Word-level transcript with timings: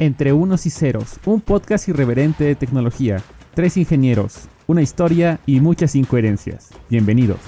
Entre 0.00 0.32
Unos 0.32 0.64
y 0.64 0.70
Ceros, 0.70 1.20
un 1.26 1.42
podcast 1.42 1.86
irreverente 1.86 2.42
de 2.42 2.54
tecnología. 2.54 3.22
Tres 3.52 3.76
ingenieros, 3.76 4.48
una 4.66 4.80
historia 4.80 5.40
y 5.44 5.60
muchas 5.60 5.94
incoherencias. 5.94 6.70
Bienvenidos. 6.88 7.38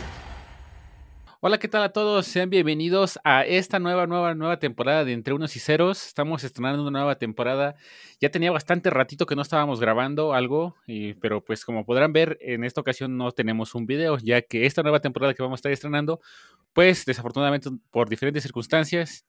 Hola, 1.41 1.57
¿qué 1.57 1.67
tal 1.67 1.83
a 1.83 1.95
todos? 1.95 2.27
Sean 2.27 2.51
bienvenidos 2.51 3.19
a 3.25 3.47
esta 3.47 3.79
nueva, 3.79 4.07
nueva, 4.07 4.35
nueva 4.35 4.59
temporada 4.59 5.07
de 5.07 5.15
Entre 5.15 5.33
Unos 5.33 5.57
y 5.57 5.61
Ceros. 5.61 6.07
Estamos 6.07 6.45
estrenando 6.45 6.83
una 6.83 6.99
nueva 6.99 7.15
temporada. 7.17 7.75
Ya 8.21 8.31
tenía 8.31 8.53
bastante 8.53 8.91
ratito 8.91 9.25
que 9.25 9.35
no 9.35 9.41
estábamos 9.41 9.81
grabando 9.81 10.35
algo, 10.35 10.77
pero 11.23 11.43
pues 11.43 11.65
como 11.65 11.87
podrán 11.87 12.13
ver, 12.13 12.37
en 12.43 12.65
esta 12.65 12.83
ocasión 12.83 13.17
no 13.17 13.33
tenemos 13.33 13.75
un 13.75 13.87
video, 13.87 14.19
ya 14.19 14.43
que 14.43 14.67
esta 14.67 14.83
nueva 14.83 15.01
temporada 15.01 15.33
que 15.33 15.43
vamos 15.43 15.57
a 15.57 15.61
estar 15.61 15.73
estrenando, 15.73 16.21
pues 16.75 17.07
desafortunadamente 17.07 17.71
por 17.91 18.11
diferentes 18.11 18.43
circunstancias, 18.43 19.25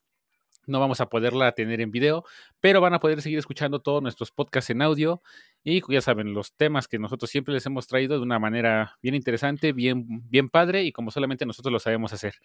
no 0.66 0.80
vamos 0.80 1.02
a 1.02 1.10
poderla 1.10 1.52
tener 1.52 1.82
en 1.82 1.92
video, 1.92 2.24
pero 2.60 2.82
van 2.82 2.94
a 2.94 3.00
poder 3.00 3.22
seguir 3.22 3.40
escuchando 3.40 3.80
todos 3.80 4.02
nuestros 4.02 4.32
podcasts 4.32 4.70
en 4.70 4.82
audio 4.82 5.22
y 5.64 5.82
ya 5.92 6.02
saben, 6.02 6.34
los 6.34 6.54
temas 6.54 6.88
que 6.88 7.00
nosotros 7.00 7.30
siempre 7.30 7.54
les 7.54 7.66
hemos 7.66 7.88
traído 7.88 8.18
de 8.18 8.24
una 8.24 8.40
manera 8.40 8.98
bien 9.02 9.16
interesante, 9.16 9.72
bien, 9.72 10.06
bien 10.30 10.50
padre 10.50 10.84
y 10.84 10.92
como 10.92 11.12
solamente 11.12 11.46
nosotros 11.46 11.72
lo 11.72 11.80
sabemos 11.80 12.12
hacer. 12.12 12.36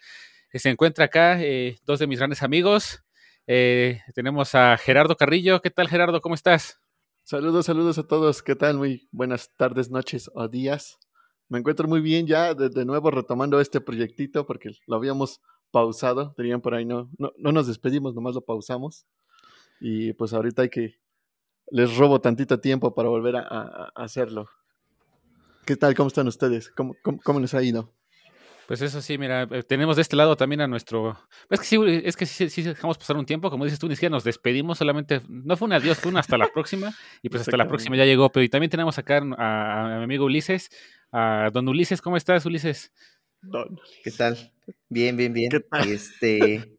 Se 0.53 0.69
encuentra 0.69 1.05
acá 1.05 1.41
eh, 1.41 1.77
dos 1.85 1.99
de 1.99 2.07
mis 2.07 2.19
grandes 2.19 2.43
amigos. 2.43 3.03
Eh, 3.45 4.01
tenemos 4.15 4.55
a 4.55 4.77
Gerardo 4.77 5.15
Carrillo. 5.15 5.61
¿Qué 5.61 5.69
tal, 5.69 5.89
Gerardo? 5.89 6.21
¿Cómo 6.21 6.35
estás? 6.35 6.79
Saludos, 7.23 7.65
saludos 7.65 7.97
a 7.97 8.07
todos. 8.07 8.41
¿Qué 8.41 8.55
tal? 8.55 8.77
Muy 8.77 9.07
buenas 9.11 9.49
tardes, 9.55 9.91
noches 9.91 10.29
o 10.33 10.47
días. 10.47 10.97
Me 11.49 11.59
encuentro 11.59 11.87
muy 11.87 11.99
bien 11.99 12.25
ya 12.25 12.53
de, 12.53 12.69
de 12.69 12.85
nuevo 12.85 13.11
retomando 13.11 13.59
este 13.59 13.81
proyectito 13.81 14.45
porque 14.45 14.71
lo 14.87 14.95
habíamos 14.95 15.41
pausado, 15.71 16.33
dirían 16.37 16.61
por 16.61 16.73
ahí, 16.73 16.85
no, 16.85 17.09
no, 17.17 17.31
no 17.37 17.51
nos 17.51 17.67
despedimos, 17.67 18.15
nomás 18.15 18.35
lo 18.35 18.41
pausamos. 18.41 19.05
Y 19.79 20.13
pues 20.13 20.33
ahorita 20.33 20.63
hay 20.63 20.69
que, 20.69 20.99
les 21.71 21.95
robo 21.97 22.19
tantito 22.21 22.59
tiempo 22.59 22.93
para 22.93 23.09
volver 23.09 23.37
a, 23.37 23.91
hacerlo. 23.95 24.49
¿Qué 25.65 25.75
tal? 25.75 25.93
¿Cómo 25.95 26.07
están 26.07 26.27
ustedes? 26.27 26.69
¿Cómo, 26.69 26.95
cómo, 27.23 27.39
les 27.39 27.53
ha 27.53 27.61
ido? 27.61 27.93
Pues 28.67 28.81
eso 28.81 29.01
sí, 29.01 29.17
mira, 29.17 29.43
eh, 29.43 29.63
tenemos 29.63 29.95
de 29.95 30.01
este 30.01 30.15
lado 30.15 30.35
también 30.35 30.61
a 30.61 30.67
nuestro. 30.67 31.17
Es 31.49 31.59
que 31.59 31.65
sí, 31.65 31.77
es 32.03 32.15
que 32.15 32.25
sí, 32.25 32.49
sí, 32.49 32.61
dejamos 32.61 32.97
pasar 32.97 33.17
un 33.17 33.25
tiempo, 33.25 33.49
como 33.49 33.65
dices 33.65 33.79
tú, 33.79 33.87
ni 33.87 33.95
siquiera 33.95 34.13
nos 34.13 34.23
despedimos, 34.23 34.77
solamente 34.77 35.21
no 35.27 35.57
fue 35.57 35.67
un 35.67 35.73
adiós, 35.73 35.97
fue 35.99 36.11
un 36.11 36.17
hasta 36.17 36.37
la 36.37 36.47
próxima, 36.47 36.93
y 37.21 37.29
pues 37.29 37.41
hasta 37.41 37.57
la 37.57 37.67
próxima 37.67 37.95
ya 37.95 38.05
llegó. 38.05 38.31
Pero 38.31 38.43
y 38.43 38.49
también 38.49 38.69
tenemos 38.69 38.97
acá 38.97 39.17
a, 39.37 39.95
a, 39.95 39.97
mi 39.99 40.03
amigo 40.03 40.25
Ulises, 40.25 40.69
a 41.11 41.49
don 41.51 41.67
Ulises, 41.67 42.01
¿cómo 42.01 42.17
estás, 42.17 42.45
Ulises? 42.45 42.91
¿Qué 44.03 44.11
tal? 44.11 44.51
Bien, 44.89 45.15
bien, 45.17 45.33
bien. 45.33 45.51
Este, 45.87 46.77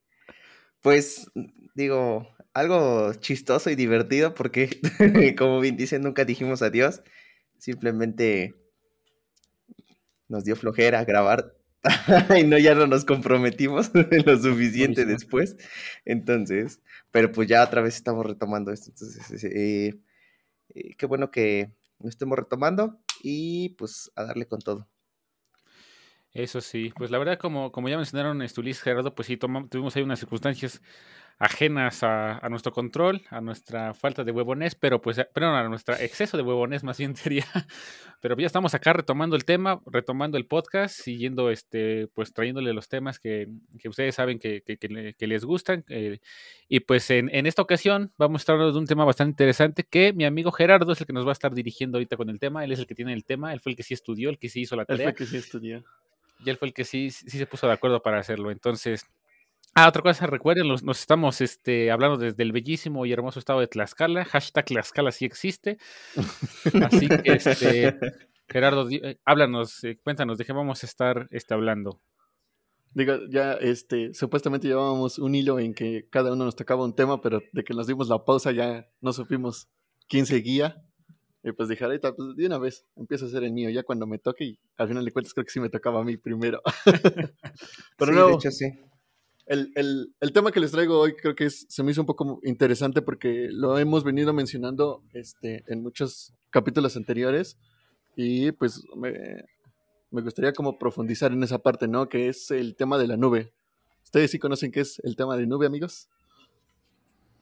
pues, 0.83 1.30
digo, 1.75 2.28
algo 2.55 3.14
chistoso 3.14 3.70
y 3.70 3.75
divertido 3.77 4.34
porque, 4.34 4.81
como 5.38 5.61
bien 5.61 5.77
dicen, 5.77 6.03
nunca 6.03 6.25
dijimos 6.25 6.62
adiós. 6.62 7.03
Simplemente 7.58 8.55
nos 10.28 10.44
dio 10.44 10.56
flojera 10.56 11.05
grabar 11.05 11.56
y 12.38 12.44
no 12.44 12.58
ya 12.58 12.75
no 12.75 12.86
nos 12.86 13.05
comprometimos 13.05 13.91
lo 14.27 14.38
suficiente 14.38 15.05
después. 15.06 15.56
Entonces, 16.05 16.81
pero 17.11 17.33
pues 17.33 17.48
ya 17.48 17.64
otra 17.64 17.81
vez 17.83 17.97
estamos 17.97 18.27
retomando 18.27 18.72
esto. 18.72 18.91
Entonces, 18.91 19.44
eh, 19.44 19.98
eh, 20.75 20.94
qué 20.97 21.06
bueno 21.06 21.31
que 21.31 21.72
lo 22.00 22.08
estemos 22.08 22.38
retomando 22.38 23.00
y 23.22 23.70
pues 23.70 24.11
a 24.16 24.25
darle 24.25 24.47
con 24.47 24.61
todo. 24.61 24.88
Eso 26.32 26.60
sí, 26.60 26.92
pues 26.96 27.10
la 27.10 27.18
verdad, 27.18 27.38
como, 27.38 27.72
como 27.72 27.88
ya 27.88 27.96
mencionaron 27.96 28.40
Estulis 28.42 28.80
Gerardo, 28.80 29.14
pues 29.14 29.26
sí, 29.26 29.36
tuvimos 29.36 29.96
ahí 29.96 30.02
unas 30.02 30.20
circunstancias 30.20 30.80
ajenas 31.40 32.02
a, 32.02 32.46
nuestro 32.50 32.70
control, 32.70 33.22
a 33.30 33.40
nuestra 33.40 33.94
falta 33.94 34.24
de 34.24 34.30
huevones, 34.30 34.74
pero 34.74 35.00
pues, 35.00 35.16
perdón, 35.32 35.54
a 35.54 35.66
nuestro 35.70 35.94
exceso 35.96 36.36
de 36.36 36.42
huevones 36.42 36.84
más 36.84 36.98
bien 36.98 37.16
sería, 37.16 37.46
pero 38.20 38.36
ya 38.36 38.46
estamos 38.46 38.74
acá 38.74 38.92
retomando 38.92 39.36
el 39.36 39.46
tema, 39.46 39.80
retomando 39.86 40.36
el 40.36 40.44
podcast, 40.44 40.94
siguiendo, 40.94 41.50
este, 41.50 42.08
pues 42.08 42.34
trayéndole 42.34 42.74
los 42.74 42.90
temas 42.90 43.19
que, 43.19 43.48
ustedes 43.88 44.14
saben 44.14 44.38
que, 44.38 44.62
les 45.19 45.44
gustan, 45.46 45.82
eh, 45.88 46.19
y 46.69 46.80
pues 46.80 47.10
en, 47.10 47.30
esta 47.46 47.62
ocasión 47.62 48.12
vamos 48.19 48.40
a 48.40 48.42
estar 48.42 48.52
hablando 48.52 48.74
de 48.74 48.78
un 48.78 48.86
tema 48.86 49.06
bastante 49.06 49.30
interesante 49.30 49.84
que 49.84 50.12
mi 50.12 50.26
amigo 50.26 50.52
Gerardo 50.52 50.92
es 50.92 51.00
el 51.00 51.06
que 51.06 51.14
nos 51.14 51.24
va 51.24 51.30
a 51.30 51.32
estar 51.32 51.54
dirigiendo 51.54 51.96
ahorita 51.96 52.19
con 52.19 52.28
el 52.28 52.38
tema, 52.38 52.64
él 52.64 52.72
es 52.72 52.80
el 52.80 52.86
que 52.86 52.94
tiene 52.94 53.14
el 53.14 53.24
tema, 53.24 53.54
él 53.54 53.60
fue 53.60 53.72
el 53.72 53.76
que 53.76 53.82
sí 53.82 53.94
estudió, 53.94 54.28
el 54.28 54.38
que 54.38 54.50
sí 54.50 54.60
hizo 54.60 54.76
la 54.76 54.84
tarea. 54.84 55.08
Él 55.08 55.14
fue 55.14 55.24
el 55.24 55.30
que 55.30 55.32
sí 55.32 55.38
estudió 55.38 55.82
y 56.44 56.50
él 56.50 56.56
fue 56.56 56.68
el 56.68 56.74
que 56.74 56.84
sí, 56.84 57.10
sí 57.10 57.30
se 57.30 57.46
puso 57.46 57.66
de 57.66 57.72
acuerdo 57.72 58.02
para 58.02 58.18
hacerlo. 58.18 58.50
Entonces, 58.50 59.04
ah, 59.74 59.88
otra 59.88 60.02
cosa, 60.02 60.26
recuerden, 60.26 60.68
nos, 60.68 60.82
estamos 60.98 61.40
este, 61.40 61.90
hablando 61.90 62.16
desde 62.16 62.42
el 62.42 62.52
bellísimo 62.52 63.06
y 63.06 63.12
hermoso 63.12 63.38
estado 63.38 63.60
de 63.60 63.66
Tlaxcala. 63.66 64.24
Hashtag 64.24 64.64
Tlaxcala 64.66 65.12
sí 65.12 65.24
existe. 65.24 65.78
Así 66.84 67.08
que, 67.08 67.32
este, 67.32 67.98
Gerardo, 68.48 68.88
eh, 68.90 69.18
háblanos, 69.24 69.84
eh, 69.84 69.98
cuéntanos, 70.02 70.38
¿de 70.38 70.44
qué 70.44 70.52
vamos 70.52 70.82
a 70.82 70.86
estar 70.86 71.28
este, 71.30 71.54
hablando? 71.54 72.00
Digo, 72.92 73.14
ya 73.28 73.52
este, 73.52 74.12
supuestamente 74.14 74.66
llevábamos 74.66 75.18
un 75.20 75.34
hilo 75.36 75.60
en 75.60 75.74
que 75.74 76.08
cada 76.10 76.32
uno 76.32 76.44
nos 76.44 76.56
tocaba 76.56 76.84
un 76.84 76.96
tema, 76.96 77.20
pero 77.20 77.40
de 77.52 77.62
que 77.62 77.72
nos 77.72 77.86
dimos 77.86 78.08
la 78.08 78.24
pausa 78.24 78.50
ya 78.50 78.88
no 79.00 79.12
supimos 79.12 79.68
quién 80.08 80.26
seguía. 80.26 80.82
Y 81.42 81.52
pues 81.52 81.68
dije, 81.68 81.84
ahorita, 81.84 82.14
pues 82.14 82.36
de 82.36 82.46
una 82.46 82.58
vez, 82.58 82.84
empiezo 82.96 83.24
a 83.24 83.28
hacer 83.28 83.44
el 83.44 83.52
mío, 83.52 83.70
ya 83.70 83.82
cuando 83.82 84.06
me 84.06 84.18
toque, 84.18 84.44
y 84.44 84.58
al 84.76 84.88
final 84.88 85.04
de 85.04 85.12
cuentas 85.12 85.32
creo 85.32 85.44
que 85.44 85.52
sí 85.52 85.60
me 85.60 85.70
tocaba 85.70 86.00
a 86.00 86.04
mí 86.04 86.16
primero. 86.16 86.60
Pero 87.98 88.12
no, 88.12 88.28
de 88.28 88.34
hecho 88.34 88.50
sí. 88.50 88.66
El, 89.46 89.72
el, 89.74 90.14
el, 90.20 90.32
tema 90.32 90.52
que 90.52 90.60
les 90.60 90.70
traigo 90.70 91.00
hoy 91.00 91.16
creo 91.16 91.34
que 91.34 91.46
es, 91.46 91.66
se 91.68 91.82
me 91.82 91.90
hizo 91.90 92.02
un 92.02 92.06
poco 92.06 92.40
interesante 92.44 93.02
porque 93.02 93.48
lo 93.50 93.78
hemos 93.78 94.04
venido 94.04 94.32
mencionando 94.32 95.02
este, 95.12 95.64
en 95.66 95.82
muchos 95.82 96.34
capítulos 96.50 96.96
anteriores 96.96 97.58
y 98.14 98.52
pues 98.52 98.84
me, 98.94 99.12
me 100.10 100.22
gustaría 100.22 100.52
como 100.52 100.78
profundizar 100.78 101.32
en 101.32 101.42
esa 101.42 101.58
parte, 101.58 101.88
¿no? 101.88 102.08
Que 102.08 102.28
es 102.28 102.50
el 102.50 102.76
tema 102.76 102.96
de 102.98 103.08
la 103.08 103.16
nube. 103.16 103.52
¿Ustedes 104.04 104.30
sí 104.30 104.38
conocen 104.38 104.70
qué 104.70 104.80
es 104.80 105.00
el 105.04 105.16
tema 105.16 105.36
de 105.36 105.46
nube, 105.46 105.66
amigos? 105.66 106.08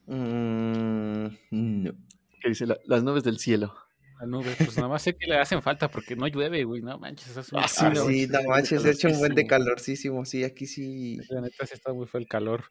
Mm, 0.06 1.26
no. 1.50 1.92
¿Qué 2.41 2.48
dice 2.48 2.66
las 2.66 3.03
nubes 3.03 3.25
del 3.25 3.38
cielo? 3.38 3.75
La 4.21 4.27
nube, 4.27 4.55
pues 4.56 4.77
nada 4.77 4.89
más 4.89 5.03
sé 5.03 5.15
que 5.15 5.27
le 5.27 5.37
hacen 5.37 5.62
falta 5.62 5.89
porque 5.89 6.17
no 6.17 6.27
llueve, 6.27 6.65
güey, 6.65 6.83
no 6.83 6.99
manches. 6.99 7.37
Es 7.37 7.53
ah, 7.53 7.69
sí, 7.69 7.84
no, 8.27 8.43
manches, 8.49 8.84
ha 8.84 8.91
hecho 8.91 9.09
un 9.09 9.19
buen 9.19 9.34
de 9.34 9.47
calorcísimo, 9.47 10.25
sí, 10.25 10.43
aquí 10.43 10.67
sí. 10.67 11.21
La 11.29 11.41
neta 11.41 11.67
sí 11.67 11.75
está 11.75 11.93
muy 11.93 12.06
fue 12.06 12.21
el 12.21 12.27
calor. 12.27 12.65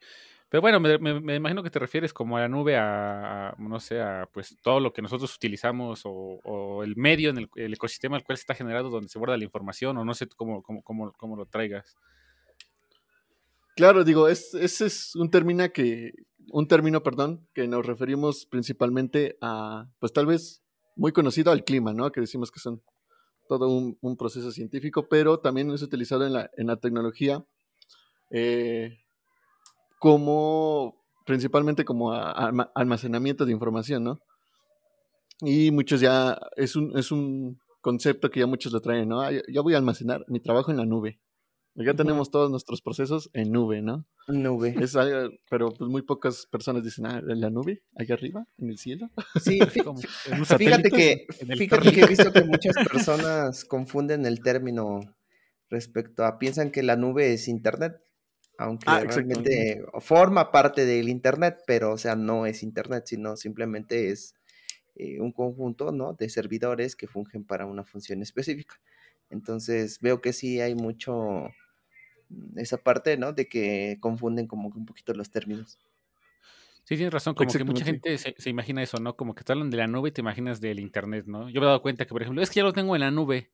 Pero 0.50 0.62
bueno, 0.62 0.80
me, 0.80 0.97
me, 0.97 1.36
imagino 1.36 1.62
que 1.62 1.69
te 1.69 1.80
refieres 1.80 2.13
como 2.13 2.38
a 2.38 2.41
la 2.41 2.47
nube, 2.47 2.78
a, 2.78 3.53
no 3.57 3.80
sé, 3.80 4.02
a 4.02 4.30
pues 4.31 4.56
todo 4.62 4.80
lo 4.80 4.94
que 4.94 5.02
nosotros 5.02 5.36
utilizamos 5.36 6.06
o, 6.06 6.12
o 6.12 6.84
el 6.84 6.96
medio 6.96 7.30
en 7.30 7.38
el, 7.38 7.50
el, 7.56 7.74
ecosistema 7.74 8.16
al 8.16 8.24
cual 8.24 8.38
se 8.38 8.44
está 8.44 8.56
generado 8.56 8.90
donde 8.90 9.09
se 9.09 9.19
guarda 9.19 9.38
la 9.38 9.44
información 9.44 9.97
o 9.97 10.06
no 10.06 10.13
sé 10.13 10.28
cómo, 10.28 10.63
cómo, 10.63 10.81
cómo, 10.84 11.12
cómo 11.18 11.36
lo 11.36 11.46
traigas. 11.46 11.97
Claro, 13.75 14.06
digo, 14.06 14.30
es, 14.30 14.53
ese 14.53 14.86
es 14.86 15.16
un 15.16 15.30
término 15.30 15.69
que, 15.72 16.13
un 16.52 16.68
término, 16.68 17.03
perdón, 17.03 17.46
que 17.53 17.68
nos 17.68 17.86
referimos 17.86 18.46
principalmente 18.46 19.38
a, 19.41 19.88
pues 20.00 20.13
tal 20.13 20.25
vez 20.25 20.63
muy 20.97 21.12
conocido 21.12 21.52
al 21.52 21.63
clima, 21.63 21.94
¿no? 21.94 22.12
Que 22.12 22.22
decimos 22.22 22.52
que 22.52 22.59
son 22.59 22.81
todo 23.47 23.69
un, 23.69 24.18
proceso 24.18 24.52
científico, 24.52 25.08
pero 25.09 25.40
también 25.40 25.72
es 25.72 25.81
utilizado 25.81 26.25
en 26.25 26.68
la, 26.68 26.75
tecnología 26.78 27.46
eh, 28.30 28.97
como, 30.00 31.06
principalmente 31.25 31.86
como 31.86 32.12
almacenamiento 32.12 33.46
de 33.46 33.53
información, 33.53 34.03
¿no? 34.03 34.19
Y 35.40 35.72
muchos 35.72 36.02
ya, 36.02 36.38
es 36.56 36.75
un, 36.75 36.97
es 36.97 37.12
un 37.12 37.59
concepto 37.81 38.30
que 38.30 38.40
ya 38.41 38.47
muchos 38.47 38.74
lo 38.74 38.81
traen, 38.81 39.09
¿no? 39.09 39.24
Ya 39.31 39.62
voy 39.62 39.75
a 39.75 39.78
almacenar 39.78 40.25
mi 40.28 40.40
trabajo 40.40 40.72
en 40.72 40.78
la 40.78 40.86
nube. 40.86 41.19
Ya 41.79 41.93
tenemos 41.93 42.31
todos 42.31 42.49
nuestros 42.49 42.81
procesos 42.81 43.29
en 43.33 43.51
nube, 43.51 43.83
¿no? 43.83 44.03
Nube. 44.27 44.75
Es 44.81 44.95
algo, 44.95 45.35
pero 45.47 45.71
pues 45.71 45.88
muy 45.88 46.01
pocas 46.01 46.47
personas 46.47 46.83
dicen, 46.83 47.05
ah, 47.05 47.19
¿en 47.19 47.39
la 47.39 47.51
nube? 47.51 47.83
¿Allá 47.95 48.15
arriba? 48.15 48.47
¿En 48.57 48.71
el 48.71 48.79
cielo? 48.79 49.12
Sí, 49.39 49.59
fíjate 50.57 50.89
que, 50.89 51.27
fíjate 51.56 51.91
que 51.91 52.01
he 52.01 52.07
visto 52.07 52.33
que 52.33 52.44
muchas 52.45 52.75
personas 52.91 53.63
confunden 53.63 54.25
el 54.25 54.39
término 54.41 55.01
respecto 55.69 56.25
a, 56.25 56.39
piensan 56.39 56.71
que 56.71 56.81
la 56.81 56.95
nube 56.95 57.33
es 57.33 57.47
internet, 57.47 58.01
aunque 58.57 58.85
ah, 58.88 59.01
realmente 59.01 59.85
forma 60.00 60.51
parte 60.51 60.83
del 60.83 61.09
internet, 61.09 61.59
pero 61.68 61.94
o 61.94 61.97
sea, 62.00 62.15
no 62.15 62.47
es 62.47 62.63
internet, 62.63 63.03
sino 63.06 63.38
simplemente 63.38 64.09
es 64.09 64.33
eh, 64.95 65.19
un 65.19 65.31
conjunto, 65.31 65.91
¿no? 65.91 66.13
De 66.13 66.27
servidores 66.30 66.95
que 66.95 67.06
fungen 67.06 67.45
para 67.45 67.68
una 67.68 67.83
función 67.83 68.23
específica. 68.23 68.81
Entonces 69.30 70.00
veo 70.01 70.21
que 70.21 70.33
sí 70.33 70.59
hay 70.59 70.73
mucho 70.73 71.50
esa 72.56 72.77
parte, 72.77 73.18
¿no? 73.18 73.33
De 73.33 73.47
que 73.47 73.97
confunden 74.00 74.47
como 74.47 74.71
que 74.71 74.77
un 74.77 74.85
poquito 74.85 75.13
los 75.13 75.29
términos. 75.29 75.77
Sí, 76.83 76.95
tienes 76.95 77.13
razón, 77.13 77.35
como 77.35 77.51
que 77.51 77.63
mucha 77.65 77.83
gente 77.83 78.18
se, 78.18 78.50
imagina 78.50 78.81
eso, 78.81 78.97
¿no? 79.00 79.18
Como 79.18 79.35
que 79.35 79.44
te 79.44 79.51
hablan 79.51 79.69
de 79.69 79.75
la 79.75 79.88
nube 79.88 80.07
y 80.07 80.12
te 80.13 80.21
imaginas 80.21 80.62
del 80.62 80.79
internet, 80.79 81.25
¿no? 81.27 81.50
Yo 81.50 81.59
me 81.59 81.65
he 81.65 81.68
dado 81.68 81.81
cuenta 81.81 82.06
que, 82.06 82.12
por 82.12 82.21
ejemplo, 82.21 82.41
es 82.41 82.50
que 82.50 82.62
ya 82.62 82.63
lo 82.63 82.71
tengo 82.71 82.95
en 82.95 83.01
la 83.01 83.12
nube. 83.12 83.51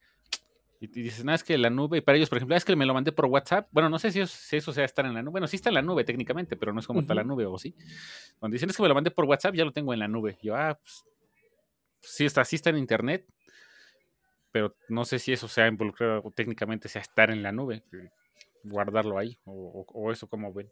Y, 0.79 0.87
dices, 0.87 1.25
nada, 1.25 1.37
es 1.37 1.43
que 1.43 1.57
la 1.57 1.71
nube, 1.71 1.97
y 1.97 2.01
para 2.01 2.17
ellos, 2.17 2.29
por 2.29 2.37
ejemplo, 2.37 2.53
ah, 2.53 2.57
es 2.57 2.65
que 2.65 2.75
me 2.75 2.85
lo 2.85 2.93
mandé 2.93 3.11
por 3.11 3.25
WhatsApp. 3.25 3.69
Bueno, 3.71 3.89
no 3.89 3.97
sé 3.97 4.11
si 4.11 4.19
eso, 4.19 4.71
sea 4.71 4.85
estar 4.85 5.05
en 5.05 5.15
la 5.15 5.23
nube. 5.23 5.31
Bueno, 5.31 5.47
sí 5.47 5.55
está 5.55 5.69
en 5.69 5.75
la 5.75 5.81
nube 5.81 6.03
técnicamente, 6.03 6.55
pero 6.57 6.73
no 6.73 6.79
es 6.79 6.85
como 6.85 6.99
está 6.99 7.15
la 7.15 7.23
nube, 7.23 7.45
o 7.47 7.57
sí. 7.57 7.73
Cuando 8.37 8.53
dicen 8.53 8.69
es 8.69 8.77
que 8.77 8.83
me 8.83 8.89
lo 8.89 8.93
mandé 8.93 9.09
por 9.09 9.25
WhatsApp, 9.25 9.55
ya 9.55 9.65
lo 9.65 9.71
tengo 9.71 9.93
en 9.93 9.99
la 9.99 10.07
nube. 10.07 10.37
Yo, 10.43 10.55
ah, 10.55 10.77
pues, 10.79 11.03
sí 12.01 12.25
está, 12.25 12.45
sí 12.45 12.57
está 12.57 12.69
en 12.69 12.77
internet, 12.77 13.25
pero 14.51 14.75
no 14.89 15.05
sé 15.05 15.17
si 15.17 15.33
eso 15.33 15.47
sea 15.47 15.67
involucrado 15.67 16.21
o 16.23 16.29
técnicamente 16.29 16.87
sea 16.87 17.01
estar 17.01 17.31
en 17.31 17.41
la 17.41 17.51
nube, 17.51 17.83
guardarlo 18.63 19.17
ahí, 19.17 19.37
o, 19.45 20.11
eso 20.11 20.27
como 20.27 20.53
ven. 20.53 20.69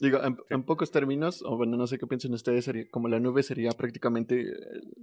Digo, 0.00 0.18
en, 0.50 0.62
pocos 0.64 0.90
términos, 0.90 1.42
o 1.42 1.56
bueno, 1.56 1.76
no 1.76 1.86
sé 1.86 1.98
qué 1.98 2.06
piensan 2.06 2.34
ustedes, 2.34 2.64
sería, 2.64 2.88
como 2.90 3.08
la 3.08 3.20
nube 3.20 3.42
sería 3.42 3.70
prácticamente 3.70 4.52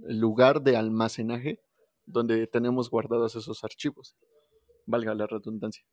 el 0.06 0.18
lugar 0.18 0.62
de 0.62 0.76
almacenaje 0.76 1.60
donde 2.04 2.46
tenemos 2.46 2.90
guardados 2.90 3.36
esos 3.36 3.64
archivos, 3.64 4.16
valga 4.86 5.14
la 5.14 5.26
redundancia. 5.26 5.84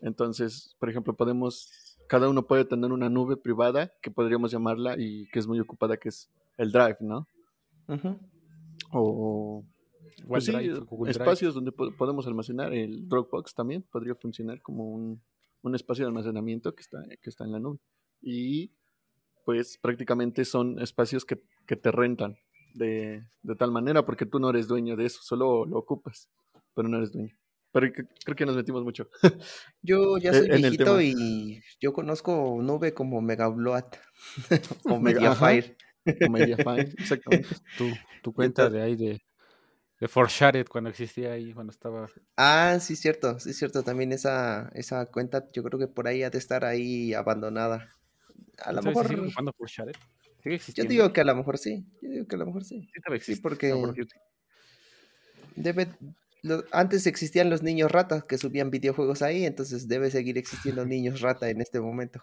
Entonces, 0.00 0.76
por 0.78 0.88
ejemplo, 0.88 1.14
podemos, 1.14 1.96
cada 2.06 2.28
uno 2.28 2.46
puede 2.46 2.64
tener 2.64 2.92
una 2.92 3.08
nube 3.08 3.36
privada 3.36 3.92
que 4.00 4.10
podríamos 4.10 4.50
llamarla 4.50 4.96
y 4.98 5.28
que 5.28 5.38
es 5.38 5.46
muy 5.46 5.60
ocupada, 5.60 5.96
que 5.96 6.08
es 6.08 6.30
el 6.56 6.72
Drive, 6.72 6.98
¿no? 7.00 7.26
O 8.92 9.64
pues 10.26 10.48
espacios 11.06 11.54
donde 11.54 11.72
podemos 11.72 12.26
almacenar. 12.26 12.72
El 12.72 13.08
Dropbox 13.08 13.54
también 13.54 13.82
podría 13.82 14.14
funcionar 14.14 14.60
como 14.62 14.90
un, 14.90 15.20
un, 15.62 15.74
espacio 15.74 16.04
de 16.04 16.08
almacenamiento 16.08 16.74
que 16.74 16.82
está, 16.82 17.02
que 17.20 17.30
está 17.30 17.44
en 17.44 17.52
la 17.52 17.60
nube. 17.60 17.78
Y 18.20 18.72
pues 19.44 19.78
prácticamente 19.78 20.44
son 20.44 20.78
espacios 20.80 21.24
que, 21.24 21.40
que 21.66 21.76
te 21.76 21.90
rentan 21.90 22.38
de, 22.74 23.24
tal 23.58 23.72
manera, 23.72 24.04
porque 24.04 24.26
tú 24.26 24.38
no 24.38 24.50
eres 24.50 24.68
dueño 24.68 24.96
de 24.96 25.06
eso, 25.06 25.20
solo 25.22 25.64
lo 25.64 25.78
ocupas, 25.78 26.28
pero 26.74 26.88
no 26.88 26.98
eres 26.98 27.12
dueño. 27.12 27.36
Pero 27.72 27.92
creo 28.24 28.36
que 28.36 28.46
nos 28.46 28.56
metimos 28.56 28.82
mucho. 28.82 29.08
Yo 29.82 30.18
ya 30.18 30.32
soy 30.34 30.48
viejito 30.48 31.00
y 31.00 31.62
yo 31.80 31.92
conozco 31.92 32.58
Nube 32.62 32.94
como 32.94 33.20
Megabloat 33.20 33.96
o 34.84 34.98
Mediafire. 34.98 35.76
o 36.26 36.30
Mediafire, 36.30 36.92
exactamente. 36.98 37.48
Tu, 37.76 37.90
tu 38.22 38.32
cuenta 38.32 38.70
de 38.70 38.82
ahí 38.82 38.96
de, 38.96 39.20
de 40.00 40.08
Forshared 40.08 40.66
cuando 40.66 40.90
existía 40.90 41.32
ahí, 41.32 41.52
cuando 41.52 41.72
estaba. 41.72 42.08
Ah, 42.36 42.78
sí, 42.80 42.94
cierto, 42.94 43.40
sí, 43.40 43.52
cierto. 43.52 43.82
También 43.82 44.12
esa, 44.12 44.70
esa 44.74 45.06
cuenta, 45.06 45.46
yo 45.52 45.62
creo 45.62 45.78
que 45.78 45.88
por 45.88 46.06
ahí 46.06 46.22
ha 46.22 46.30
de 46.30 46.38
estar 46.38 46.64
ahí 46.64 47.14
abandonada. 47.14 47.94
A 48.64 48.72
lo 48.72 48.82
mejor. 48.82 49.08
Yo 50.74 50.84
digo 50.84 51.12
que 51.12 51.20
a 51.20 51.24
lo 51.24 51.34
mejor 51.34 51.58
sí. 51.58 51.84
Yo 52.00 52.10
digo 52.10 52.26
que 52.26 52.36
a 52.36 52.38
lo 52.38 52.46
mejor 52.46 52.64
sí. 52.64 52.88
Sí, 53.20 53.36
porque. 53.36 53.74
Debe, 55.56 55.88
antes 56.70 57.06
existían 57.06 57.50
los 57.50 57.62
niños 57.62 57.90
ratas 57.90 58.24
que 58.24 58.38
subían 58.38 58.70
videojuegos 58.70 59.22
ahí, 59.22 59.44
entonces 59.44 59.88
debe 59.88 60.10
seguir 60.10 60.38
existiendo 60.38 60.84
niños 60.86 61.20
rata 61.20 61.50
en 61.50 61.60
este 61.60 61.80
momento. 61.80 62.22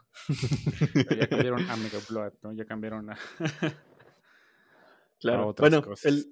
ya 0.93 1.27
cambiaron 1.27 1.69
a 1.69 1.75
Mega 1.77 1.99
Blood, 2.09 2.33
¿no? 2.43 2.53
Ya 2.53 2.65
cambiaron 2.65 3.09
a. 3.09 3.17
claro. 5.19 5.53
bueno, 5.59 5.83
El, 6.03 6.31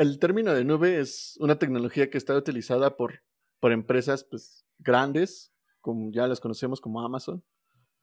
el 0.00 0.18
término 0.18 0.54
de 0.54 0.64
nube 0.64 0.98
es 0.98 1.36
una 1.40 1.58
tecnología 1.58 2.08
que 2.08 2.16
está 2.16 2.34
utilizada 2.34 2.96
por, 2.96 3.20
por 3.60 3.70
empresas 3.70 4.24
pues, 4.24 4.64
grandes, 4.78 5.52
como 5.82 6.10
ya 6.10 6.26
las 6.26 6.40
conocemos 6.40 6.80
como 6.80 7.02
Amazon, 7.02 7.44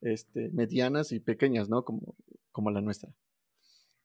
este, 0.01 0.51
medianas 0.53 1.11
y 1.11 1.19
pequeñas, 1.19 1.69
¿no? 1.69 1.83
Como, 1.83 2.15
como 2.51 2.69
la 2.69 2.81
nuestra. 2.81 3.09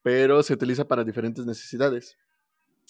Pero 0.03 0.43
se 0.43 0.55
utiliza 0.55 0.89
para 0.89 1.05
diferentes 1.05 1.45
necesidades. 1.45 2.17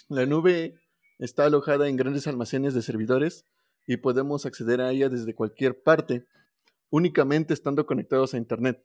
La 0.08 0.24
nube 0.24 0.76
está 1.18 1.46
alojada 1.46 1.88
en 1.88 1.96
grandes 1.96 2.28
almacenes 2.28 2.72
de 2.72 2.82
servidores 2.82 3.44
y 3.88 3.96
podemos 3.96 4.46
acceder 4.46 4.80
a 4.80 4.92
ella 4.92 5.08
desde 5.08 5.34
cualquier 5.34 5.82
parte, 5.82 6.28
únicamente 6.90 7.54
estando 7.54 7.86
conectados 7.86 8.34
a 8.34 8.38
Internet. 8.38 8.84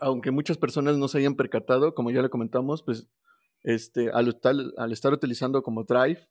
Aunque 0.00 0.30
muchas 0.30 0.56
personas 0.56 0.96
no 0.96 1.08
se 1.08 1.18
hayan 1.18 1.34
percatado, 1.34 1.94
como 1.94 2.10
ya 2.10 2.22
le 2.22 2.30
comentamos, 2.30 2.82
pues 2.82 3.06
este, 3.64 4.10
al, 4.10 4.38
al 4.76 4.92
estar 4.92 5.12
utilizando 5.12 5.62
como 5.62 5.84
Drive 5.84 6.28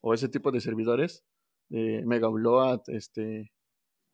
o 0.00 0.14
ese 0.14 0.28
tipo 0.28 0.52
de 0.52 0.60
servidores, 0.60 1.24
de 1.70 2.04
Megabloat, 2.04 2.88
este, 2.90 3.50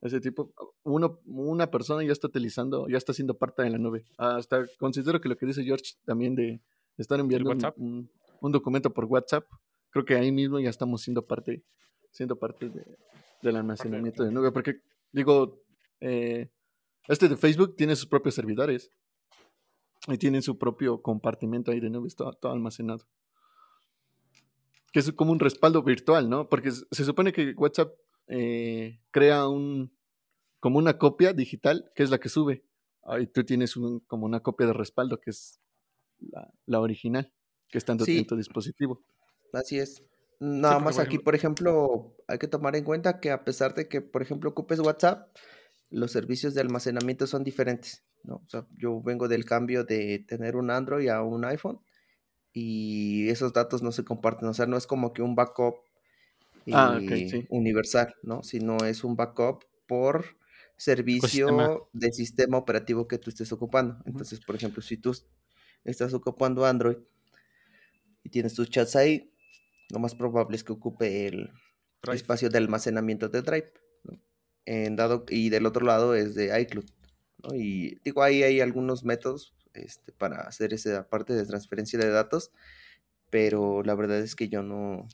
ese 0.01 0.21
tipo, 0.21 0.55
uno, 0.85 1.21
una 1.27 1.71
persona 1.71 2.05
ya 2.05 2.13
está 2.13 2.29
utilizando, 2.29 2.89
ya 2.89 2.97
está 2.97 3.13
siendo 3.13 3.37
parte 3.37 3.63
de 3.63 3.71
la 3.71 3.79
nube. 3.79 4.05
Hasta 4.17 4.65
considero 4.79 5.21
que 5.21 5.29
lo 5.29 5.37
que 5.37 5.47
dice 5.47 5.65
George 5.65 5.95
también 6.05 6.35
de 6.37 6.63
estar 6.97 7.19
enviando 7.19 7.51
un, 7.77 8.09
documento 8.53 8.95
por 8.95 9.05
WhatsApp, 9.07 9.45
creo 9.91 10.05
que 10.05 10.15
ahí 10.15 10.31
mismo 10.31 10.61
ya 10.61 10.71
estamos 10.71 11.03
siendo 11.03 11.27
parte, 11.27 11.65
siendo 12.13 12.39
parte 12.39 12.71
del 13.43 13.57
almacenamiento 13.57 14.23
de 14.23 14.31
nube, 14.31 14.53
porque 14.53 14.81
digo, 15.11 15.61
eh, 16.01 16.51
este 17.09 17.29
de 17.29 17.37
Facebook 17.37 17.75
tiene 17.77 17.97
sus 17.97 18.07
propios 18.07 18.35
servidores 18.35 18.91
y 20.08 20.19
tienen 20.19 20.43
su 20.43 20.58
propio 20.58 21.02
compartimento 21.02 21.70
ahí 21.70 21.81
de 21.81 21.91
nube, 21.91 22.08
todo, 22.17 22.32
todo 22.32 22.52
almacenado. 22.52 23.06
Que 24.93 25.00
es 25.00 25.12
como 25.12 25.32
un 25.32 25.41
respaldo 25.41 25.82
virtual, 25.82 26.29
¿no? 26.29 26.49
Porque 26.49 26.73
se 26.73 27.05
supone 27.05 27.32
que 27.32 27.52
WhatsApp 27.56 27.93
eh, 28.26 29.00
crea 29.11 29.49
un 29.49 29.93
como 30.61 30.79
una 30.79 30.99
copia 30.99 31.32
digital 31.32 31.91
que 31.94 32.02
es 32.02 32.11
la 32.11 32.19
que 32.19 32.29
sube. 32.29 32.64
Ahí 33.02 33.26
tú 33.26 33.44
tienes 33.44 33.76
un, 33.76 34.00
como 34.00 34.26
una 34.26 34.41
copia 34.41 34.67
de 34.67 34.73
respaldo 34.73 35.20
que 35.20 35.31
es 35.31 35.58
la, 36.67 36.81
original, 36.81 37.32
que 37.70 37.79
está 37.79 37.93
en 37.93 37.99
tu, 38.26 38.37
dispositivo. 38.37 39.02
Así 39.52 39.79
es. 39.79 40.05
Nada 40.38 40.79
más 40.79 40.99
aquí, 40.99 41.19
por 41.19 41.35
ejemplo, 41.35 42.14
hay 42.26 42.38
que 42.38 42.47
tomar 42.47 42.76
en 42.76 42.85
cuenta 42.85 43.20
que 43.20 43.31
a 43.31 43.44
pesar 43.44 43.75
de 43.75 43.88
que, 43.88 44.00
por 44.00 44.23
ejemplo, 44.23 44.50
ocupes 44.50 44.81
WhatsApp, 44.81 45.35
los 45.91 46.12
servicios 46.12 46.55
de 46.55 46.61
almacenamiento 46.61 47.26
son 47.26 47.43
diferentes. 47.43 48.05
¿No? 48.25 48.37
O 48.37 48.49
sea, 48.49 48.67
yo 48.77 49.01
vengo 49.03 49.29
del 49.29 49.45
cambio 49.45 49.85
de 49.85 50.19
tener 50.27 50.57
un 50.57 50.71
Android 50.71 51.09
a 51.09 51.23
un 51.23 51.45
iPhone 51.45 51.81
y 52.53 53.29
esos 53.29 53.53
datos 53.53 53.83
no 53.83 53.93
se 53.93 54.05
comparten. 54.05 54.49
O 54.49 54.55
sea, 54.55 54.67
no 54.67 54.77
es 54.77 54.87
como 54.87 55.13
que 55.13 55.23
un 55.23 55.35
backup 55.35 55.77
ah, 56.73 56.99
universal, 57.49 58.15
¿no? 58.23 58.43
Sino 58.43 58.79
es 58.79 59.05
un 59.05 59.17
backup 59.17 59.65
por 59.87 60.25
servicio 60.77 61.89
de 61.93 62.13
sistema 62.13 62.57
operativo 62.57 63.07
que 63.07 63.19
tú 63.19 63.31
estés 63.31 63.53
ocupando. 63.53 63.99
Entonces, 64.07 64.41
por 64.41 64.57
ejemplo, 64.57 64.83
si 64.83 64.97
tú 64.97 65.15
estás 65.85 66.15
ocupando 66.15 66.65
Android 66.65 66.97
y 68.25 68.31
tienes 68.31 68.55
tus 68.55 68.71
chats 68.71 68.97
ahí, 68.97 69.31
lo 69.91 69.99
más 69.99 70.15
probable 70.15 70.57
es 70.57 70.65
que 70.65 70.73
ocupe 70.73 71.27
el 71.27 71.51
espacio 72.13 72.49
de 72.49 72.59
almacenamiento 72.59 73.29
de 73.29 73.43
Drive. 73.43 73.73
En 74.65 74.95
dado, 74.95 75.25
y 75.29 75.49
del 75.49 75.67
otro 75.67 75.85
lado 75.85 76.15
es 76.15 76.35
de 76.35 76.59
iCloud. 76.61 76.87
Y 77.53 77.97
digo, 78.05 78.23
ahí 78.23 78.43
hay 78.43 78.61
algunos 78.61 79.05
métodos 79.05 79.55
este, 79.75 80.13
para 80.13 80.43
hacer 80.43 80.75
esa 80.75 81.09
parte 81.09 81.33
de 81.35 81.47
transferencia 81.47 81.99
de 81.99 82.11
datos, 82.11 82.51
pero 83.31 83.83
la 83.83 83.95
verdad 83.95 84.19
es 84.19 84.35
que 84.35 84.49
yo 84.49 84.62
no, 84.62 85.09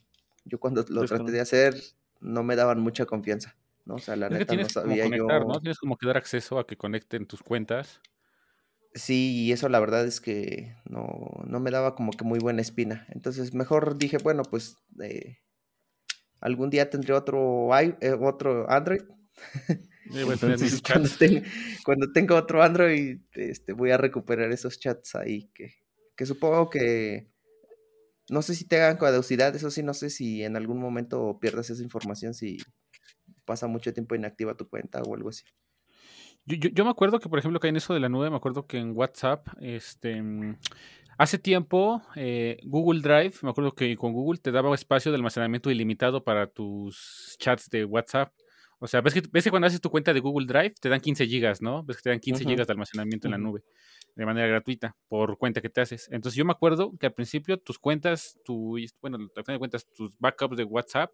yo 0.45 0.59
cuando 0.59 0.83
lo 0.89 1.05
traté 1.05 1.31
de 1.31 1.39
hacer, 1.39 1.75
no 2.19 2.43
me 2.43 2.55
daban 2.55 2.79
mucha 2.79 3.05
confianza, 3.05 3.55
¿no? 3.85 3.95
O 3.95 3.99
sea, 3.99 4.15
la 4.15 4.29
neta 4.29 4.55
no 4.55 4.69
sabía 4.69 5.03
conectar, 5.03 5.45
¿no? 5.45 5.59
Tienes 5.59 5.77
como 5.79 5.97
que 5.97 6.07
dar 6.07 6.17
acceso 6.17 6.59
a 6.59 6.65
que 6.65 6.77
conecten 6.77 7.27
tus 7.27 7.43
cuentas. 7.43 8.01
Sí, 8.93 9.45
y 9.45 9.51
eso 9.51 9.69
la 9.69 9.79
verdad 9.79 10.05
es 10.05 10.19
que 10.19 10.75
no, 10.85 11.43
no 11.45 11.59
me 11.59 11.69
daba 11.69 11.93
como 11.93 12.11
que 12.11 12.23
muy 12.23 12.39
buena 12.39 12.61
espina. 12.61 13.05
Entonces, 13.09 13.53
mejor 13.53 13.97
dije, 13.97 14.17
bueno, 14.17 14.41
pues 14.43 14.77
eh, 14.99 15.37
algún 16.39 16.71
día 16.71 16.89
tendré 16.89 17.13
otro, 17.13 17.69
eh, 17.77 18.17
otro 18.19 18.69
Android. 18.69 19.01
cuando, 20.09 21.07
cuando, 21.83 22.11
tenga 22.11 22.35
otro 22.35 22.63
Android, 22.63 23.19
este, 23.33 23.73
voy 23.73 23.91
a 23.91 23.97
recuperar 23.97 24.51
esos 24.51 24.79
chats 24.79 25.15
ahí 25.15 25.49
que, 25.53 25.73
que 26.15 26.25
supongo 26.25 26.69
que 26.69 27.27
no 28.29 28.41
sé 28.41 28.55
si 28.55 28.65
tengan 28.65 28.97
caducidad, 28.97 29.55
eso 29.55 29.71
sí, 29.71 29.83
no 29.83 29.93
sé 29.93 30.09
si 30.09 30.43
en 30.43 30.55
algún 30.57 30.79
momento 30.79 31.37
pierdas 31.39 31.69
esa 31.69 31.83
información, 31.83 32.33
si 32.33 32.57
pasa 33.45 33.67
mucho 33.67 33.93
tiempo 33.93 34.15
inactiva 34.15 34.55
tu 34.55 34.67
cuenta 34.67 35.01
o 35.01 35.15
algo 35.15 35.29
así. 35.29 35.43
Yo, 36.45 36.85
me 36.85 36.91
acuerdo 36.91 37.19
que, 37.19 37.27
por 37.27 37.39
ejemplo, 37.39 37.59
que 37.59 37.67
en 37.67 37.75
eso 37.75 37.93
de 37.93 37.99
la 37.99 38.07
nube, 38.07 38.29
me 38.29 38.37
acuerdo 38.37 38.67
que 38.67 38.77
en 38.77 38.95
WhatsApp, 38.95 39.47
este, 39.59 40.23
hace 41.17 41.39
tiempo, 41.39 42.01
eh, 42.15 42.57
Google 42.63 43.01
Drive, 43.01 43.33
me 43.41 43.49
acuerdo 43.49 43.73
que 43.73 43.95
con 43.97 44.13
Google 44.13 44.39
te 44.39 44.51
daba 44.51 44.73
espacio 44.73 45.11
de 45.11 45.17
almacenamiento 45.17 45.71
ilimitado 45.71 46.23
para 46.23 46.47
tus 46.47 47.35
chats 47.37 47.69
de 47.69 47.83
WhatsApp. 47.83 48.31
O 48.79 48.87
sea, 48.87 49.01
ves 49.01 49.13
que, 49.13 49.23
ves 49.31 49.43
que 49.43 49.49
cuando 49.49 49.67
haces 49.67 49.81
tu 49.81 49.89
cuenta 49.89 50.13
de 50.13 50.19
Google 50.19 50.45
Drive 50.45 50.75
te 50.79 50.89
dan 50.89 50.99
15 50.99 51.25
gigas, 51.25 51.61
¿no? 51.61 51.83
Ves 51.83 51.97
que 51.97 52.03
te 52.03 52.09
dan 52.09 52.19
15 52.19 52.45
gigas 52.45 52.67
de 52.67 52.73
almacenamiento 52.73 53.27
en 53.27 53.31
la 53.31 53.37
nube 53.37 53.63
de 54.17 54.25
manera 54.25 54.47
gratuita 54.47 54.95
por 55.07 55.37
cuenta 55.37 55.61
que 55.61 55.69
te 55.69 55.81
haces. 55.81 56.09
Entonces 56.11 56.35
yo 56.35 56.43
me 56.43 56.51
acuerdo 56.51 56.91
que 56.99 57.05
al 57.05 57.13
principio 57.13 57.57
tus 57.59 57.77
cuentas, 57.77 58.37
tu, 58.43 58.77
bueno, 58.99 59.17
al 59.17 59.43
final 59.43 59.55
de 59.55 59.59
cuentas, 59.59 59.87
tus 59.95 60.17
backups 60.17 60.57
de 60.57 60.63
WhatsApp 60.63 61.11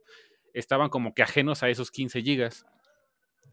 estaban 0.53 0.89
como 0.89 1.13
que 1.13 1.21
ajenos 1.21 1.63
a 1.63 1.69
esos 1.69 1.91
15 1.91 2.21
gigas. 2.21 2.65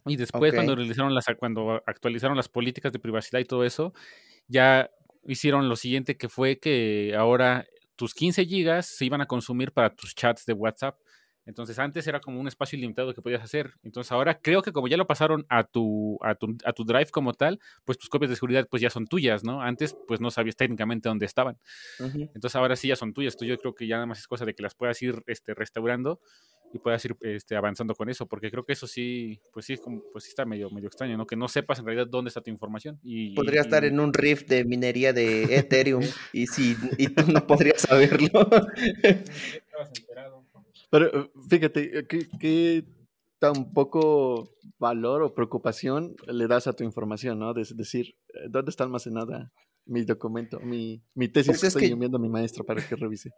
Y 0.06 0.16
después 0.16 0.54
cuando 0.54 0.76
realizaron 0.76 1.14
las, 1.14 1.26
cuando 1.38 1.82
actualizaron 1.84 2.36
las 2.36 2.48
políticas 2.48 2.92
de 2.92 3.00
privacidad 3.00 3.40
y 3.40 3.44
todo 3.44 3.64
eso, 3.64 3.92
ya 4.46 4.88
hicieron 5.26 5.68
lo 5.68 5.74
siguiente 5.74 6.16
que 6.16 6.28
fue 6.28 6.58
que 6.58 7.14
ahora 7.16 7.66
tus 7.96 8.14
15 8.14 8.46
gigas 8.46 8.86
se 8.86 9.04
iban 9.04 9.20
a 9.20 9.26
consumir 9.26 9.72
para 9.72 9.94
tus 9.94 10.14
chats 10.14 10.46
de 10.46 10.52
WhatsApp. 10.52 10.96
Entonces 11.46 11.78
antes 11.78 12.06
era 12.06 12.20
como 12.20 12.40
un 12.40 12.48
espacio 12.48 12.78
ilimitado 12.78 13.14
que 13.14 13.22
podías 13.22 13.42
hacer. 13.42 13.74
Entonces 13.82 14.12
ahora 14.12 14.40
creo 14.40 14.62
que 14.62 14.72
como 14.72 14.88
ya 14.88 14.96
lo 14.96 15.06
pasaron 15.06 15.46
a 15.48 15.64
tu, 15.64 16.18
a 16.22 16.34
tu, 16.34 16.56
a 16.64 16.72
tu 16.72 16.84
drive 16.84 17.10
como 17.10 17.32
tal, 17.32 17.60
pues 17.84 17.98
tus 17.98 18.08
copias 18.08 18.30
de 18.30 18.36
seguridad 18.36 18.66
pues 18.70 18.82
ya 18.82 18.90
son 18.90 19.06
tuyas, 19.06 19.44
¿no? 19.44 19.62
Antes 19.62 19.96
pues 20.06 20.20
no 20.20 20.30
sabías 20.30 20.56
técnicamente 20.56 21.08
dónde 21.08 21.26
estaban. 21.26 21.58
Entonces 21.98 22.56
ahora 22.56 22.76
sí 22.76 22.88
ya 22.88 22.96
son 22.96 23.12
tuyas. 23.12 23.34
Entonces 23.34 23.56
yo 23.56 23.58
creo 23.58 23.74
que 23.74 23.86
ya 23.86 23.96
nada 23.96 24.06
más 24.06 24.18
es 24.18 24.26
cosa 24.26 24.44
de 24.44 24.54
que 24.54 24.62
las 24.62 24.74
puedas 24.74 25.00
ir 25.02 25.22
este, 25.26 25.54
restaurando 25.54 26.20
y 26.72 26.78
puedas 26.78 27.04
ir 27.04 27.16
este, 27.20 27.56
avanzando 27.56 27.94
con 27.94 28.08
eso, 28.08 28.26
porque 28.26 28.50
creo 28.50 28.64
que 28.64 28.74
eso 28.74 28.86
sí, 28.86 29.40
pues 29.52 29.66
sí, 29.66 29.76
como, 29.76 30.02
pues 30.12 30.24
sí 30.24 30.30
está 30.30 30.44
medio, 30.44 30.70
medio 30.70 30.86
extraño, 30.86 31.16
¿no? 31.16 31.26
Que 31.26 31.36
no 31.36 31.48
sepas 31.48 31.80
en 31.80 31.86
realidad 31.86 32.06
dónde 32.08 32.28
está 32.28 32.40
tu 32.40 32.50
información. 32.50 33.00
Y, 33.02 33.34
Podría 33.34 33.62
estar 33.62 33.84
en 33.84 33.98
un 33.98 34.12
riff 34.12 34.46
de 34.46 34.64
minería 34.64 35.12
de 35.12 35.42
Ethereum 35.56 36.04
y, 36.32 36.46
si, 36.46 36.76
y 36.96 37.08
tú 37.08 37.30
no 37.32 37.46
podrías 37.46 37.82
saberlo. 37.82 38.30
Pero 40.90 41.32
fíjate, 41.48 41.98
eh, 41.98 42.06
¿qué, 42.06 42.28
¿qué, 42.38 42.84
tan 43.38 43.72
poco 43.72 44.54
valor 44.78 45.22
o 45.22 45.34
preocupación 45.34 46.14
le 46.26 46.46
das 46.46 46.66
a 46.66 46.74
tu 46.74 46.84
información, 46.84 47.38
¿no? 47.38 47.56
Es 47.56 47.76
decir, 47.76 48.16
eh, 48.28 48.48
¿dónde 48.50 48.70
está 48.70 48.84
almacenada 48.84 49.50
mi 49.86 50.04
documento, 50.04 50.60
mi, 50.60 51.02
mi 51.14 51.28
tesis 51.28 51.52
pues 51.52 51.60
que 51.60 51.66
estoy 51.68 51.86
enviando 51.86 52.18
a 52.18 52.20
mi 52.20 52.28
maestro 52.28 52.64
para 52.64 52.86
que 52.86 52.94
revise? 52.96 53.30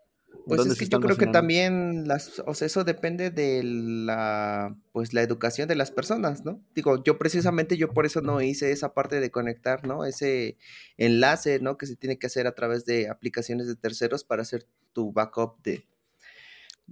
Pues 0.47 0.67
es 0.67 0.77
que 0.77 0.89
yo 0.89 0.99
creo 0.99 1.17
que 1.17 1.29
también 1.29 2.09
las, 2.09 2.43
o 2.47 2.55
sea, 2.55 2.67
eso 2.67 2.83
depende 2.83 3.31
de 3.31 3.63
la, 3.63 4.77
pues 4.91 5.13
la 5.13 5.23
educación 5.23 5.69
de 5.69 5.77
las 5.77 5.93
personas, 5.93 6.45
¿no? 6.45 6.61
Digo, 6.75 7.03
yo 7.05 7.17
precisamente 7.17 7.77
yo 7.77 7.93
por 7.93 8.07
eso 8.07 8.23
no 8.23 8.41
hice 8.41 8.73
esa 8.73 8.93
parte 8.93 9.21
de 9.21 9.31
conectar, 9.31 9.87
¿no? 9.87 10.05
Ese 10.05 10.57
enlace, 10.97 11.61
¿no? 11.61 11.79
Que 11.79 11.87
se 11.87 11.95
tiene 11.95 12.19
que 12.19 12.27
hacer 12.27 12.49
a 12.49 12.57
través 12.57 12.85
de 12.87 13.09
aplicaciones 13.09 13.69
de 13.69 13.77
terceros 13.77 14.25
para 14.25 14.43
hacer 14.43 14.67
tu 14.93 15.13
backup 15.13 15.63
de, 15.63 15.87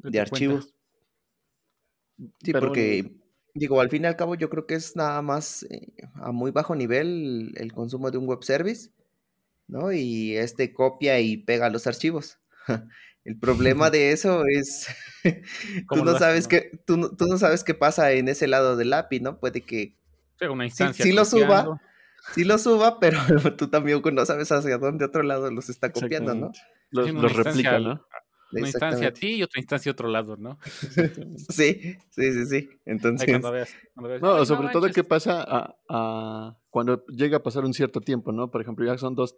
de, 0.02 0.20
archivos. 0.20 0.74
Sí, 2.42 2.52
porque, 2.52 3.12
digo, 3.54 3.80
al 3.80 3.90
fin 3.90 4.04
y 4.04 4.06
al 4.06 4.16
cabo 4.16 4.34
yo 4.34 4.50
creo 4.50 4.66
que 4.66 4.74
es 4.74 4.96
nada 4.96 5.22
más 5.22 5.64
eh, 5.70 5.92
a 6.14 6.32
muy 6.32 6.50
bajo 6.50 6.74
nivel 6.74 7.52
el 7.56 7.72
consumo 7.72 8.10
de 8.10 8.18
un 8.18 8.26
web 8.26 8.42
service, 8.42 8.90
¿no? 9.66 9.92
Y 9.92 10.36
este 10.36 10.72
copia 10.72 11.20
y 11.20 11.38
pega 11.38 11.70
los 11.70 11.86
archivos. 11.86 12.38
El 13.24 13.38
problema 13.38 13.90
de 13.90 14.12
eso 14.12 14.44
es, 14.46 14.88
tú 15.90 16.04
no 16.04 16.18
sabes 16.18 16.48
qué, 16.48 16.82
tú, 16.86 16.96
no 16.96 17.38
sabes 17.38 17.64
qué 17.64 17.74
pasa 17.74 18.12
en 18.12 18.28
ese 18.28 18.46
lado 18.46 18.76
del 18.76 18.92
API, 18.92 19.20
¿no? 19.20 19.38
Puede 19.38 19.62
que 19.62 19.96
una 20.48 20.64
instancia 20.64 21.04
sí, 21.04 21.12
lo 21.12 21.26
suba, 21.26 21.80
sí 22.34 22.44
lo 22.44 22.56
suba, 22.56 22.98
pero 22.98 23.20
tú 23.56 23.68
también 23.68 24.00
no 24.12 24.24
sabes 24.24 24.50
hacia 24.50 24.78
dónde 24.78 25.04
otro 25.04 25.22
lado 25.22 25.50
los 25.50 25.68
está 25.68 25.92
copiando, 25.92 26.34
¿no? 26.34 26.52
Los, 26.90 27.36
replica, 27.36 27.78
¿no? 27.78 28.06
Una 28.52 28.66
instancia 28.66 29.08
a 29.08 29.12
ti 29.12 29.36
y 29.36 29.42
otra 29.42 29.60
instancia 29.60 29.90
a 29.90 29.92
otro 29.92 30.08
lado, 30.08 30.36
¿no? 30.36 30.58
sí, 31.48 31.96
sí, 32.10 32.32
sí, 32.32 32.46
sí. 32.46 32.68
Entonces. 32.84 33.40
no, 34.20 34.44
sobre 34.44 34.68
todo 34.70 34.88
qué 34.90 35.04
pasa 35.04 35.44
a, 35.88 36.58
cuando 36.70 37.04
llega 37.06 37.38
a 37.38 37.42
pasar 37.42 37.64
un 37.64 37.74
cierto 37.74 38.00
tiempo, 38.00 38.32
¿no? 38.32 38.50
Por 38.50 38.60
ejemplo, 38.60 38.84
ya 38.84 38.98
son 38.98 39.14
dos, 39.14 39.36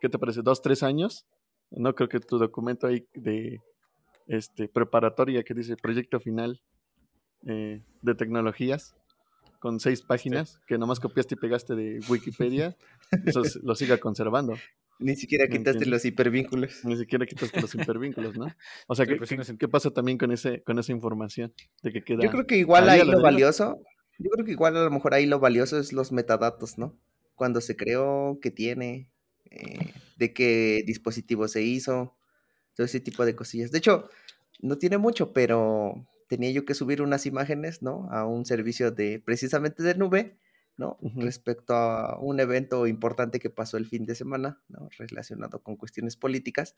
¿qué 0.00 0.08
te 0.08 0.18
parece? 0.18 0.42
Dos, 0.42 0.62
tres 0.62 0.82
años. 0.82 1.26
No 1.70 1.94
creo 1.94 2.08
que 2.08 2.20
tu 2.20 2.38
documento 2.38 2.86
ahí 2.86 3.06
de 3.14 3.60
este 4.26 4.68
preparatoria 4.68 5.42
que 5.42 5.54
dice 5.54 5.76
proyecto 5.76 6.20
final 6.20 6.60
eh, 7.46 7.82
de 8.02 8.14
tecnologías 8.14 8.94
con 9.58 9.80
seis 9.80 10.02
páginas 10.02 10.60
que 10.66 10.76
nomás 10.76 11.00
copiaste 11.00 11.36
y 11.36 11.38
pegaste 11.38 11.74
de 11.74 12.00
Wikipedia, 12.08 12.76
eso 13.24 13.42
lo 13.62 13.74
siga 13.74 13.96
conservando. 13.96 14.54
Ni 14.98 15.16
siquiera 15.16 15.48
quitaste 15.48 15.86
los 15.86 16.04
hipervínculos. 16.04 16.84
Ni 16.84 16.96
siquiera 16.96 17.26
quitaste 17.26 17.60
los 17.60 17.74
hipervínculos, 17.74 18.36
¿no? 18.36 18.46
O 18.86 18.94
sea, 18.94 19.06
¿qué, 19.06 19.18
¿qué, 19.58 19.68
pasa 19.68 19.90
también 19.90 20.18
con 20.18 20.32
ese 20.32 20.62
con 20.62 20.78
esa 20.78 20.92
información? 20.92 21.52
De 21.82 21.92
que 21.92 22.02
queda 22.02 22.22
yo 22.22 22.30
creo 22.30 22.46
que 22.46 22.56
igual 22.56 22.88
ahí 22.88 23.04
lo 23.04 23.20
valioso, 23.20 23.80
yo 24.18 24.30
creo 24.30 24.44
que 24.44 24.52
igual 24.52 24.76
a 24.76 24.84
lo 24.84 24.90
mejor 24.90 25.14
ahí 25.14 25.26
lo 25.26 25.40
valioso 25.40 25.78
es 25.78 25.92
los 25.92 26.12
metadatos, 26.12 26.78
¿no? 26.78 26.96
Cuando 27.34 27.60
se 27.60 27.76
creó, 27.76 28.38
qué 28.40 28.50
tiene, 28.50 29.10
eh, 29.50 29.92
de 30.16 30.32
qué 30.32 30.84
dispositivo 30.86 31.48
se 31.48 31.62
hizo, 31.62 32.16
todo 32.74 32.84
ese 32.84 33.00
tipo 33.00 33.24
de 33.24 33.34
cosillas. 33.34 33.72
De 33.72 33.78
hecho, 33.78 34.08
no 34.60 34.78
tiene 34.78 34.98
mucho, 34.98 35.32
pero 35.32 36.06
tenía 36.28 36.50
yo 36.50 36.64
que 36.64 36.74
subir 36.74 37.02
unas 37.02 37.26
imágenes, 37.26 37.82
¿no? 37.82 38.08
A 38.10 38.26
un 38.26 38.44
servicio 38.44 38.90
de 38.92 39.20
precisamente 39.24 39.82
de 39.82 39.94
nube 39.96 40.38
¿no? 40.76 40.98
Respecto 41.16 41.74
a 41.74 42.18
un 42.18 42.40
evento 42.40 42.86
importante 42.86 43.38
que 43.38 43.50
pasó 43.50 43.76
el 43.76 43.86
fin 43.86 44.06
de 44.06 44.14
semana, 44.14 44.60
¿no? 44.68 44.88
Relacionado 44.98 45.62
con 45.62 45.76
cuestiones 45.76 46.16
políticas. 46.16 46.74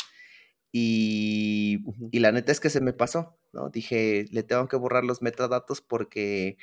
Y, 0.72 1.84
y, 2.10 2.18
la 2.18 2.32
neta 2.32 2.52
es 2.52 2.60
que 2.60 2.70
se 2.70 2.80
me 2.80 2.92
pasó, 2.92 3.38
¿no? 3.52 3.70
Dije, 3.70 4.26
le 4.30 4.42
tengo 4.42 4.68
que 4.68 4.76
borrar 4.76 5.04
los 5.04 5.22
metadatos 5.22 5.80
porque... 5.80 6.58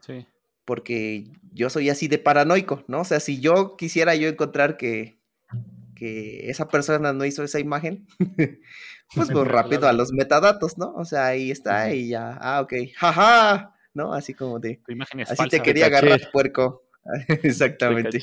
Sí. 0.00 0.26
Porque 0.64 1.24
yo 1.52 1.68
soy 1.68 1.90
así 1.90 2.06
de 2.06 2.18
paranoico, 2.18 2.84
¿no? 2.86 3.00
O 3.00 3.04
sea, 3.04 3.20
si 3.20 3.40
yo 3.40 3.76
quisiera 3.76 4.14
yo 4.14 4.28
encontrar 4.28 4.76
que, 4.76 5.20
que 5.96 6.48
esa 6.48 6.68
persona 6.68 7.12
no 7.12 7.24
hizo 7.24 7.42
esa 7.42 7.58
imagen, 7.58 8.06
pues 9.14 9.30
voy 9.30 9.44
rápido 9.44 9.88
a 9.88 9.92
los 9.92 10.12
metadatos, 10.12 10.78
¿no? 10.78 10.92
O 10.94 11.04
sea, 11.04 11.26
ahí 11.26 11.50
está 11.50 11.92
y 11.92 12.08
ya, 12.08 12.38
ah, 12.40 12.60
ok, 12.60 12.74
jaja, 12.94 13.74
¿no? 13.94 14.12
Así 14.12 14.34
como 14.34 14.58
de... 14.58 14.80
Tu 14.84 14.92
imagen 14.92 15.20
es 15.20 15.30
así 15.30 15.48
te 15.48 15.60
quería 15.60 15.86
agarrar, 15.86 16.20
puerco. 16.32 16.84
Exactamente. 17.42 18.20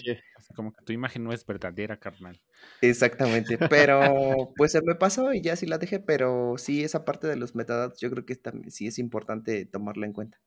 como 0.55 0.71
que 0.71 0.83
tu 0.83 0.93
imagen 0.93 1.23
no 1.23 1.33
es 1.33 1.45
verdadera, 1.45 1.97
carnal. 1.97 2.39
Exactamente, 2.81 3.57
pero 3.69 3.99
pues 4.55 4.71
se 4.71 4.81
me 4.81 4.95
pasó 4.95 5.33
y 5.33 5.41
ya 5.41 5.55
sí 5.55 5.65
la 5.65 5.77
dejé, 5.77 5.99
pero 5.99 6.55
sí 6.57 6.83
esa 6.83 7.05
parte 7.05 7.27
de 7.27 7.35
los 7.35 7.55
metadatos 7.55 7.99
yo 7.99 8.09
creo 8.09 8.25
que 8.25 8.35
también 8.35 8.71
sí 8.71 8.87
es 8.87 8.99
importante 8.99 9.65
tomarla 9.65 10.05
en 10.05 10.13
cuenta. 10.13 10.39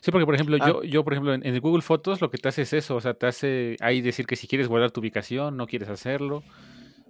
Sí, 0.00 0.10
porque 0.10 0.24
por 0.24 0.34
ejemplo, 0.34 0.56
ah. 0.60 0.66
yo, 0.66 0.82
yo 0.82 1.04
por 1.04 1.12
ejemplo, 1.12 1.34
en, 1.34 1.44
el 1.44 1.60
Google 1.60 1.82
Fotos 1.82 2.20
lo 2.20 2.30
que 2.30 2.38
te 2.38 2.48
hace 2.48 2.62
es 2.62 2.72
eso, 2.72 2.96
o 2.96 3.00
sea, 3.00 3.14
te 3.14 3.26
hace 3.26 3.76
ahí 3.80 4.00
decir 4.00 4.26
que 4.26 4.36
si 4.36 4.46
quieres 4.46 4.68
guardar 4.68 4.90
tu 4.92 5.00
ubicación, 5.00 5.56
no 5.56 5.66
quieres 5.66 5.88
hacerlo. 5.88 6.42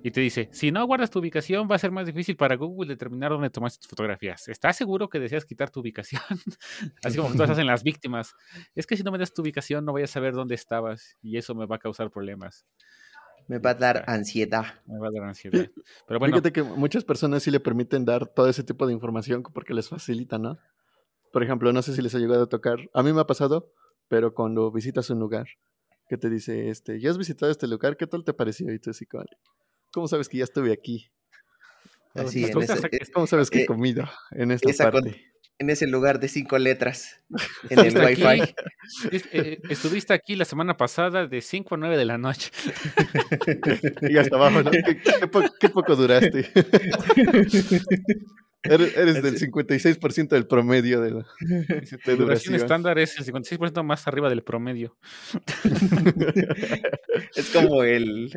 Y 0.02 0.10
te 0.12 0.20
dice, 0.20 0.48
si 0.52 0.70
no 0.70 0.86
guardas 0.86 1.10
tu 1.10 1.18
ubicación, 1.18 1.68
va 1.70 1.76
a 1.76 1.78
ser 1.78 1.90
más 1.90 2.06
difícil 2.06 2.36
para 2.36 2.56
Google 2.56 2.88
determinar 2.88 3.32
dónde 3.32 3.50
tomaste 3.50 3.80
tus 3.80 3.88
fotografías. 3.88 4.48
¿Estás 4.48 4.76
seguro 4.76 5.08
que 5.08 5.20
deseas 5.20 5.44
quitar 5.44 5.70
tu 5.70 5.80
ubicación? 5.80 6.22
Así 7.04 7.18
como 7.18 7.32
todas 7.32 7.50
hacen 7.50 7.66
las 7.66 7.82
víctimas. 7.82 8.34
Es 8.74 8.86
que 8.86 8.96
si 8.96 9.02
no 9.02 9.12
me 9.12 9.18
das 9.18 9.32
tu 9.34 9.42
ubicación, 9.42 9.84
no 9.84 9.92
voy 9.92 10.02
a 10.02 10.06
saber 10.06 10.32
dónde 10.32 10.54
estabas 10.54 11.16
y 11.20 11.36
eso 11.36 11.54
me 11.54 11.66
va 11.66 11.76
a 11.76 11.78
causar 11.78 12.10
problemas. 12.10 12.64
Me 13.46 13.58
va 13.58 13.70
a 13.70 13.74
dar 13.74 14.04
ansiedad. 14.06 14.80
Me 14.86 14.98
va 14.98 15.08
a 15.08 15.10
dar 15.10 15.24
ansiedad. 15.24 15.68
Pero 16.06 16.18
bueno. 16.18 16.34
Fíjate 16.34 16.52
que 16.52 16.62
muchas 16.62 17.04
personas 17.04 17.42
sí 17.42 17.50
le 17.50 17.60
permiten 17.60 18.04
dar 18.04 18.26
todo 18.26 18.48
ese 18.48 18.64
tipo 18.64 18.86
de 18.86 18.92
información 18.92 19.42
porque 19.42 19.74
les 19.74 19.88
facilita, 19.88 20.38
¿no? 20.38 20.58
Por 21.32 21.42
ejemplo, 21.42 21.72
no 21.72 21.82
sé 21.82 21.94
si 21.94 22.00
les 22.00 22.14
ha 22.14 22.18
llegado 22.18 22.44
a 22.44 22.48
tocar. 22.48 22.78
A 22.94 23.02
mí 23.02 23.12
me 23.12 23.20
ha 23.20 23.26
pasado, 23.26 23.72
pero 24.08 24.34
cuando 24.34 24.70
visitas 24.72 25.10
un 25.10 25.18
lugar 25.18 25.46
que 26.08 26.16
te 26.16 26.30
dice, 26.30 26.70
este, 26.70 27.00
ya 27.00 27.10
has 27.10 27.18
visitado 27.18 27.52
este 27.52 27.68
lugar, 27.68 27.96
¿qué 27.96 28.06
tal 28.06 28.24
te 28.24 28.32
pareció? 28.32 28.72
Y 28.72 28.78
tú 28.80 28.90
así, 28.90 29.06
¿Cómo 29.92 30.08
sabes 30.08 30.28
que 30.28 30.38
ya 30.38 30.44
estuve 30.44 30.72
aquí? 30.72 31.10
Así, 32.14 32.50
¿Cómo, 32.50 32.66
¿Cómo 33.14 33.26
sabes 33.26 33.50
que 33.50 33.60
he 33.60 33.62
eh, 33.62 33.66
comido 33.66 34.08
en 34.32 34.50
esta 34.50 34.90
parte? 34.90 35.30
en 35.60 35.68
ese 35.68 35.86
lugar 35.86 36.18
de 36.18 36.28
cinco 36.28 36.58
letras 36.58 37.22
en 37.68 37.78
el 37.78 37.96
Wi-Fi. 37.96 38.54
Eh, 39.32 39.60
estuviste 39.68 40.14
aquí 40.14 40.34
la 40.34 40.46
semana 40.46 40.76
pasada 40.76 41.26
de 41.26 41.40
5 41.42 41.74
a 41.74 41.78
9 41.78 41.96
de 41.98 42.04
la 42.06 42.18
noche. 42.18 42.50
y 44.02 44.16
hasta 44.16 44.36
abajo, 44.36 44.62
¿no? 44.62 44.70
qué 45.60 45.68
poco 45.68 45.94
duraste? 45.94 46.50
Eres, 48.62 49.22
del 49.22 49.38
56% 49.38 50.28
del 50.28 50.46
promedio 50.46 51.00
de 51.00 51.12
la 51.12 51.26
duración. 52.16 52.54
estándar 52.54 52.98
es 52.98 53.18
el 53.18 53.24
56% 53.24 53.82
más 53.82 54.06
arriba 54.06 54.28
del 54.28 54.42
promedio. 54.42 54.98
es 57.36 57.50
como 57.50 57.84
el. 57.84 58.30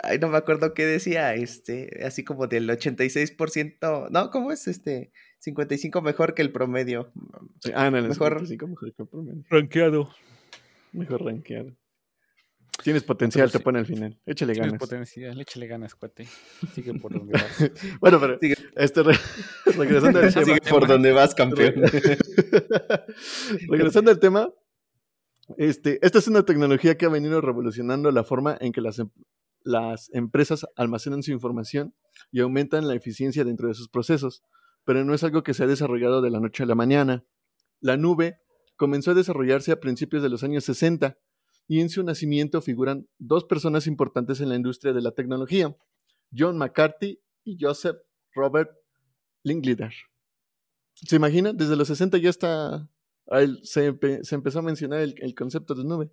Ay, 0.00 0.20
no 0.20 0.28
me 0.28 0.36
acuerdo 0.36 0.74
qué 0.74 0.86
decía. 0.86 1.34
Este, 1.34 2.04
así 2.04 2.22
como 2.22 2.46
del 2.46 2.68
86%. 2.68 4.10
No, 4.10 4.30
¿cómo 4.30 4.52
es 4.52 4.68
este? 4.68 5.10
55 5.40 6.02
mejor 6.02 6.34
que 6.34 6.42
el 6.42 6.52
promedio. 6.52 7.12
ah, 7.74 7.90
no, 7.90 8.00
mejor, 8.00 8.48
mejor 8.48 8.94
que 8.94 9.02
el 9.02 9.08
promedio. 9.08 9.44
Rankeado. 9.50 10.10
Mejor 10.92 11.24
rankeado. 11.24 11.72
Tienes 12.82 13.02
potencial, 13.02 13.50
te 13.50 13.60
pone 13.60 13.78
al 13.78 13.86
final. 13.86 14.18
Échale 14.26 14.52
ganas. 14.52 14.72
Tienes 14.72 14.80
potencial, 14.80 15.40
échale 15.40 15.66
ganas, 15.66 15.94
cuate. 15.94 16.26
Sigue 16.74 16.94
por 16.94 17.12
donde 17.18 17.32
vas. 17.32 17.70
bueno, 18.00 18.20
pero 18.20 18.38
Este, 18.76 19.02
regresando 19.76 20.18
al 20.18 20.32
tema. 20.32 20.44
Sigue 20.44 20.60
por 20.68 20.86
donde 20.86 21.12
vas, 21.12 21.34
campeón. 21.34 21.74
regresando 23.68 24.10
al 24.10 24.18
tema, 24.18 24.52
este, 25.56 25.98
esta 26.02 26.18
es 26.18 26.28
una 26.28 26.44
tecnología 26.44 26.96
que 26.96 27.06
ha 27.06 27.10
venido 27.10 27.40
revolucionando 27.40 28.10
la 28.10 28.24
forma 28.24 28.56
en 28.60 28.72
que 28.72 28.80
las, 28.80 28.98
em, 28.98 29.10
las 29.62 30.10
empresas 30.12 30.66
almacenan 30.76 31.22
su 31.22 31.32
información 31.32 31.94
y 32.30 32.40
aumentan 32.40 32.88
la 32.88 32.94
eficiencia 32.94 33.44
dentro 33.44 33.68
de 33.68 33.74
sus 33.74 33.88
procesos, 33.88 34.42
pero 34.84 35.04
no 35.04 35.14
es 35.14 35.24
algo 35.24 35.42
que 35.42 35.54
se 35.54 35.64
ha 35.64 35.66
desarrollado 35.66 36.20
de 36.22 36.30
la 36.30 36.40
noche 36.40 36.62
a 36.64 36.66
la 36.66 36.74
mañana. 36.74 37.24
La 37.80 37.96
nube 37.96 38.38
comenzó 38.76 39.12
a 39.12 39.14
desarrollarse 39.14 39.72
a 39.72 39.80
principios 39.80 40.22
de 40.22 40.28
los 40.28 40.42
años 40.44 40.64
60 40.64 41.16
y 41.66 41.80
en 41.80 41.88
su 41.88 42.02
nacimiento 42.02 42.60
figuran 42.60 43.08
dos 43.18 43.44
personas 43.44 43.86
importantes 43.86 44.40
en 44.40 44.48
la 44.48 44.56
industria 44.56 44.92
de 44.92 45.02
la 45.02 45.12
tecnología, 45.12 45.74
John 46.36 46.58
McCarthy 46.58 47.20
y 47.44 47.56
Joseph 47.60 47.96
Robert 48.34 48.70
Linklater. 49.42 49.92
¿Se 50.94 51.16
imagina? 51.16 51.52
Desde 51.52 51.76
los 51.76 51.88
60 51.88 52.18
ya 52.18 52.30
está, 52.30 52.88
se, 53.62 53.98
se 54.22 54.34
empezó 54.34 54.58
a 54.58 54.62
mencionar 54.62 55.00
el, 55.00 55.34
concepto 55.34 55.74
de 55.74 55.84
nube. 55.84 56.10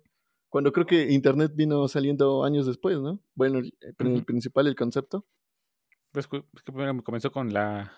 Cuando 0.48 0.72
creo 0.72 0.86
que 0.86 1.12
Internet 1.12 1.52
vino 1.54 1.88
saliendo 1.88 2.44
años 2.44 2.66
después, 2.66 2.98
¿no? 2.98 3.22
Bueno, 3.34 3.60
el 3.60 4.24
principal, 4.24 4.66
el 4.66 4.74
concepto. 4.74 5.26
Pues 6.10 6.26
que 6.26 6.44
primero 6.64 7.02
comenzó 7.02 7.32
con 7.32 7.52
la 7.54 7.92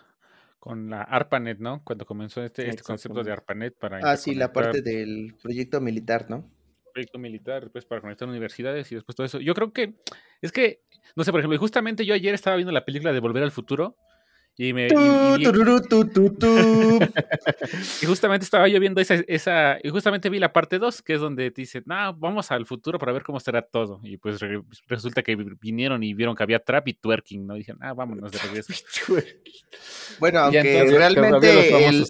con 0.61 0.89
la 0.89 1.03
ARPANET, 1.03 1.59
¿no? 1.59 1.85
Cuando 1.85 2.07
comenzó 2.07 2.43
este, 2.43 2.71
este 2.71 2.83
concepto 2.83 3.23
de 3.23 3.31
ARPANET 3.31 3.77
para... 3.79 3.99
Ah, 3.99 4.17
sí, 4.17 4.35
la 4.35 4.51
parte 4.51 4.81
del 4.81 5.35
proyecto 5.43 5.79
militar, 5.83 6.31
¿no? 6.31 6.51
Proyecto 6.95 7.19
militar, 7.19 7.65
después 7.65 7.85
para 7.85 8.01
conectar 8.01 8.27
universidades 8.27 8.91
y 8.91 8.95
después 8.95 9.15
todo 9.15 9.27
eso. 9.27 9.41
Yo 9.41 9.53
creo 9.53 9.73
que, 9.73 9.95
es 10.41 10.53
que, 10.53 10.81
no 11.17 11.25
sé, 11.25 11.33
por 11.33 11.41
ejemplo, 11.41 11.59
justamente 11.59 12.07
yo 12.07 12.15
ayer 12.15 12.35
estaba 12.35 12.57
viendo 12.57 12.73
la 12.73 12.85
película 12.85 13.13
de 13.13 13.21
Volver 13.21 13.43
al 13.43 13.51
Futuro 13.51 13.97
y 14.57 14.73
me. 14.73 14.87
Y, 14.87 15.45
justamente 18.07 18.45
estaba 18.45 18.69
yo 18.69 18.79
viendo 18.79 19.01
esa, 19.01 19.17
esa. 19.27 19.79
Y 19.83 19.89
justamente 19.89 20.31
vi 20.31 20.39
la 20.39 20.53
parte 20.53 20.79
2, 20.79 21.03
que 21.03 21.15
es 21.15 21.21
donde 21.21 21.51
te 21.51 21.63
dicen, 21.63 21.83
no, 21.87 22.15
vamos 22.15 22.53
al 22.53 22.65
futuro 22.65 23.01
para 23.01 23.11
ver 23.11 23.25
cómo 23.25 23.41
será 23.41 23.63
todo. 23.63 23.99
Y 24.05 24.17
pues 24.17 24.39
resulta 24.87 25.25
que 25.25 25.35
vinieron 25.61 26.05
y 26.05 26.15
vieron 26.15 26.37
que 26.37 26.45
había 26.45 26.61
trap 26.61 26.87
y 26.87 26.95
twerking, 26.95 27.45
¿no? 27.45 27.57
Y 27.57 27.61
dijeron, 27.61 27.83
ah, 27.83 27.95
vámonos 27.95 28.31
de 28.31 28.39
regreso. 28.39 28.73
bueno, 30.21 30.39
aunque 30.39 30.85
realmente 30.85 31.89
el, 31.89 32.05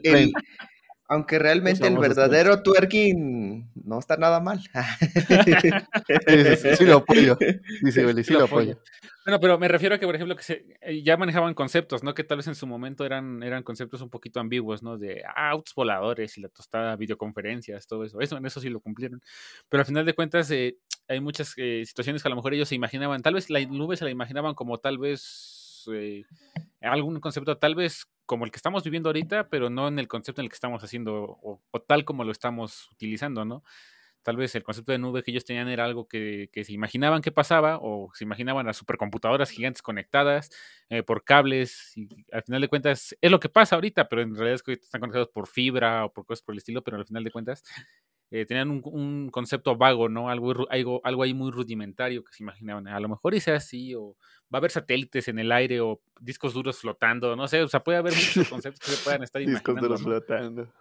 aunque 1.07 1.39
realmente 1.39 1.87
el 1.87 1.99
verdadero 1.99 2.63
twerking 2.63 3.71
no 3.85 3.99
está 3.99 4.17
nada 4.17 4.41
mal. 4.41 4.61
sí, 6.79 6.85
lo 6.85 6.99
apoyo. 6.99 7.37
Dice 7.83 8.25
sí, 8.25 8.33
lo 8.33 8.45
apoyo. 8.45 8.79
Bueno, 9.25 9.41
pero 9.41 9.59
me 9.59 9.69
refiero 9.69 9.95
a 9.95 9.99
que, 9.99 10.07
por 10.07 10.15
ejemplo, 10.15 10.37
que 10.37 10.43
se, 10.43 10.67
eh, 10.83 11.03
ya 11.03 11.17
manejaban 11.17 11.55
conceptos, 11.55 12.03
¿no? 12.03 12.13
Que 12.13 12.25
tal 12.25 12.39
vez 12.39 12.47
en 12.47 12.55
su 12.55 12.67
momento 12.67 13.07
eran, 13.07 13.43
eran 13.43 13.63
conceptos 13.63 14.03
un 14.03 14.11
poquito 14.11 14.39
ambiguos, 14.39 14.83
¿no? 14.83 14.99
De 14.99 15.23
autos 15.35 15.75
voladores 15.75 16.37
y 16.37 16.43
la 16.43 16.49
tostada, 16.49 16.97
videoconferencias, 16.97 17.87
todo 17.87 18.05
eso. 18.05 18.21
Eso, 18.21 18.37
en 18.37 18.45
eso 18.45 18.61
sí 18.61 18.69
lo 18.69 18.81
cumplieron. 18.81 19.23
Pero 19.69 19.81
al 19.81 19.87
final 19.87 20.05
de 20.05 20.15
cuentas, 20.15 20.51
eh, 20.51 20.77
hay 21.09 21.21
muchas 21.21 21.55
eh, 21.57 21.85
situaciones 21.87 22.23
que 22.23 22.29
a 22.29 22.31
lo 22.31 22.37
mejor 22.37 22.55
ellos 22.55 22.69
se 22.69 22.75
imaginaban, 22.75 23.23
tal 23.23 23.35
vez 23.35 23.51
la 23.51 23.65
nube 23.65 23.97
se 23.97 24.05
la 24.05 24.11
imaginaban 24.11 24.55
como 24.55 24.79
tal 24.79 24.99
vez 24.99 25.85
algún 26.85 27.21
concepto, 27.21 27.59
tal 27.59 27.75
vez 27.75 28.07
como 28.27 28.45
el 28.45 28.51
que 28.51 28.57
estamos 28.57 28.85
viviendo 28.85 29.09
ahorita, 29.09 29.49
pero 29.49 29.71
no 29.71 29.89
en 29.89 29.99
el 29.99 30.09
concepto 30.09 30.41
en 30.41 30.47
el 30.47 30.51
que 30.51 30.55
estamos 30.55 30.83
haciendo 30.83 31.39
o, 31.43 31.63
tal 31.87 32.05
como 32.05 32.25
lo 32.25 32.33
estamos 32.33 32.89
utilizando, 32.93 33.45
¿no? 33.45 33.63
tal 34.25 34.37
vez 34.37 34.55
el 34.55 34.65
concepto 34.65 34.91
de 34.91 34.99
nube 34.99 35.23
que 35.23 35.31
ellos 35.31 35.45
tenían 35.45 35.69
era 35.69 35.85
algo 35.85 36.09
que, 36.09 36.49
se 36.55 36.73
imaginaban 36.73 37.23
que 37.23 37.31
pasaba 37.31 37.79
o 37.81 38.11
se 38.15 38.25
imaginaban 38.25 38.67
las 38.67 38.79
supercomputadoras 38.79 39.51
gigantes 39.51 39.83
conectadas 39.83 40.51
eh, 40.89 41.03
por 41.03 41.25
cables 41.25 41.93
y 41.95 42.09
al 42.33 42.43
final 42.43 42.63
de 42.63 42.69
cuentas 42.69 43.15
es 43.21 43.31
lo 43.31 43.39
que 43.39 43.51
pasa 43.51 43.75
ahorita, 43.77 44.09
pero 44.09 44.23
en 44.23 44.35
realidad 44.35 44.55
es 44.55 44.63
que 44.63 44.73
están 44.73 45.01
conectados 45.01 45.29
por 45.29 45.47
fibra 45.47 46.07
o 46.07 46.13
por 46.13 46.25
cosas 46.25 46.43
por 46.43 46.55
el 46.55 46.59
estilo, 46.59 46.83
pero 46.83 46.97
al 46.97 47.07
final 47.07 47.23
de 47.23 47.31
cuentas 47.31 47.63
eh, 48.31 48.47
tenían 48.47 48.71
un, 48.71 49.31
concepto 49.31 49.77
vago, 49.77 50.09
¿no? 50.09 50.29
Algo, 50.29 50.67
algo, 50.71 51.01
algo 51.05 51.23
ahí 51.23 51.35
muy 51.35 51.51
rudimentario 51.51 52.25
que 52.25 52.33
se 52.33 52.43
imaginaban. 52.43 52.89
A 52.89 53.01
lo 53.01 53.09
mejor 53.09 53.35
hice 53.35 53.53
así 53.53 53.95
o 53.95 54.17
va 54.53 54.57
a 54.57 54.59
haber 54.59 54.71
satélites 54.71 55.29
en 55.29 55.39
el 55.39 55.53
aire 55.53 55.81
o 55.81 56.01
discos 56.21 56.55
duros 56.55 56.79
flotando, 56.79 57.37
no 57.37 57.49
sé, 57.49 57.63
o 57.63 57.69
sea, 57.69 57.83
puede 57.83 57.99
haber 57.99 58.13
muchos 58.13 58.49
conceptos 58.49 58.81
que 58.81 58.97
se 58.97 59.05
puedan 59.05 59.23
estar 59.23 59.43
imaginando. 59.43 59.71
Discos 59.81 59.81
duros 59.81 60.03
flotando. 60.03 60.73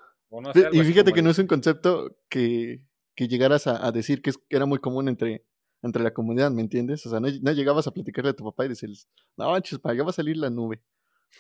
y 0.72 0.84
fíjate 0.84 1.14
que 1.14 1.22
no 1.22 1.30
es 1.30 1.40
un 1.40 1.48
concepto 1.48 2.18
que 2.30 2.82
que 3.16 3.28
llegaras 3.28 3.68
a, 3.68 3.92
decir 3.92 4.22
que, 4.22 4.32
era 4.50 4.66
muy 4.66 4.80
común 4.80 5.08
entre, 5.08 5.46
entre 5.82 6.04
la 6.04 6.14
comunidad, 6.14 6.52
¿me 6.52 6.62
entiendes? 6.62 7.06
O 7.06 7.10
sea, 7.10 7.20
no, 7.20 7.28
llegabas 7.28 7.88
a 7.88 7.92
platicarle 7.92 8.32
a 8.32 8.36
tu 8.36 8.44
papá 8.44 8.66
y 8.66 8.70
decirles, 8.70 9.08
no, 9.38 9.60
chispa, 9.60 9.94
ya 9.94 10.04
va 10.04 10.10
a 10.10 10.14
salir 10.14 10.38
la 10.38 10.50
nube. 10.50 10.82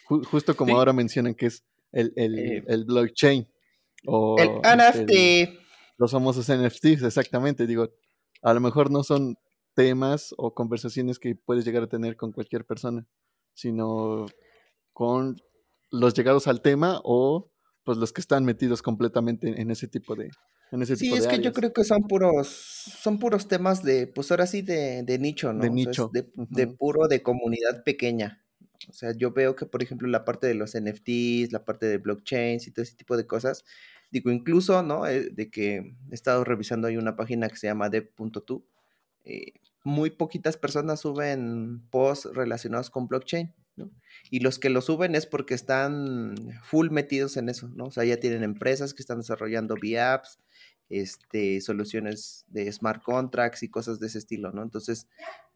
justo 0.05 0.55
como 0.55 0.77
ahora 0.77 0.93
mencionan 0.93 1.35
que 1.35 1.47
es 1.47 1.63
el, 1.91 2.13
el, 2.15 2.37
eh, 2.37 2.63
el 2.67 2.85
blockchain. 2.85 3.47
O 4.05 4.37
el 4.37 4.49
NFT. 4.49 5.62
Los 5.97 6.11
famosos 6.11 6.47
NFTs, 6.47 7.03
exactamente. 7.03 7.67
Digo, 7.67 7.89
a 8.41 8.53
lo 8.53 8.59
mejor 8.59 8.91
no 8.91 9.03
son 9.03 9.35
temas 9.73 10.33
o 10.37 10.53
conversaciones 10.53 11.19
que 11.19 11.35
puedes 11.35 11.65
llegar 11.65 11.83
a 11.83 11.89
tener 11.89 12.15
con 12.15 12.31
cualquier 12.31 12.65
persona, 12.65 13.07
sino 13.53 14.25
con 14.91 15.37
los 15.91 16.13
llegados 16.13 16.47
al 16.47 16.61
tema 16.61 16.99
o 17.03 17.51
pues 17.83 17.97
los 17.97 18.13
que 18.13 18.21
están 18.21 18.45
metidos 18.45 18.81
completamente 18.81 19.59
en 19.61 19.71
ese 19.71 19.87
tipo 19.87 20.15
de, 20.15 20.29
sí, 20.95 21.13
es 21.13 21.27
que 21.27 21.39
yo 21.39 21.53
creo 21.53 21.71
que 21.71 21.83
son 21.83 22.07
puros, 22.07 22.47
son 22.47 23.19
puros 23.19 23.47
temas 23.47 23.83
de, 23.83 24.07
pues 24.07 24.31
ahora 24.31 24.47
sí, 24.47 24.61
de, 24.61 25.05
nicho, 25.19 25.53
¿no? 25.53 25.61
De 25.61 25.69
nicho. 25.69 26.09
de, 26.11 26.67
puro 26.67 27.07
de 27.07 27.21
comunidad 27.21 27.83
pequeña. 27.83 28.43
O 28.89 28.93
sea, 28.93 29.13
yo 29.15 29.31
veo 29.31 29.55
que, 29.55 29.65
por 29.65 29.81
ejemplo, 29.83 30.07
la 30.07 30.25
parte 30.25 30.47
de 30.47 30.55
los 30.55 30.73
NFTs, 30.75 31.53
la 31.53 31.63
parte 31.63 31.85
de 31.85 31.99
blockchains 31.99 32.67
y 32.67 32.71
todo 32.71 32.83
ese 32.83 32.95
tipo 32.95 33.15
de 33.15 33.27
cosas, 33.27 33.63
digo, 34.13 34.29
incluso, 34.31 34.83
¿no? 34.83 35.07
Eh, 35.07 35.31
de 35.31 35.49
que 35.49 35.77
he 35.77 36.13
estado 36.13 36.43
revisando 36.43 36.87
ahí 36.87 36.97
una 36.97 37.15
página 37.15 37.49
que 37.49 37.55
se 37.57 37.65
llama 37.65 37.89
dev.to, 37.89 38.63
eh, 39.23 39.53
muy 39.83 40.11
poquitas 40.11 40.55
personas 40.55 41.01
suben 41.01 41.81
posts 41.89 42.33
relacionados 42.33 42.91
con 42.91 43.07
blockchain. 43.07 43.53
¿no? 43.75 43.89
Y 44.29 44.41
los 44.41 44.59
que 44.59 44.69
lo 44.69 44.81
suben 44.81 45.15
es 45.15 45.25
porque 45.25 45.55
están 45.55 46.35
full 46.61 46.91
metidos 46.91 47.37
en 47.37 47.49
eso, 47.49 47.69
¿no? 47.69 47.85
O 47.85 47.91
sea, 47.91 48.05
ya 48.05 48.17
tienen 48.17 48.43
empresas 48.43 48.93
que 48.93 49.01
están 49.01 49.17
desarrollando 49.17 49.73
V-Apps, 49.73 50.37
este, 50.89 51.59
soluciones 51.59 52.45
de 52.49 52.71
smart 52.71 53.01
contracts 53.01 53.63
y 53.63 53.69
cosas 53.69 53.99
de 53.99 54.07
ese 54.07 54.19
estilo, 54.19 54.51
¿no? 54.51 54.61
Entonces, 54.61 55.07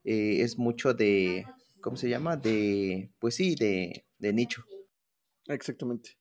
eh, 0.04 0.42
es 0.42 0.58
mucho 0.58 0.96
de, 0.96 1.46
¿cómo 1.80 1.96
se 1.96 2.10
llama? 2.10 2.38
De, 2.38 3.12
pues 3.20 3.36
sí, 3.36 3.54
de, 3.54 4.04
de 4.18 4.34
nicho. 4.34 4.66
Exactamente. 5.46 6.18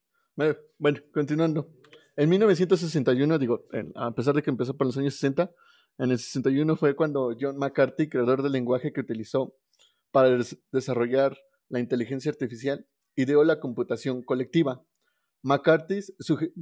Bueno, 0.77 0.99
continuando. 1.11 1.76
En 2.17 2.29
1961, 2.29 3.37
digo, 3.37 3.67
a 3.95 4.11
pesar 4.11 4.33
de 4.33 4.41
que 4.41 4.49
empezó 4.49 4.75
por 4.75 4.87
los 4.87 4.97
años 4.97 5.13
60, 5.13 5.51
en 5.99 6.11
el 6.11 6.17
61 6.17 6.75
fue 6.75 6.95
cuando 6.95 7.35
John 7.39 7.57
McCarthy, 7.57 8.09
creador 8.09 8.41
del 8.41 8.53
lenguaje 8.53 8.91
que 8.91 9.01
utilizó 9.01 9.55
para 10.11 10.35
desarrollar 10.71 11.37
la 11.69 11.79
inteligencia 11.79 12.31
artificial, 12.31 12.87
ideó 13.15 13.43
la 13.43 13.59
computación 13.59 14.23
colectiva, 14.23 14.83
McCarthy, 15.43 15.99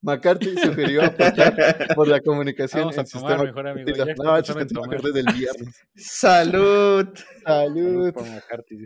McCarthy, 0.00 0.56
sugirió 0.56 1.04
apostar 1.04 1.94
por 1.94 2.08
la 2.08 2.20
comunicación 2.20 2.90
en 2.92 3.06
sistema 3.06 3.44
mejor, 3.44 3.68
amigo. 3.68 3.90
No, 4.22 4.36
es 4.38 4.46
que 4.46 4.54
me 4.54 4.62
acordé 4.62 5.12
del 5.12 5.26
viernes. 5.26 5.78
¡Salud! 5.94 7.06
¡Salud! 7.44 8.12
Por 8.14 8.26
McCarthy, 8.26 8.78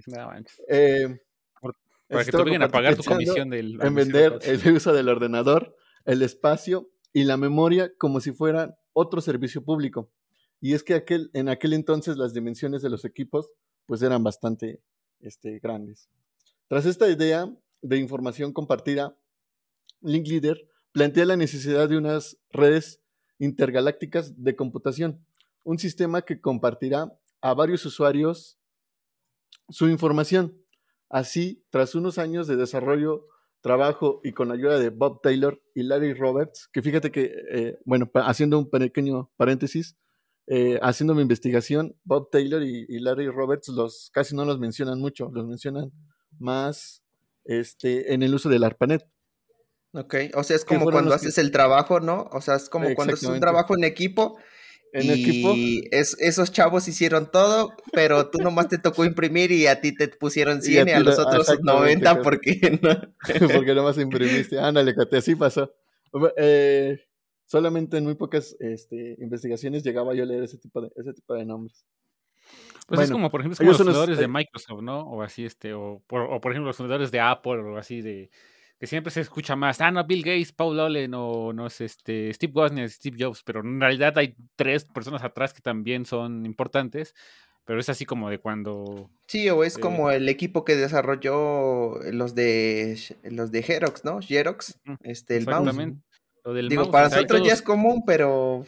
eh, 0.68 1.20
para 2.08 2.24
que 2.24 2.32
te 2.32 2.56
a 2.56 2.68
pagar 2.68 2.96
tu 2.96 3.04
comisión 3.04 3.50
del... 3.50 3.78
En 3.80 3.94
vender 3.94 4.38
el 4.42 4.72
uso 4.72 4.92
del 4.92 5.08
ordenador, 5.08 5.76
el 6.04 6.22
espacio 6.22 6.90
y 7.12 7.24
la 7.24 7.36
memoria 7.36 7.92
como 7.96 8.20
si 8.20 8.32
fueran 8.32 8.74
otro 8.92 9.20
servicio 9.20 9.64
público. 9.64 10.10
Y 10.60 10.74
es 10.74 10.82
que 10.82 10.94
aquel, 10.94 11.30
en 11.32 11.48
aquel 11.48 11.72
entonces 11.72 12.16
las 12.16 12.34
dimensiones 12.34 12.82
de 12.82 12.90
los 12.90 13.04
equipos 13.04 13.50
pues 13.86 14.02
eran 14.02 14.22
bastante 14.22 14.80
este, 15.20 15.58
grandes. 15.58 16.08
Tras 16.68 16.86
esta 16.86 17.08
idea, 17.08 17.52
de 17.82 17.98
información 17.98 18.52
compartida, 18.52 19.16
Link 20.00 20.26
Leader 20.26 20.66
plantea 20.92 21.26
la 21.26 21.36
necesidad 21.36 21.88
de 21.88 21.98
unas 21.98 22.38
redes 22.50 23.00
intergalácticas 23.38 24.42
de 24.42 24.56
computación, 24.56 25.26
un 25.64 25.78
sistema 25.78 26.22
que 26.22 26.40
compartirá 26.40 27.12
a 27.40 27.54
varios 27.54 27.84
usuarios 27.84 28.58
su 29.68 29.88
información. 29.88 30.61
Así, 31.12 31.62
tras 31.68 31.94
unos 31.94 32.16
años 32.16 32.46
de 32.46 32.56
desarrollo, 32.56 33.26
trabajo 33.60 34.22
y 34.24 34.32
con 34.32 34.48
la 34.48 34.54
ayuda 34.54 34.78
de 34.78 34.88
Bob 34.88 35.20
Taylor 35.22 35.62
y 35.74 35.82
Larry 35.82 36.14
Roberts, 36.14 36.70
que 36.72 36.80
fíjate 36.80 37.12
que, 37.12 37.34
eh, 37.50 37.78
bueno, 37.84 38.10
haciendo 38.14 38.58
un 38.58 38.70
pequeño 38.70 39.30
paréntesis, 39.36 39.98
eh, 40.46 40.80
haciendo 40.80 41.14
mi 41.14 41.20
investigación, 41.20 41.94
Bob 42.02 42.30
Taylor 42.30 42.62
y, 42.62 42.86
y, 42.88 42.98
Larry 42.98 43.28
Roberts 43.28 43.68
los 43.68 44.10
casi 44.12 44.34
no 44.34 44.46
los 44.46 44.58
mencionan 44.58 45.00
mucho, 45.00 45.30
los 45.34 45.46
mencionan 45.46 45.92
más 46.38 47.02
este, 47.44 48.14
en 48.14 48.22
el 48.22 48.34
uso 48.34 48.48
del 48.48 48.64
ARPANET. 48.64 49.06
Ok, 49.92 50.14
o 50.34 50.42
sea, 50.42 50.56
es 50.56 50.64
como 50.64 50.90
cuando 50.90 51.12
haces 51.12 51.36
el 51.36 51.50
trabajo, 51.50 52.00
¿no? 52.00 52.30
O 52.32 52.40
sea, 52.40 52.54
es 52.54 52.70
como 52.70 52.94
cuando 52.94 53.12
es 53.12 53.22
un 53.24 53.38
trabajo 53.38 53.76
en 53.76 53.84
equipo. 53.84 54.38
En 54.92 55.06
y 55.06 55.10
equipo. 55.10 55.54
Es, 55.90 56.16
esos 56.20 56.52
chavos 56.52 56.86
hicieron 56.86 57.30
todo, 57.30 57.74
pero 57.92 58.30
tú 58.30 58.38
nomás 58.38 58.68
te 58.68 58.78
tocó 58.78 59.04
imprimir 59.04 59.50
y 59.50 59.66
a 59.66 59.80
ti 59.80 59.94
te 59.94 60.08
pusieron 60.08 60.60
100 60.60 60.88
y 60.88 60.90
a, 60.90 61.00
los 61.00 61.18
otros 61.18 61.48
90 61.62 62.20
porque 62.20 62.78
no. 62.82 62.90
porque 63.54 63.74
nomás 63.74 63.96
imprimiste. 63.98 64.58
Ándale, 64.58 64.94
así 65.12 65.34
pasó. 65.34 65.72
Eh, 66.36 67.00
solamente 67.46 67.96
en 67.96 68.04
muy 68.04 68.14
pocas 68.14 68.54
este, 68.60 69.16
investigaciones 69.18 69.82
llegaba 69.82 70.14
yo 70.14 70.24
a 70.24 70.26
leer 70.26 70.42
ese 70.42 70.58
tipo 70.58 70.82
de, 70.82 70.90
ese 70.96 71.14
tipo 71.14 71.34
de 71.34 71.46
nombres. 71.46 71.86
Pues 72.86 73.00
es 73.00 73.10
como, 73.10 73.30
por 73.30 73.40
ejemplo, 73.40 73.64
los 73.64 73.76
fundadores 73.78 74.18
de 74.18 74.28
Microsoft, 74.28 74.82
¿no? 74.82 75.02
O 75.02 75.22
así, 75.22 75.44
este, 75.44 75.72
o 75.72 76.02
por, 76.06 76.22
o 76.22 76.40
por 76.40 76.52
ejemplo, 76.52 76.68
los 76.68 76.76
fundadores 76.76 77.10
de 77.10 77.20
Apple, 77.20 77.60
o 77.60 77.76
así, 77.78 78.02
de 78.02 78.30
que 78.82 78.88
siempre 78.88 79.12
se 79.12 79.20
escucha 79.20 79.54
más, 79.54 79.80
ah, 79.80 79.92
no, 79.92 80.04
Bill 80.04 80.24
Gates, 80.24 80.50
Paul 80.50 80.80
Allen, 80.80 81.14
o 81.14 81.52
no 81.52 81.68
es 81.68 81.80
este, 81.80 82.34
Steve 82.34 82.52
Wozniak, 82.52 82.88
Steve 82.88 83.16
Jobs, 83.16 83.44
pero 83.44 83.60
en 83.60 83.80
realidad 83.80 84.18
hay 84.18 84.34
tres 84.56 84.84
personas 84.86 85.22
atrás 85.22 85.54
que 85.54 85.60
también 85.60 86.04
son 86.04 86.44
importantes, 86.44 87.14
pero 87.64 87.78
es 87.78 87.88
así 87.88 88.04
como 88.04 88.28
de 88.28 88.38
cuando... 88.38 89.08
Sí, 89.28 89.48
o 89.50 89.62
es 89.62 89.78
como 89.78 90.10
el 90.10 90.28
equipo 90.28 90.64
que 90.64 90.74
desarrolló 90.74 92.00
los 92.10 92.34
de 92.34 92.98
los 93.22 93.52
de 93.52 93.62
Xerox, 93.62 94.04
¿no? 94.04 94.20
Xerox, 94.20 94.76
este, 95.04 95.36
el 95.36 95.46
mouse. 95.46 95.76
Digo, 96.68 96.90
para 96.90 97.08
nosotros 97.08 97.46
ya 97.46 97.52
es 97.52 97.62
común, 97.62 98.02
pero 98.04 98.66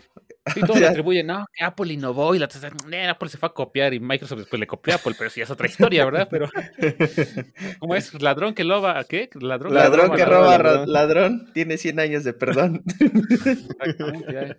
y 0.55 0.61
todos 0.61 0.79
le 0.79 0.87
atribuyen, 0.87 1.27
no, 1.27 1.47
que 1.53 1.65
Apple 1.65 1.93
innovó 1.93 2.35
y 2.35 2.39
la 2.39 2.49
eh, 2.93 3.09
Apple 3.09 3.29
se 3.29 3.39
fue 3.39 3.49
a 3.49 3.53
copiar 3.53 3.95
y 3.95 4.01
Microsoft 4.01 4.41
después 4.41 4.61
le 4.61 4.67
copió 4.67 4.93
a 4.93 4.97
Apple, 4.97 5.15
pero 5.17 5.31
sí 5.31 5.41
es 5.41 5.51
otra 5.51 5.67
historia, 5.67 6.05
¿verdad? 6.05 6.29
Pero, 6.31 6.51
¿cómo 7.79 7.95
es? 7.95 8.21
Ladrón 8.21 8.55
que 8.55 8.65
loba, 8.65 9.03
¿qué? 9.05 9.31
Ladrón, 9.41 9.73
ladrón 9.73 10.15
que, 10.15 10.25
roba, 10.25 10.87
ladrón. 10.87 11.51
tiene 11.55 11.79
100 11.79 12.01
años 12.01 12.25
de 12.25 12.35
perdón. 12.35 12.83
Exactamente. 13.01 14.59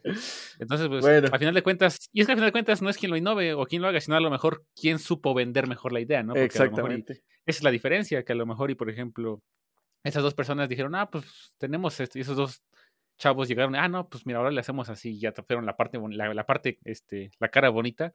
Entonces, 0.60 0.88
pues, 0.88 1.02
bueno. 1.02 1.30
al 1.32 1.40
final 1.40 1.54
de 1.54 1.62
cuentas, 1.62 2.10
y 2.12 2.22
es 2.22 2.26
que 2.26 2.32
al 2.32 2.38
final 2.38 2.48
de 2.48 2.54
cuentas 2.54 2.82
no 2.82 2.90
es 2.90 2.98
quien 2.98 3.12
lo 3.12 3.18
innove 3.18 3.54
o 3.54 3.66
quien 3.66 3.82
lo 3.82 3.88
haga, 3.88 4.02
sino 4.02 4.18
a 4.18 4.22
lo 4.22 4.32
mejor 4.32 4.66
quien 4.80 4.98
supo 4.98 5.34
vender 5.36 5.68
mejor 5.68 5.94
la 5.94 6.00
idea, 6.00 6.24
¿no? 6.24 6.34
Porque 6.34 6.46
Exactamente. 6.46 7.24
esa 7.46 7.60
es 7.60 7.64
la 7.64 7.72
diferencia, 7.72 8.24
que 8.24 8.34
a 8.34 8.36
lo 8.36 8.48
mejor, 8.48 8.72
y 8.72 8.76
por 8.76 8.90
ejemplo, 8.90 9.44
esas 10.04 10.24
dos 10.24 10.34
personas 10.34 10.68
dijeron, 10.68 10.96
ah, 10.96 11.10
pues 11.10 11.26
tenemos 11.60 12.00
esto, 12.00 12.18
y 12.18 12.22
esos 12.22 12.38
dos 12.38 12.64
chavos 13.18 13.48
llegaron, 13.48 13.76
ah, 13.76 13.88
no, 13.88 14.10
pues 14.10 14.26
mira, 14.26 14.40
ahora 14.40 14.52
le 14.52 14.60
hacemos 14.60 14.90
así, 14.90 15.20
ya 15.20 15.32
fueron 15.32 15.66
la 15.66 15.78
parte, 15.78 16.00
la, 16.10 16.34
la 16.34 16.46
parte, 16.46 16.80
este, 16.84 17.32
la 17.40 17.50
cara 17.50 17.70
bonita 17.70 18.14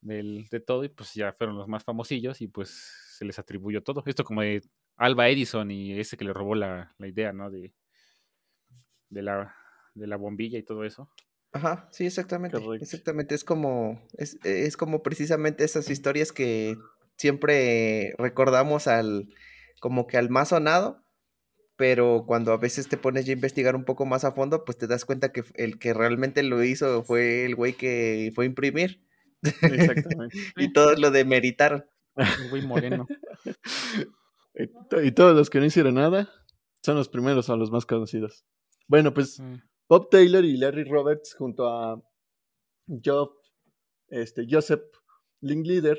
del, 0.00 0.46
de 0.50 0.60
todo, 0.60 0.84
y 0.84 0.88
pues 0.88 1.14
ya 1.14 1.32
fueron 1.32 1.56
los 1.56 1.68
más 1.68 1.84
famosillos, 1.84 2.40
y 2.40 2.48
pues 2.48 2.70
se 3.16 3.24
les 3.24 3.38
atribuyó 3.38 3.82
todo. 3.82 4.02
Esto 4.06 4.24
como 4.24 4.42
de 4.42 4.62
Alba 4.96 5.28
Edison 5.28 5.70
y 5.70 5.98
ese 5.98 6.16
que 6.16 6.24
le 6.24 6.32
robó 6.32 6.54
la, 6.54 6.94
la 6.98 7.08
idea, 7.08 7.32
¿no? 7.32 7.50
De, 7.50 7.72
de, 9.08 9.22
la, 9.22 9.54
de 9.94 10.06
la 10.06 10.16
bombilla 10.16 10.58
y 10.58 10.62
todo 10.62 10.84
eso. 10.84 11.10
Ajá, 11.52 11.88
sí, 11.90 12.06
exactamente. 12.06 12.58
Exactamente. 12.80 13.34
Es 13.34 13.42
como, 13.42 14.06
es, 14.12 14.38
es 14.44 14.76
como 14.76 15.02
precisamente 15.02 15.64
esas 15.64 15.88
historias 15.88 16.30
que 16.30 16.76
siempre 17.16 18.14
recordamos 18.18 18.86
al, 18.86 19.28
como 19.80 20.06
que 20.06 20.18
al 20.18 20.30
más 20.30 20.50
sonado, 20.50 21.04
pero 21.78 22.24
cuando 22.26 22.52
a 22.52 22.56
veces 22.56 22.88
te 22.88 22.96
pones 22.96 23.24
ya 23.24 23.32
a 23.32 23.36
investigar 23.36 23.76
un 23.76 23.84
poco 23.84 24.04
más 24.04 24.24
a 24.24 24.32
fondo, 24.32 24.64
pues 24.64 24.76
te 24.76 24.88
das 24.88 25.04
cuenta 25.04 25.30
que 25.30 25.44
el 25.54 25.78
que 25.78 25.94
realmente 25.94 26.42
lo 26.42 26.64
hizo 26.64 27.04
fue 27.04 27.44
el 27.44 27.54
güey 27.54 27.74
que 27.74 28.32
fue 28.34 28.44
a 28.44 28.48
imprimir. 28.48 29.06
Exactamente. 29.42 30.36
y 30.56 30.72
todos 30.72 30.98
lo 30.98 31.12
demeritaron. 31.12 31.86
El 32.16 32.50
güey 32.50 32.66
moreno. 32.66 33.06
y 35.04 35.12
todos 35.12 35.36
los 35.36 35.50
que 35.50 35.60
no 35.60 35.66
hicieron 35.66 35.94
nada 35.94 36.28
son 36.82 36.96
los 36.96 37.08
primeros 37.08 37.48
o 37.48 37.56
los 37.56 37.70
más 37.70 37.86
conocidos. 37.86 38.44
Bueno, 38.88 39.14
pues 39.14 39.38
mm. 39.38 39.62
Bob 39.88 40.10
Taylor 40.10 40.44
y 40.44 40.56
Larry 40.56 40.82
Roberts 40.82 41.36
junto 41.38 41.68
a 41.68 42.02
Job, 43.04 43.34
este, 44.08 44.48
Joseph 44.50 44.82
Linklater 45.40 45.96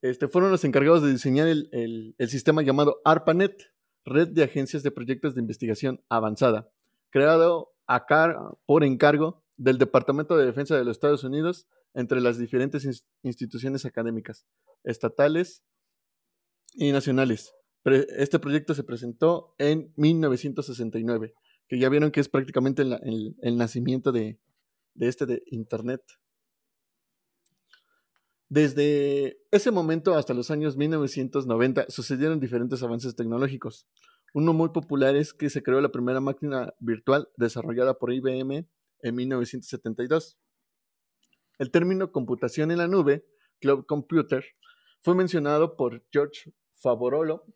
este, 0.00 0.28
fueron 0.28 0.52
los 0.52 0.62
encargados 0.62 1.02
de 1.02 1.10
diseñar 1.10 1.48
el, 1.48 2.14
el 2.16 2.28
sistema 2.28 2.62
llamado 2.62 3.00
ARPANET 3.04 3.72
Red 4.04 4.28
de 4.28 4.42
Agencias 4.42 4.82
de 4.82 4.90
Proyectos 4.90 5.34
de 5.34 5.40
Investigación 5.40 6.02
Avanzada, 6.08 6.70
creado 7.10 7.72
por 8.66 8.84
encargo 8.84 9.42
del 9.56 9.78
Departamento 9.78 10.36
de 10.36 10.46
Defensa 10.46 10.76
de 10.76 10.84
los 10.84 10.96
Estados 10.96 11.24
Unidos 11.24 11.66
entre 11.94 12.20
las 12.20 12.38
diferentes 12.38 13.04
instituciones 13.22 13.84
académicas, 13.84 14.46
estatales 14.84 15.62
y 16.74 16.92
nacionales. 16.92 17.54
este 17.84 18.38
proyecto 18.38 18.74
se 18.74 18.84
presentó 18.84 19.54
en 19.58 19.92
1969, 19.96 21.34
que 21.68 21.78
ya 21.78 21.88
vieron 21.88 22.10
que 22.10 22.20
es 22.20 22.28
prácticamente 22.28 22.82
el, 22.82 23.56
nacimiento 23.56 24.12
de, 24.12 24.38
de 24.94 25.08
este 25.08 25.26
de 25.26 25.42
Internet. 25.46 26.02
Desde 28.52 29.40
ese 29.50 29.70
momento 29.70 30.14
hasta 30.14 30.34
los 30.34 30.50
años 30.50 30.76
1990 30.76 31.86
sucedieron 31.88 32.38
diferentes 32.38 32.82
avances 32.82 33.16
tecnológicos. 33.16 33.88
Uno 34.34 34.52
muy 34.52 34.68
popular 34.68 35.16
es 35.16 35.32
que 35.32 35.48
se 35.48 35.62
creó 35.62 35.80
la 35.80 35.90
primera 35.90 36.20
máquina 36.20 36.74
virtual 36.78 37.30
desarrollada 37.38 37.94
por 37.94 38.12
IBM 38.12 38.68
en 39.00 39.14
1972. 39.14 40.36
El 41.58 41.70
término 41.70 42.12
computación 42.12 42.70
en 42.70 42.76
la 42.76 42.88
nube, 42.88 43.24
cloud 43.58 43.86
computer, 43.86 44.44
fue 45.00 45.14
mencionado 45.14 45.74
por 45.74 46.04
George 46.12 46.52
Favorolo 46.74 47.46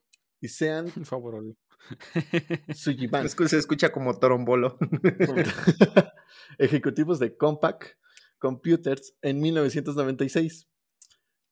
y 0.40 0.48
Sean 0.48 0.88
Favorolo. 1.04 1.59
Sujiban. 2.74 3.28
Se 3.28 3.59
escucha 3.59 3.92
como 3.92 4.18
torombolo. 4.18 4.78
Ejecutivos 6.59 7.18
de 7.18 7.37
Compaq 7.37 7.98
Computers 8.38 9.14
en 9.20 9.40
1996 9.40 10.70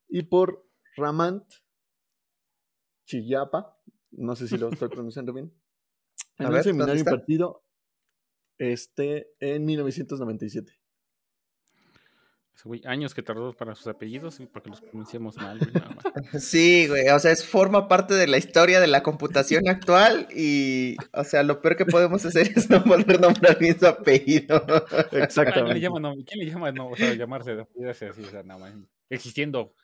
y 0.09 0.23
por 0.23 0.67
Ramant 0.97 1.45
Chillapa, 3.07 3.77
no 4.13 4.37
sé 4.37 4.49
si 4.49 4.57
lo 4.57 4.69
estoy 4.71 4.89
pronunciando 4.89 5.33
bien, 5.33 5.53
en 6.39 6.47
un 6.47 6.63
seminario 6.63 6.97
impartido 6.97 7.65
este, 8.59 9.29
en 9.41 9.65
1997. 9.65 10.73
años 12.85 13.15
que 13.15 13.23
tardó 13.23 13.53
para 13.53 13.75
sus 13.75 13.89
apellidos 13.89 14.41
y 14.41 14.47
para 14.47 14.63
que 14.63 14.71
los 14.71 14.81
pronunciemos 14.81 15.37
mal. 15.37 15.59
Sí, 16.41 16.87
güey, 16.89 17.09
o 17.09 17.19
sea, 17.19 17.33
es 17.33 17.47
forma 17.47 17.89
parte 17.89 18.15
de 18.15 18.27
la 18.27 18.39
historia 18.39 18.81
de 18.81 18.87
la 18.87 19.03
computación 19.03 19.69
actual 19.69 20.29
y, 20.35 20.97
o 21.13 21.25
sea, 21.25 21.43
lo 21.43 21.61
peor 21.61 21.77
que 21.77 21.85
podemos 21.85 22.25
hacer 22.25 22.53
es 22.57 22.71
no 22.71 22.83
volver 22.85 23.17
a 23.17 23.21
nombrar 23.21 23.59
bien 23.59 23.79
su 23.79 23.87
apellido. 23.87 24.65
Exactamente. 25.13 25.81
¿Quién 26.25 26.45
le 26.45 26.51
llama, 26.51 26.73
no, 26.73 26.89
o 26.89 26.97
sea, 26.97 27.15
llamarse 27.15 27.53
así, 27.91 28.23
o 28.23 28.31
sea, 28.31 28.43
nada 28.43 28.61
más, 28.61 28.73
existiendo 29.11 29.75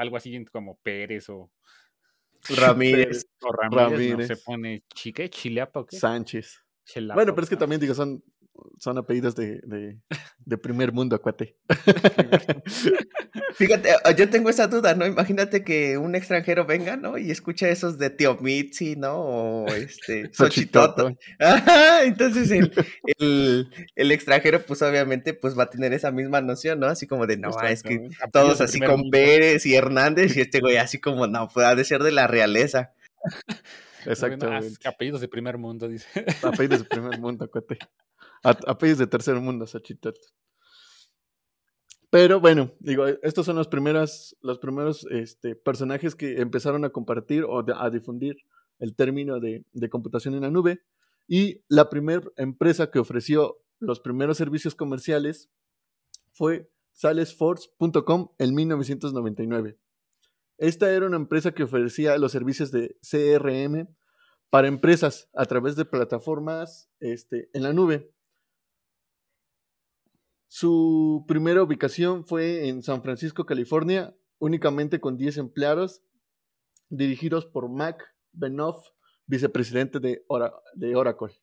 algo 0.00 0.16
así 0.16 0.44
como 0.46 0.78
Pérez 0.78 1.28
o 1.28 1.50
Ramírez. 2.48 3.26
o 3.42 3.52
Ramírez, 3.52 4.26
se 4.26 4.36
pone 4.36 4.84
Chique, 4.94 5.28
Chileapa 5.28 5.80
o 5.80 5.86
qué? 5.86 5.98
Sánchez. 5.98 6.62
bueno, 7.14 7.34
pero 7.34 7.42
es 7.42 7.50
que 7.50 7.56
también 7.56 7.80
digo, 7.80 7.94
son, 7.94 8.22
son 8.78 8.98
apellidos 8.98 9.34
de, 9.36 9.60
de, 10.44 10.58
primer 10.58 10.92
mundo, 10.92 11.16
acuate. 11.16 11.56
Fíjate, 13.54 13.90
ah, 14.04 14.12
yo 14.12 14.28
tengo 14.30 14.50
esa 14.50 14.66
duda, 14.66 14.94
¿no? 14.94 15.06
Imagínate 15.06 15.64
que 15.64 15.98
un 15.98 16.14
extranjero 16.14 16.66
venga, 16.66 16.96
¿no? 16.96 17.18
Y 17.18 17.30
escucha 17.30 17.68
esos 17.68 17.98
de 17.98 18.10
Tío 18.10 18.36
Mitzi, 18.40 18.96
¿no? 18.96 19.18
O 19.20 19.66
este, 19.68 20.30
Xochitoto. 20.32 21.16
entonces 22.04 22.50
el, 22.50 23.68
el, 23.96 24.12
extranjero, 24.12 24.62
pues 24.62 24.82
obviamente, 24.82 25.34
pues 25.34 25.58
va 25.58 25.64
a 25.64 25.70
tener 25.70 25.92
esa 25.92 26.10
misma 26.10 26.40
noción, 26.40 26.80
¿no? 26.80 26.86
Así 26.86 27.06
como 27.06 27.26
de, 27.26 27.36
no, 27.36 27.50
es 27.62 27.82
que 27.82 28.08
todos 28.32 28.60
así 28.60 28.80
con 28.80 29.10
Pérez 29.10 29.66
y 29.66 29.74
Hernández 29.74 30.36
y 30.36 30.40
este 30.40 30.60
güey 30.60 30.76
así 30.76 30.98
como, 30.98 31.26
no, 31.26 31.48
puede 31.48 31.74
de 31.74 31.84
ser 31.84 32.02
de 32.02 32.12
la 32.12 32.26
realeza. 32.26 32.92
Exactamente. 34.06 34.88
Apellidos 34.88 35.20
de 35.20 35.28
primer 35.28 35.58
mundo, 35.58 35.88
dice. 35.88 36.06
Apellidos 36.42 36.80
de 36.80 36.84
primer 36.84 37.18
mundo, 37.18 37.50
acuate. 38.42 38.70
Apellidos 38.70 38.98
de 38.98 39.06
tercer 39.06 39.36
mundo, 39.40 39.66
Xochitoto. 39.66 40.20
Pero 42.10 42.40
bueno, 42.40 42.72
digo, 42.80 43.06
estos 43.06 43.46
son 43.46 43.56
los 43.56 43.68
primeros, 43.68 44.36
los 44.42 44.58
primeros 44.58 45.06
este, 45.10 45.54
personajes 45.54 46.16
que 46.16 46.40
empezaron 46.40 46.84
a 46.84 46.90
compartir 46.90 47.44
o 47.44 47.64
a 47.72 47.90
difundir 47.90 48.36
el 48.80 48.96
término 48.96 49.38
de, 49.38 49.64
computación 49.88 50.34
en 50.34 50.42
la 50.42 50.50
nube. 50.50 50.82
Y 51.28 51.62
la 51.68 51.88
primera 51.88 52.28
empresa 52.36 52.90
que 52.90 52.98
ofreció 52.98 53.58
los 53.78 54.00
primeros 54.00 54.36
servicios 54.36 54.74
comerciales 54.74 55.48
fue 56.32 56.68
salesforce.com 56.92 58.30
en 58.38 58.54
1999. 58.54 59.78
Esta 60.58 60.92
era 60.92 61.06
una 61.06 61.16
empresa 61.16 61.52
que 61.52 61.62
ofrecía 61.62 62.18
los 62.18 62.32
servicios 62.32 62.72
de 62.72 62.96
CRM 63.08 63.88
para 64.50 64.66
empresas 64.66 65.30
a 65.34 65.46
través 65.46 65.76
de 65.76 65.84
plataformas 65.84 66.90
este, 66.98 67.48
en 67.52 67.62
la 67.62 67.72
nube. 67.72 68.12
Su 70.52 71.24
primera 71.28 71.62
ubicación 71.62 72.26
fue 72.26 72.66
en 72.66 72.82
San 72.82 73.04
Francisco, 73.04 73.46
California, 73.46 74.16
únicamente 74.40 74.98
con 75.00 75.16
10 75.16 75.36
empleados, 75.36 76.02
dirigidos 76.88 77.46
por 77.46 77.68
Mac 77.68 78.02
Benoff, 78.32 78.88
vicepresidente 79.26 80.00
de, 80.00 80.24
Oracle. 80.26 81.36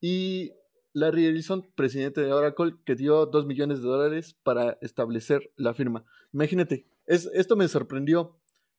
Y 0.00 0.52
Larry 0.94 1.26
Ellison, 1.26 1.70
presidente 1.74 2.22
de 2.22 2.32
Oracle, 2.32 2.76
que 2.86 2.94
dio 2.94 3.26
2 3.26 3.44
millones 3.44 3.82
de 3.82 3.88
dólares 3.88 4.34
para 4.44 4.78
establecer 4.80 5.52
la 5.56 5.74
firma. 5.74 6.06
Imagínate, 6.32 6.86
esto 7.04 7.54
me 7.54 7.68
sorprendió, 7.68 8.34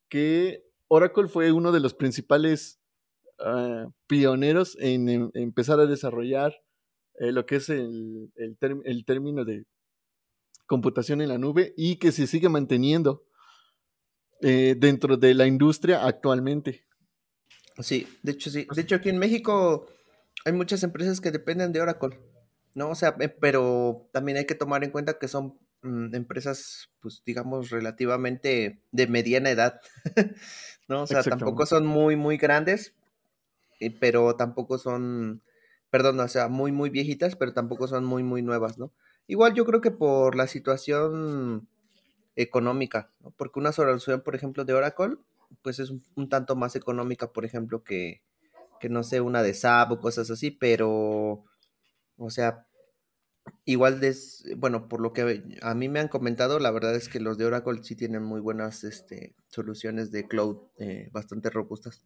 que 0.10 0.66
Oracle 0.88 1.28
fue 1.28 1.52
uno 1.52 1.72
de 1.72 1.80
los 1.80 1.94
principales 1.94 2.82
ah, 3.38 3.86
pioneros 4.08 4.76
en, 4.80 5.30
empezar 5.36 5.80
a 5.80 5.86
desarrollar 5.86 6.56
eh, 7.20 7.32
lo 7.32 7.46
que 7.46 7.58
es 7.58 7.70
el, 7.70 8.32
el, 8.36 9.06
término 9.06 9.46
de 9.46 9.66
computación 10.66 11.22
en 11.22 11.30
la 11.30 11.38
nube 11.38 11.74
y 11.78 11.98
que 11.98 12.12
se 12.12 12.28
sigue 12.28 12.50
manteniendo 12.50 13.24
eh, 14.42 14.76
dentro 14.78 15.18
de 15.18 15.34
la 15.34 15.46
industria 15.46 16.06
actualmente. 16.06 16.86
Sí, 17.80 18.08
de 18.24 18.32
hecho 18.32 18.50
sí. 18.50 18.68
De 18.74 18.82
hecho 18.82 18.96
aquí 18.96 19.10
en 19.10 19.18
México 19.18 19.88
hay 20.46 20.54
muchas 20.54 20.84
empresas 20.84 21.22
que 21.22 21.32
dependen 21.32 21.72
de 21.72 21.82
Oracle, 21.82 22.20
¿no? 22.74 22.90
O 22.90 22.96
sea, 22.96 23.16
eh, 23.20 23.30
pero 23.30 24.10
también 24.12 24.38
hay 24.38 24.46
que 24.46 24.56
tomar 24.56 24.84
en 24.84 24.92
cuenta 24.92 25.20
que 25.20 25.28
son 25.28 25.60
mm, 25.82 26.16
empresas, 26.16 26.90
pues 27.02 27.22
digamos, 27.26 27.70
relativamente 27.70 28.82
de 28.92 29.08
mediana 29.08 29.50
edad, 29.52 29.82
¿no? 30.88 31.04
O 31.04 31.08
sea, 31.08 31.24
tampoco 31.24 31.66
son 31.66 31.86
muy, 31.86 32.16
muy 32.16 32.38
grandes, 32.38 32.96
pero 34.00 34.36
tampoco 34.36 34.78
son, 34.78 35.42
perdón, 35.92 36.20
o 36.22 36.28
sea, 36.28 36.48
muy, 36.48 36.72
muy 36.72 36.90
viejitas, 36.90 37.36
pero 37.36 37.54
tampoco 37.54 37.88
son 37.88 38.06
muy, 38.06 38.24
muy 38.24 38.42
nuevas, 38.42 38.80
¿no? 38.80 38.92
Igual 39.28 39.54
yo 39.54 39.66
creo 39.66 39.82
que 39.82 39.92
por 39.92 40.36
la 40.36 40.48
situación 40.48 41.68
económica, 42.36 43.12
¿no? 43.20 43.32
Porque 43.32 43.60
una 43.60 43.74
solución, 43.74 44.22
por 44.22 44.34
ejemplo, 44.34 44.66
de 44.66 44.74
Oracle, 44.74 45.18
pues 45.62 45.80
es 45.80 45.92
un, 46.16 46.30
tanto 46.30 46.56
más 46.56 46.76
económica, 46.76 47.32
por 47.32 47.46
ejemplo, 47.46 47.84
que, 47.84 48.24
que 48.80 48.90
no 48.90 49.04
sé, 49.04 49.22
una 49.22 49.44
de 49.44 49.54
SAP 49.54 49.92
o 49.92 50.00
cosas 50.00 50.32
así, 50.32 50.50
pero, 50.50 51.44
o 52.18 52.30
sea, 52.30 52.66
igual, 53.66 54.00
des, 54.00 54.46
bueno, 54.58 54.88
por 54.88 55.02
lo 55.02 55.12
que 55.12 55.44
a 55.62 55.76
mí 55.76 55.90
me 55.90 56.00
han 56.00 56.08
comentado, 56.08 56.60
la 56.60 56.72
verdad 56.72 56.96
es 56.96 57.10
que 57.10 57.20
los 57.20 57.38
de 57.38 57.46
Oracle 57.46 57.84
sí 57.84 57.98
tienen 57.98 58.24
muy 58.24 58.40
buenas 58.40 58.86
este, 58.86 59.36
soluciones 59.50 60.12
de 60.12 60.28
cloud 60.28 60.58
eh, 60.78 61.10
bastante 61.12 61.50
robustas. 61.50 62.02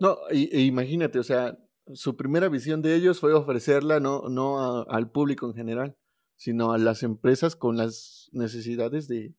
No, 0.00 0.18
e, 0.30 0.60
imagínate, 0.60 1.18
o 1.18 1.22
sea, 1.22 1.58
su 1.94 2.16
primera 2.16 2.48
visión 2.48 2.82
de 2.82 2.94
ellos 2.94 3.20
fue 3.20 3.32
ofrecerla 3.32 4.00
no, 4.00 4.28
no 4.28 4.82
al 4.88 5.10
público 5.10 5.46
en 5.46 5.54
general, 5.54 5.96
sino 6.36 6.72
a 6.72 6.78
las 6.78 7.02
empresas 7.02 7.56
con 7.56 7.76
las 7.76 8.28
necesidades 8.32 9.08
de, 9.08 9.34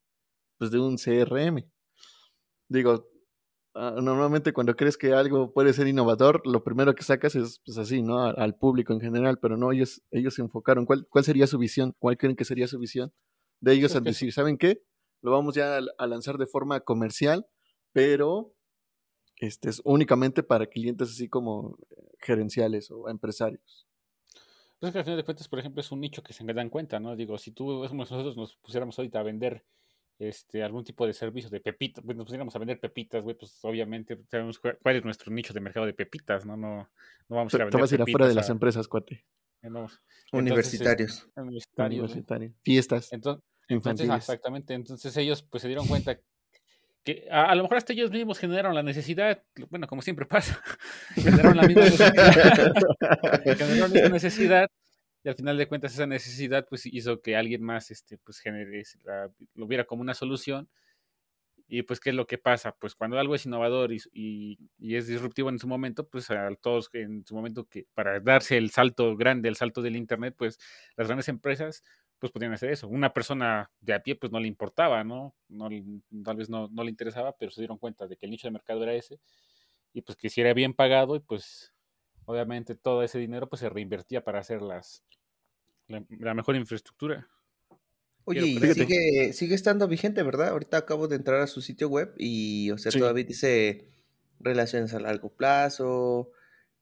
pues, 0.58 0.72
de 0.72 0.80
un 0.80 0.98
CRM. 0.98 1.70
Digo, 2.70 3.08
ah, 3.76 3.96
normalmente 4.02 4.54
cuando 4.54 4.76
crees 4.76 4.98
que 4.98 5.14
algo 5.14 5.54
puede 5.54 5.74
ser 5.74 5.88
innovador, 5.88 6.42
lo 6.46 6.64
primero 6.64 6.96
que 6.96 7.04
sacas 7.04 7.36
es 7.36 7.62
pues 7.66 7.78
así, 7.78 8.02
¿no? 8.02 8.24
Al, 8.24 8.56
público 8.56 8.94
en 8.94 9.00
general, 9.00 9.40
pero 9.40 9.58
no, 9.58 9.72
ellos, 9.72 10.02
ellos 10.12 10.34
se 10.34 10.42
enfocaron. 10.42 10.86
¿Cuál, 10.86 11.08
¿Cuál 11.10 11.24
sería 11.24 11.48
su 11.48 11.58
visión? 11.58 11.96
¿Cuál 12.00 12.18
creen 12.18 12.36
que 12.36 12.46
sería 12.46 12.68
su 12.68 12.80
visión? 12.80 13.14
De 13.62 13.74
ellos 13.74 13.96
al 13.96 14.04
decir, 14.04 14.34
¿saben 14.34 14.58
qué? 14.58 14.84
Lo 15.22 15.32
vamos 15.32 15.56
ya 15.56 15.80
a, 15.98 16.08
lanzar 16.08 16.38
de 16.38 16.46
forma 16.46 16.80
comercial, 16.82 17.48
pero 17.92 18.54
este 19.38 19.70
es 19.70 19.82
únicamente 19.84 20.44
para 20.44 20.66
clientes 20.66 21.10
así 21.10 21.30
como 21.30 21.78
eh, 21.90 21.96
gerenciales 22.20 22.92
o 22.92 23.10
empresarios. 23.10 23.88
Pues 24.80 24.92
que 24.92 25.00
al 25.00 25.06
final 25.06 25.18
de 25.18 25.24
cuentas, 25.24 25.48
por 25.48 25.60
ejemplo, 25.60 25.82
es 25.82 25.92
un 25.92 26.02
nicho 26.02 26.22
que 26.22 26.34
se 26.34 26.44
me 26.44 26.54
dan 26.54 26.70
cuenta, 26.70 27.00
¿no? 27.00 27.16
Digo, 27.16 27.38
si 27.38 27.52
tú, 27.52 27.88
nosotros 27.94 28.38
nos 28.38 28.56
pusiéramos 28.58 28.98
ahorita 29.00 29.20
a 29.20 29.24
vender 29.24 29.66
este, 30.20 30.62
algún 30.64 30.84
tipo 30.84 31.08
de 31.08 31.14
servicio 31.14 31.50
de 31.50 31.60
pepitas, 31.60 32.04
pues 32.06 32.16
nos 32.16 32.26
pusiéramos 32.26 32.56
a 32.56 32.60
vender 32.60 32.80
pepitas, 32.80 33.24
güey, 33.24 33.36
pues 33.36 33.58
obviamente 33.64 34.20
sabemos 34.30 34.60
cuál 34.60 34.96
es 34.96 35.04
nuestro 35.04 35.32
nicho 35.32 35.54
de 35.54 35.62
mercado 35.62 35.86
de 35.86 35.94
pepitas, 35.94 36.46
¿no? 36.46 36.56
No, 36.56 36.90
no 37.28 37.36
vamos 37.36 37.54
a 37.54 37.58
ir 37.58 37.62
a 37.62 37.66
vender. 37.66 37.78
Te 37.78 37.82
vas 37.82 37.92
a 37.92 37.96
ir 37.96 38.02
afuera 38.02 38.28
de 38.28 38.36
las 38.36 38.50
empresas, 38.50 38.88
cuate. 38.88 39.26
Eh, 39.64 39.70
universitarios. 40.32 41.28
universitarios. 41.36 42.54
Fiestas. 42.62 43.12
Entonces, 43.12 43.44
entonces, 43.68 44.10
exactamente. 44.10 44.74
Entonces 44.74 45.16
ellos 45.18 45.44
pues 45.44 45.62
se 45.62 45.68
dieron 45.68 45.88
cuenta 45.88 46.20
que 47.08 47.26
a, 47.32 47.56
lo 47.56 47.64
mejor 47.64 47.78
hasta 47.78 47.94
ellos 47.94 48.12
mismos 48.12 48.38
generaron 48.38 48.76
la 48.76 48.84
necesidad, 48.84 49.42
bueno, 49.70 49.88
como 49.88 50.02
siempre 50.02 50.26
pasa, 50.36 50.62
generaron 51.16 51.56
la 51.56 51.64
misma 51.64 51.84
necesidad, 51.84 52.74
generaron 53.56 53.94
la 53.94 54.10
necesidad 54.10 54.68
y 55.24 55.30
al 55.30 55.36
final 55.36 55.58
de 55.58 55.68
cuentas 55.70 55.94
esa 55.94 56.06
necesidad 56.06 56.68
pues 56.70 56.86
hizo 56.86 57.22
que 57.22 57.38
alguien 57.38 57.64
más 57.64 57.92
este, 57.92 58.18
pues 58.18 58.40
genere, 58.40 58.84
lo 59.56 59.68
viera 59.68 59.86
como 59.86 60.02
una 60.02 60.14
solución. 60.14 60.70
Y 61.70 61.84
pues, 61.84 62.00
¿qué 62.00 62.12
es 62.12 62.16
lo 62.16 62.28
que 62.28 62.38
pasa? 62.38 62.74
Pues 62.80 62.96
cuando 62.96 63.20
algo 63.20 63.36
es 63.36 63.46
innovador 63.46 63.92
y, 63.92 64.58
y, 64.78 64.96
es 64.96 65.08
disruptivo 65.08 65.50
en 65.50 65.60
su 65.60 65.68
momento, 65.68 66.08
pues 66.08 66.32
a 66.32 66.50
todos 66.62 66.90
en 66.94 67.26
su 67.26 67.36
momento 67.36 67.66
que 67.66 67.86
para 67.94 68.22
darse 68.22 68.56
el 68.58 68.70
salto 68.72 69.18
grande, 69.18 69.50
el 69.50 69.58
salto 69.58 69.82
del 69.82 69.98
Internet, 69.98 70.36
pues 70.38 70.60
las 70.96 71.08
grandes 71.08 71.28
empresas 71.28 71.84
pues 72.20 72.32
podían 72.32 72.54
hacer 72.54 72.72
eso. 72.72 72.88
Una 72.88 73.14
persona 73.14 73.72
de 73.82 73.94
a 73.94 74.02
pie 74.02 74.16
pues 74.16 74.32
no 74.32 74.40
le 74.40 74.48
importaba, 74.48 75.04
¿no? 75.04 75.36
no 75.50 75.70
tal 76.24 76.38
vez 76.38 76.50
no, 76.50 76.68
no 76.70 76.84
le 76.84 76.90
interesaba, 76.90 77.36
pero 77.38 77.52
se 77.52 77.62
dieron 77.62 77.78
cuenta 77.78 78.08
de 78.08 78.18
que 78.18 78.26
el 78.26 78.32
nicho 78.32 78.48
de 78.48 78.52
mercado 78.52 78.84
era 78.84 78.94
ese 78.94 79.20
y 79.94 80.02
pues 80.02 80.16
que 80.16 80.30
si 80.30 80.42
era 80.42 80.54
bien 80.54 80.74
pagado 80.74 81.16
y 81.16 81.20
pues 81.20 81.74
obviamente 82.26 82.76
todo 82.76 83.04
ese 83.04 83.18
dinero 83.20 83.48
pues 83.50 83.62
se 83.62 83.70
reinvertía 83.70 84.24
para 84.24 84.40
hacer 84.40 84.62
las, 84.62 85.06
la, 85.88 86.34
mejor 86.34 86.56
infraestructura. 86.56 87.28
Oye, 88.26 88.46
y 88.46 88.60
sigue, 88.60 89.34
sigue 89.34 89.56
estando 89.56 89.88
vigente, 89.88 90.22
¿verdad? 90.22 90.50
Ahorita 90.50 90.78
acabo 90.78 91.08
de 91.08 91.16
entrar 91.16 91.40
a 91.40 91.48
su 91.48 91.62
sitio 91.62 91.88
web 91.88 92.14
y, 92.18 92.70
o 92.72 92.78
sea, 92.78 92.92
todavía 92.92 93.24
dice 93.24 93.88
relaciones 94.40 94.94
a 94.94 95.00
largo 95.00 95.30
plazo. 95.30 96.32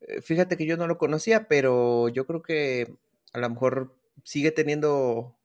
Eh, 0.02 0.22
fíjate 0.22 0.58
que 0.58 0.66
yo 0.66 0.76
no 0.76 0.88
lo 0.88 0.98
conocía, 0.98 1.48
pero 1.48 2.10
yo 2.10 2.26
creo 2.26 2.42
que 2.42 2.96
a 3.32 3.40
lo 3.40 3.50
mejor 3.50 3.96
sigue 4.24 4.52
teniendo 4.52 5.38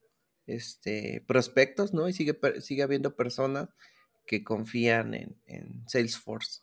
este 0.47 1.23
prospectos, 1.27 1.93
¿no? 1.93 2.07
Y 2.09 2.13
sigue, 2.13 2.37
sigue 2.59 2.83
habiendo 2.83 3.15
personas 3.15 3.69
que 4.25 4.43
confían 4.43 5.13
en, 5.13 5.83
Salesforce. 5.87 6.61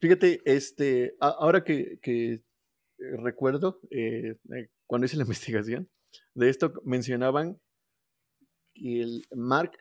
Fíjate, 0.00 0.40
este, 0.44 1.14
ahora 1.20 1.62
que, 1.62 1.98
que 2.00 2.32
eh, 2.32 2.42
recuerdo, 2.98 3.80
eh, 3.90 4.36
cuando 4.86 5.06
hice 5.06 5.16
la 5.16 5.22
investigación 5.24 5.88
de 6.34 6.48
esto, 6.48 6.72
mencionaban 6.84 7.60
que 8.74 9.02
el 9.02 9.26
Mark 9.34 9.72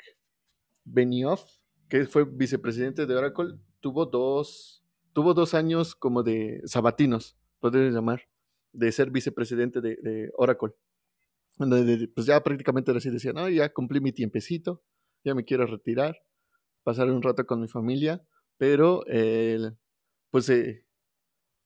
Benioff, 0.84 1.43
que 1.88 2.06
fue 2.06 2.25
vicepresidente 2.25 3.06
de 3.06 3.15
Oracle, 3.15 3.56
tuvo 3.80 4.06
dos, 4.06 4.84
tuvo 5.13 5.34
dos 5.34 5.54
años 5.54 5.95
como 5.95 6.23
de 6.23 6.62
sabatinos, 6.65 7.38
podríamos 7.60 7.93
llamar, 7.93 8.28
de 8.72 8.92
ser 8.92 9.12
vicepresidente 9.12 9.82
de, 9.82 10.32
Oracle. 10.36 10.74
Donde 11.58 12.08
pues 12.16 12.26
ya 12.26 12.42
prácticamente 12.42 12.92
así 12.92 13.10
decía, 13.10 13.34
no, 13.34 13.50
ya 13.50 13.74
cumplí 13.74 14.00
mi 14.00 14.14
tiempecito, 14.14 14.84
ya 15.26 15.36
me 15.36 15.44
quiero 15.44 15.66
retirar, 15.66 16.18
pasar 16.84 17.12
un 17.12 17.22
rato 17.22 17.46
con 17.46 17.60
mi 17.60 17.68
familia, 17.68 18.26
pero 18.58 19.04
pues 20.32 20.50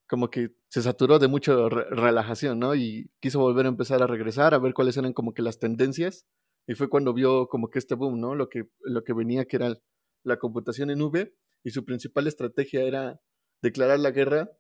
como 0.07 0.29
que 0.29 0.55
se 0.69 0.81
saturó 0.81 1.19
de 1.19 1.27
mucha 1.27 1.69
relajación, 1.69 2.59
¿no? 2.59 2.75
Y 2.75 3.11
quiso 3.19 3.39
volver 3.39 3.65
a 3.65 3.69
empezar 3.69 4.01
a 4.01 4.07
regresar, 4.07 4.53
a 4.53 4.59
ver 4.59 4.73
cuáles 4.73 4.97
eran 4.97 5.13
como 5.13 5.33
que 5.33 5.41
las 5.41 5.59
tendencias. 5.59 6.27
Y 6.67 6.75
fue 6.75 6.89
cuando 6.89 7.13
vio 7.13 7.47
como 7.47 7.69
que 7.69 7.79
este 7.79 7.95
boom, 7.95 8.19
¿no? 8.19 8.35
Lo 8.35 8.49
que, 8.49 8.69
lo 8.81 9.03
que 9.03 9.13
venía, 9.13 9.45
que 9.45 9.57
era 9.57 9.77
la 10.23 10.37
computación 10.37 10.89
en 10.89 10.99
nube, 10.99 11.35
y 11.63 11.71
su 11.71 11.85
principal 11.85 12.27
estrategia 12.27 12.83
era 12.83 13.21
declarar 13.61 13.99
la 13.99 14.11
guerra 14.11 14.51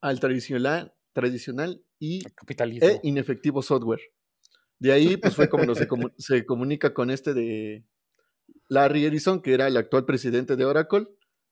al 0.00 0.20
tradicional, 0.20 0.94
tradicional 1.16 1.82
y 1.98 2.20
e 2.82 3.00
inefectivo 3.02 3.62
software. 3.62 4.02
De 4.78 4.92
ahí, 4.92 5.16
pues 5.16 5.34
fue 5.34 5.48
como 5.48 5.74
se, 5.74 5.88
se 6.18 6.44
comunica 6.44 6.92
con 6.92 7.10
este 7.10 7.32
de 7.32 7.86
Larry 8.68 9.06
Ellison, 9.06 9.40
que 9.40 9.54
era 9.54 9.66
el 9.66 9.78
actual 9.78 10.04
presidente 10.04 10.56
de 10.56 10.66
Oracle, 10.66 11.06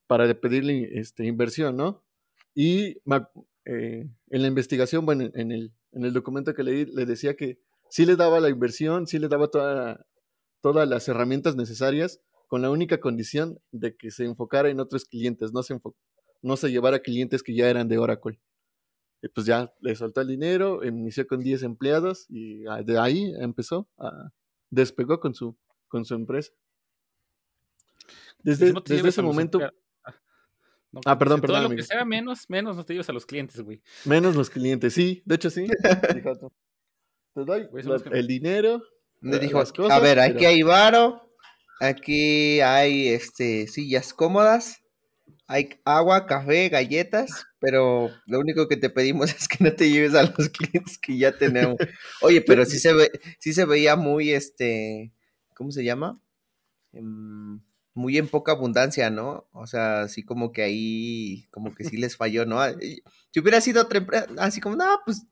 para 0.06 0.32
pedirle 0.38 0.90
este, 0.98 1.24
inversión, 1.24 1.78
¿no? 1.78 2.04
Y 2.54 2.98
eh, 3.64 4.06
en 4.28 4.42
la 4.42 4.48
investigación, 4.48 5.06
bueno, 5.06 5.30
en 5.32 5.50
el, 5.50 5.72
en 5.92 6.04
el 6.04 6.12
documento 6.12 6.52
que 6.52 6.62
leí, 6.62 6.84
le 6.84 7.06
decía 7.06 7.34
que 7.34 7.58
sí 7.88 8.04
le 8.04 8.16
daba 8.16 8.40
la 8.40 8.50
inversión, 8.50 9.06
sí 9.06 9.18
le 9.18 9.28
daba 9.28 9.48
toda, 9.48 10.04
todas 10.60 10.86
las 10.86 11.08
herramientas 11.08 11.56
necesarias, 11.56 12.20
con 12.48 12.60
la 12.60 12.70
única 12.70 13.00
condición 13.00 13.58
de 13.72 13.96
que 13.96 14.10
se 14.10 14.26
enfocara 14.26 14.68
en 14.68 14.78
otros 14.78 15.06
clientes, 15.06 15.54
no 15.54 15.62
se, 15.62 15.74
no 16.42 16.56
se 16.58 16.70
llevara 16.70 16.98
clientes 16.98 17.42
que 17.42 17.54
ya 17.54 17.70
eran 17.70 17.88
de 17.88 17.96
Oracle. 17.96 18.38
Y 19.24 19.28
pues 19.28 19.46
ya 19.46 19.72
le 19.80 19.96
soltó 19.96 20.20
el 20.20 20.28
dinero, 20.28 20.84
inició 20.84 21.26
con 21.26 21.40
10 21.40 21.62
empleados 21.62 22.26
y 22.28 22.64
de 22.84 22.98
ahí 22.98 23.32
empezó, 23.38 23.88
a, 23.96 24.30
despegó 24.68 25.18
con 25.18 25.34
su, 25.34 25.56
con 25.88 26.04
su 26.04 26.14
empresa. 26.14 26.52
Desde, 28.42 28.74
desde 28.84 29.08
ese 29.08 29.22
momento 29.22 29.60
ah, 31.06 31.18
perdón, 31.18 31.40
perdón. 31.40 31.62
Todo 31.62 31.70
lo 31.70 31.76
que 31.76 31.82
sea 31.82 32.04
menos, 32.04 32.50
menos 32.50 32.76
no 32.76 32.84
te 32.84 32.92
llevas 32.92 33.08
a 33.08 33.14
los 33.14 33.24
clientes, 33.24 33.58
güey. 33.62 33.80
Menos 34.04 34.36
los 34.36 34.50
clientes, 34.50 34.92
sí. 34.92 35.22
De 35.24 35.36
hecho, 35.36 35.48
sí. 35.48 35.68
te 37.34 37.44
doy 37.46 37.66
el 38.12 38.26
dinero. 38.26 38.82
Me 39.22 39.38
dijo, 39.38 39.62
a 39.90 40.00
ver, 40.00 40.20
aquí 40.20 40.44
hay 40.44 40.62
varo, 40.62 41.30
aquí 41.80 42.60
hay 42.60 43.08
este 43.08 43.68
sillas 43.68 44.12
cómodas, 44.12 44.83
hay 45.46 45.80
agua, 45.84 46.26
café, 46.26 46.68
galletas, 46.68 47.46
pero 47.58 48.10
lo 48.26 48.40
único 48.40 48.68
que 48.68 48.76
te 48.76 48.90
pedimos 48.90 49.30
es 49.34 49.48
que 49.48 49.62
no 49.62 49.72
te 49.72 49.90
lleves 49.90 50.14
a 50.14 50.22
los 50.22 50.48
clientes 50.48 50.98
que 50.98 51.18
ya 51.18 51.36
tenemos. 51.36 51.76
Oye, 52.20 52.40
pero 52.40 52.64
sí 52.64 52.78
se 52.78 52.92
ve, 52.92 53.10
sí 53.38 53.52
se 53.52 53.64
veía 53.64 53.96
muy 53.96 54.30
este, 54.30 55.12
¿cómo 55.54 55.70
se 55.70 55.84
llama? 55.84 56.20
Em, 56.92 57.60
muy 57.94 58.18
en 58.18 58.28
poca 58.28 58.52
abundancia, 58.52 59.10
¿no? 59.10 59.46
O 59.52 59.66
sea, 59.66 60.02
así 60.02 60.24
como 60.24 60.52
que 60.52 60.62
ahí, 60.62 61.46
como 61.50 61.74
que 61.74 61.84
sí 61.84 61.96
les 61.96 62.16
falló, 62.16 62.44
¿no? 62.44 62.60
Si 63.30 63.40
hubiera 63.40 63.60
sido 63.60 63.82
otra 63.82 63.98
empresa, 63.98 64.26
así 64.38 64.60
como, 64.60 64.76
no, 64.76 65.00
pues, 65.04 65.26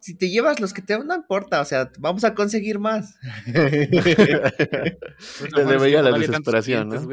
si 0.00 0.14
te 0.14 0.30
llevas 0.30 0.60
los 0.60 0.72
que 0.72 0.82
te 0.82 0.98
no 0.98 1.14
importa, 1.14 1.60
o 1.60 1.64
sea, 1.64 1.90
vamos 1.98 2.24
a 2.24 2.34
conseguir 2.34 2.78
más. 2.78 3.16
pues 3.52 5.52
le 5.52 5.78
veía 5.78 6.02
la 6.02 6.16
desesperación, 6.16 6.88
¿no? 6.88 7.08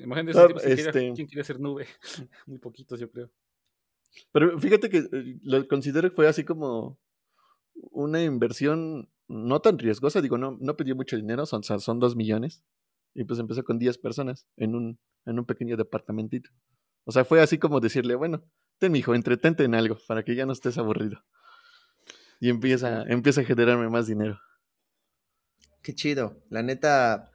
Imagínate 0.00 0.38
no, 0.38 0.60
este... 0.60 1.12
quién 1.14 1.26
quiere 1.26 1.40
hacer 1.40 1.60
nube. 1.60 1.86
Muy 2.46 2.58
poquitos, 2.58 2.98
yo 3.00 3.10
creo. 3.10 3.30
Pero 4.32 4.58
fíjate 4.58 4.88
que 4.88 4.98
eh, 4.98 5.38
lo 5.42 5.66
considero 5.68 6.08
que 6.08 6.16
fue 6.16 6.28
así 6.28 6.44
como 6.44 6.98
una 7.74 8.22
inversión 8.22 9.10
no 9.28 9.60
tan 9.60 9.78
riesgosa, 9.78 10.20
digo, 10.20 10.38
no, 10.38 10.56
no 10.60 10.76
pedí 10.76 10.94
mucho 10.94 11.16
dinero, 11.16 11.44
son, 11.46 11.62
son 11.62 12.00
dos 12.00 12.16
millones, 12.16 12.64
y 13.14 13.24
pues 13.24 13.38
empecé 13.38 13.62
con 13.62 13.78
10 13.78 13.98
personas 13.98 14.46
en 14.56 14.74
un, 14.74 14.98
en 15.26 15.38
un 15.38 15.44
pequeño 15.44 15.76
departamentito. 15.76 16.50
O 17.04 17.12
sea, 17.12 17.24
fue 17.24 17.40
así 17.40 17.58
como 17.58 17.80
decirle, 17.80 18.14
bueno, 18.14 18.42
ten 18.78 18.92
mi 18.92 19.00
hijo, 19.00 19.14
entretente 19.14 19.64
en 19.64 19.74
algo 19.74 19.98
para 20.06 20.22
que 20.22 20.34
ya 20.34 20.46
no 20.46 20.52
estés 20.52 20.78
aburrido. 20.78 21.24
Y 22.40 22.50
empieza, 22.50 23.02
empieza 23.02 23.40
a 23.40 23.44
generarme 23.44 23.88
más 23.88 24.06
dinero. 24.06 24.40
Qué 25.82 25.94
chido. 25.94 26.42
La 26.50 26.62
neta, 26.62 27.30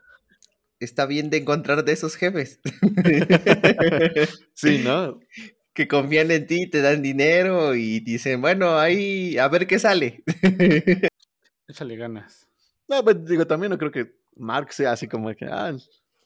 está 0.84 1.06
bien 1.06 1.30
de 1.30 1.38
encontrar 1.38 1.84
de 1.84 1.92
esos 1.92 2.16
jefes. 2.16 2.60
sí, 4.54 4.82
¿no? 4.84 5.20
Que 5.74 5.88
confían 5.88 6.32
en 6.32 6.46
ti, 6.48 6.70
te 6.70 6.82
dan 6.82 7.02
dinero 7.02 7.76
y 7.76 8.00
dicen, 8.00 8.42
bueno, 8.42 8.78
ahí, 8.78 9.38
a 9.38 9.48
ver 9.48 9.68
qué 9.68 9.80
sale. 9.80 10.24
Échale 11.68 11.96
ganas. 11.96 12.48
No, 12.88 13.04
pues 13.04 13.26
digo, 13.26 13.48
también 13.48 13.72
no 13.72 13.78
creo 13.78 13.92
que 13.92 14.14
Mark 14.36 14.74
sea 14.74 14.92
así 14.92 15.08
como 15.08 15.34
que, 15.34 15.46
ah, 15.46 15.76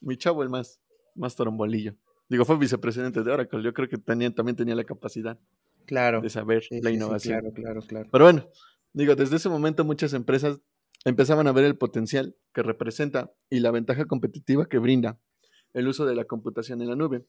mi 0.02 0.18
chavo 0.18 0.44
el 0.44 0.50
más, 0.50 0.80
más 1.16 1.36
torombolillo. 1.36 1.96
Digo, 2.30 2.44
fue 2.44 2.58
vicepresidente 2.58 3.24
de 3.24 3.32
Oracle, 3.32 3.64
yo 3.64 3.74
creo 3.74 3.88
que 3.88 3.98
también 3.98 4.34
tenía 4.34 4.76
la 4.76 4.84
capacidad 4.84 5.40
claro. 5.86 6.22
de 6.22 6.30
saber 6.30 6.64
la 6.70 6.92
innovación. 6.92 7.40
claro, 7.40 7.54
claro, 7.54 7.82
claro. 7.82 8.10
Pero 8.12 8.24
bueno, 8.26 8.48
digo, 8.94 9.16
desde 9.16 9.38
ese 9.38 9.50
momento 9.50 9.86
muchas 9.86 10.14
empresas 10.14 10.60
empezaban 11.10 11.48
a 11.48 11.52
ver 11.52 11.66
el 11.66 11.78
potencial 11.78 12.36
que 12.54 12.64
representa 12.64 13.32
y 13.50 13.62
la 13.62 13.72
ventaja 13.72 14.06
competitiva 14.06 14.68
que 14.68 14.78
brinda 14.78 15.20
el 15.74 15.88
uso 15.88 16.06
de 16.06 16.16
la 16.16 16.26
computación 16.26 16.82
en 16.82 16.90
la 16.90 16.96
nube. 16.96 17.26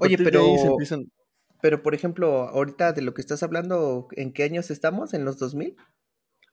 Oye, 0.00 0.18
pero, 0.18 0.44
pero 1.62 1.82
por 1.82 1.94
ejemplo, 1.94 2.48
ahorita 2.48 2.92
de 2.92 3.02
lo 3.02 3.14
que 3.14 3.22
estás 3.22 3.42
hablando, 3.42 4.08
¿en 4.12 4.32
qué 4.32 4.42
años 4.42 4.70
estamos? 4.70 5.14
¿En 5.14 5.24
los 5.24 5.38
2000? 5.38 5.76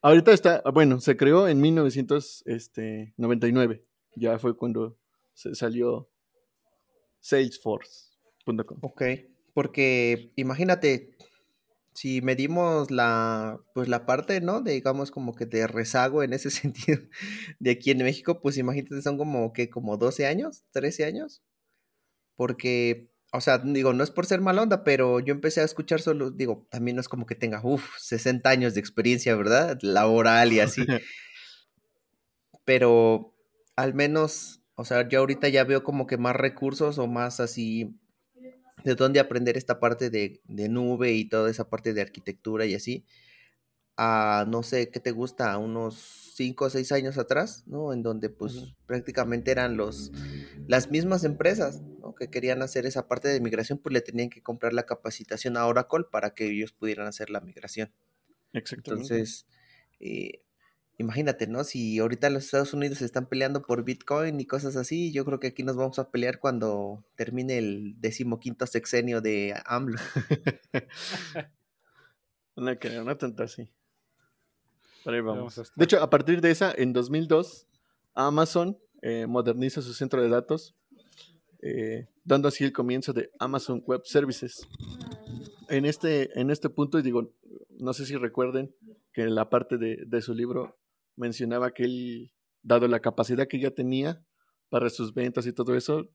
Ahorita 0.02 0.32
está, 0.32 0.62
bueno, 0.74 1.02
se 1.02 1.18
creó 1.18 1.48
en 1.48 1.60
1999. 1.60 3.76
Este, 3.76 3.88
ya 4.16 4.40
fue 4.40 4.56
cuando 4.56 4.98
se 5.34 5.56
salió 5.56 6.10
salesforce.com. 7.20 8.78
Ok, 8.82 9.04
porque 9.54 10.32
imagínate, 10.36 11.16
si 11.96 12.22
medimos 12.22 12.92
la, 12.92 13.62
pues 13.74 13.88
la 13.88 14.06
parte, 14.06 14.42
¿no? 14.42 14.62
De, 14.62 14.74
digamos, 14.74 15.12
como 15.12 15.34
que 15.34 15.46
de 15.46 15.66
rezago 15.66 16.24
en 16.24 16.34
ese 16.34 16.50
sentido 16.52 17.00
de 17.60 17.72
aquí 17.72 17.92
en 17.92 18.00
México, 18.00 18.42
pues 18.42 18.58
imagínate, 18.58 19.02
son 19.02 19.18
como 19.18 19.54
que 19.54 19.70
como 19.70 19.98
12 19.98 20.28
años, 20.28 20.66
13 20.72 21.06
años. 21.06 21.42
Porque, 22.36 23.10
o 23.32 23.40
sea, 23.40 23.60
digo, 23.60 23.94
no 23.94 24.04
es 24.04 24.12
por 24.12 24.26
ser 24.26 24.42
mal 24.42 24.60
onda, 24.60 24.84
pero 24.84 25.22
yo 25.22 25.34
empecé 25.34 25.62
a 25.62 25.64
escuchar 25.66 26.02
solo, 26.02 26.32
digo, 26.32 26.68
también 26.70 26.96
no 26.96 27.02
es 27.02 27.08
como 27.08 27.26
que 27.26 27.36
tenga, 27.36 27.62
uff, 27.64 27.98
60 27.98 28.50
años 28.50 28.74
de 28.74 28.82
experiencia, 28.82 29.34
¿verdad? 29.36 29.80
Laboral 29.82 30.52
y 30.52 30.60
así. 30.60 30.86
pero 32.66 33.34
al 33.78 33.94
menos, 33.94 34.62
o 34.76 34.84
sea, 34.84 35.08
yo 35.08 35.20
ahorita 35.20 35.48
ya 35.48 35.64
veo 35.64 35.84
como 35.84 36.08
que 36.08 36.18
más 36.18 36.36
recursos 36.36 36.98
o 36.98 37.08
más 37.08 37.40
así 37.40 37.98
de 38.86 38.96
dónde 38.96 39.20
aprender 39.20 39.58
esta 39.58 39.80
parte 39.80 40.10
de, 40.10 40.42
nube 40.48 41.12
y 41.12 41.28
toda 41.28 41.50
esa 41.50 41.70
parte 41.70 41.94
de 41.94 42.02
arquitectura 42.02 42.66
y 42.66 42.76
así, 42.76 43.04
a 43.98 44.46
no 44.48 44.62
sé, 44.62 44.90
¿qué 44.90 45.00
te 45.00 45.12
gusta? 45.12 45.58
unos 45.58 45.96
5 46.36 46.66
o 46.66 46.70
6 46.70 46.92
años 46.92 47.18
atrás, 47.18 47.64
¿no? 47.66 47.94
En 47.94 48.04
donde 48.04 48.30
pues 48.30 48.76
prácticamente 48.86 49.52
eran 49.52 49.76
los, 49.76 50.12
las 50.68 50.92
mismas 50.92 51.24
empresas, 51.24 51.82
Que 52.20 52.30
querían 52.30 52.62
hacer 52.62 52.86
esa 52.86 53.08
parte 53.08 53.28
de 53.28 53.42
migración, 53.42 53.80
pues 53.80 53.92
le 53.92 54.02
tenían 54.02 54.30
que 54.30 54.42
comprar 54.42 54.74
la 54.74 54.86
capacitación 54.86 55.58
a 55.58 55.66
Oracle 55.66 56.06
para 56.10 56.34
que 56.34 56.46
ellos 56.50 56.72
pudieran 56.72 57.08
hacer 57.08 57.30
la 57.30 57.42
migración. 57.42 57.92
Exactamente. 58.54 59.16
Entonces, 59.16 59.48
eh, 60.00 60.45
imagínate, 60.98 61.48
¿no? 61.48 61.64
Si 61.64 62.00
ahorita 62.00 62.30
los 62.30 62.46
Estados 62.46 62.74
Unidos 62.74 63.00
se 63.00 63.06
están 63.06 63.28
peleando 63.28 63.62
por 63.62 63.84
Bitcoin 63.84 64.40
y 64.40 64.46
cosas 64.46 64.76
así, 64.76 65.12
yo 65.12 65.26
creo 65.26 65.40
que 65.40 65.48
aquí 65.48 65.64
nos 65.64 65.76
vamos 65.76 66.00
a 66.00 66.10
pelear 66.10 66.40
cuando 66.40 67.04
termine 67.16 67.58
el 67.58 67.96
decimoquinto 68.00 68.66
sexenio 68.66 69.22
de 69.22 69.56
AMLO. 69.66 70.00
no 72.56 72.80
creo, 72.80 73.04
no 73.04 73.18
tanto 73.18 73.44
así. 73.44 73.70
Por 75.04 75.14
ahí 75.14 75.22
vamos. 75.22 75.62
De 75.76 75.84
hecho, 75.84 76.02
a 76.02 76.10
partir 76.10 76.42
de 76.42 76.52
esa, 76.52 76.74
en 76.76 76.94
2002, 76.94 77.68
Amazon 78.14 78.78
eh, 79.02 79.28
moderniza 79.28 79.82
su 79.82 79.94
centro 79.94 80.22
de 80.22 80.30
datos, 80.30 80.76
eh, 81.62 82.08
dando 82.24 82.48
así 82.48 82.64
el 82.64 82.74
comienzo 82.74 83.14
de 83.14 83.30
Amazon 83.38 83.84
Web 83.86 84.02
Services. 84.06 84.68
En 85.70 85.86
este, 85.86 86.40
en 86.40 86.50
este 86.50 86.70
punto, 86.70 86.98
y 86.98 87.02
digo, 87.02 87.34
no 87.78 87.94
sé 87.94 88.06
si 88.06 88.16
recuerden 88.16 88.74
que 89.12 89.26
la 89.26 89.50
parte 89.50 89.78
de, 89.78 90.04
de 90.06 90.22
su 90.22 90.34
libro 90.34 90.78
mencionaba 91.16 91.72
que 91.72 91.84
él, 91.84 92.34
dado 92.64 92.88
la 92.88 93.00
capacidad 93.00 93.48
que 93.48 93.60
ya 93.60 93.72
tenía 93.72 94.24
para 94.70 94.90
sus 94.90 95.14
ventas 95.14 95.46
y 95.46 95.54
todo 95.54 95.76
eso, 95.76 96.10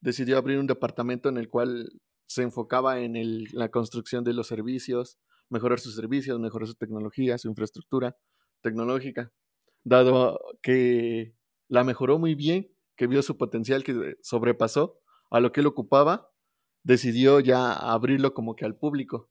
decidió 0.00 0.38
abrir 0.38 0.58
un 0.58 0.66
departamento 0.66 1.28
en 1.28 1.36
el 1.36 1.48
cual 1.48 1.90
se 2.26 2.42
enfocaba 2.42 3.00
en 3.00 3.44
la 3.52 3.70
construcción 3.70 4.24
de 4.24 4.32
los 4.32 4.46
servicios, 4.46 5.18
mejorar 5.48 5.80
sus 5.80 5.96
servicios, 5.96 6.38
mejorar 6.38 6.68
su 6.68 6.74
tecnología, 6.74 7.38
su 7.38 7.48
infraestructura 7.48 8.16
tecnológica, 8.62 9.32
dado 9.84 10.38
que 10.62 11.34
la 11.68 11.84
mejoró 11.84 12.18
muy 12.18 12.34
bien, 12.34 12.72
que 12.96 13.06
vio 13.06 13.22
su 13.22 13.36
potencial 13.36 13.82
que 13.82 14.16
sobrepasó 14.22 15.00
a 15.30 15.40
lo 15.40 15.52
que 15.52 15.60
él 15.60 15.66
ocupaba, 15.66 16.30
decidió 16.82 17.40
ya 17.40 17.72
abrirlo 17.72 18.34
como 18.34 18.54
que 18.56 18.64
al 18.64 18.76
público. 18.76 19.30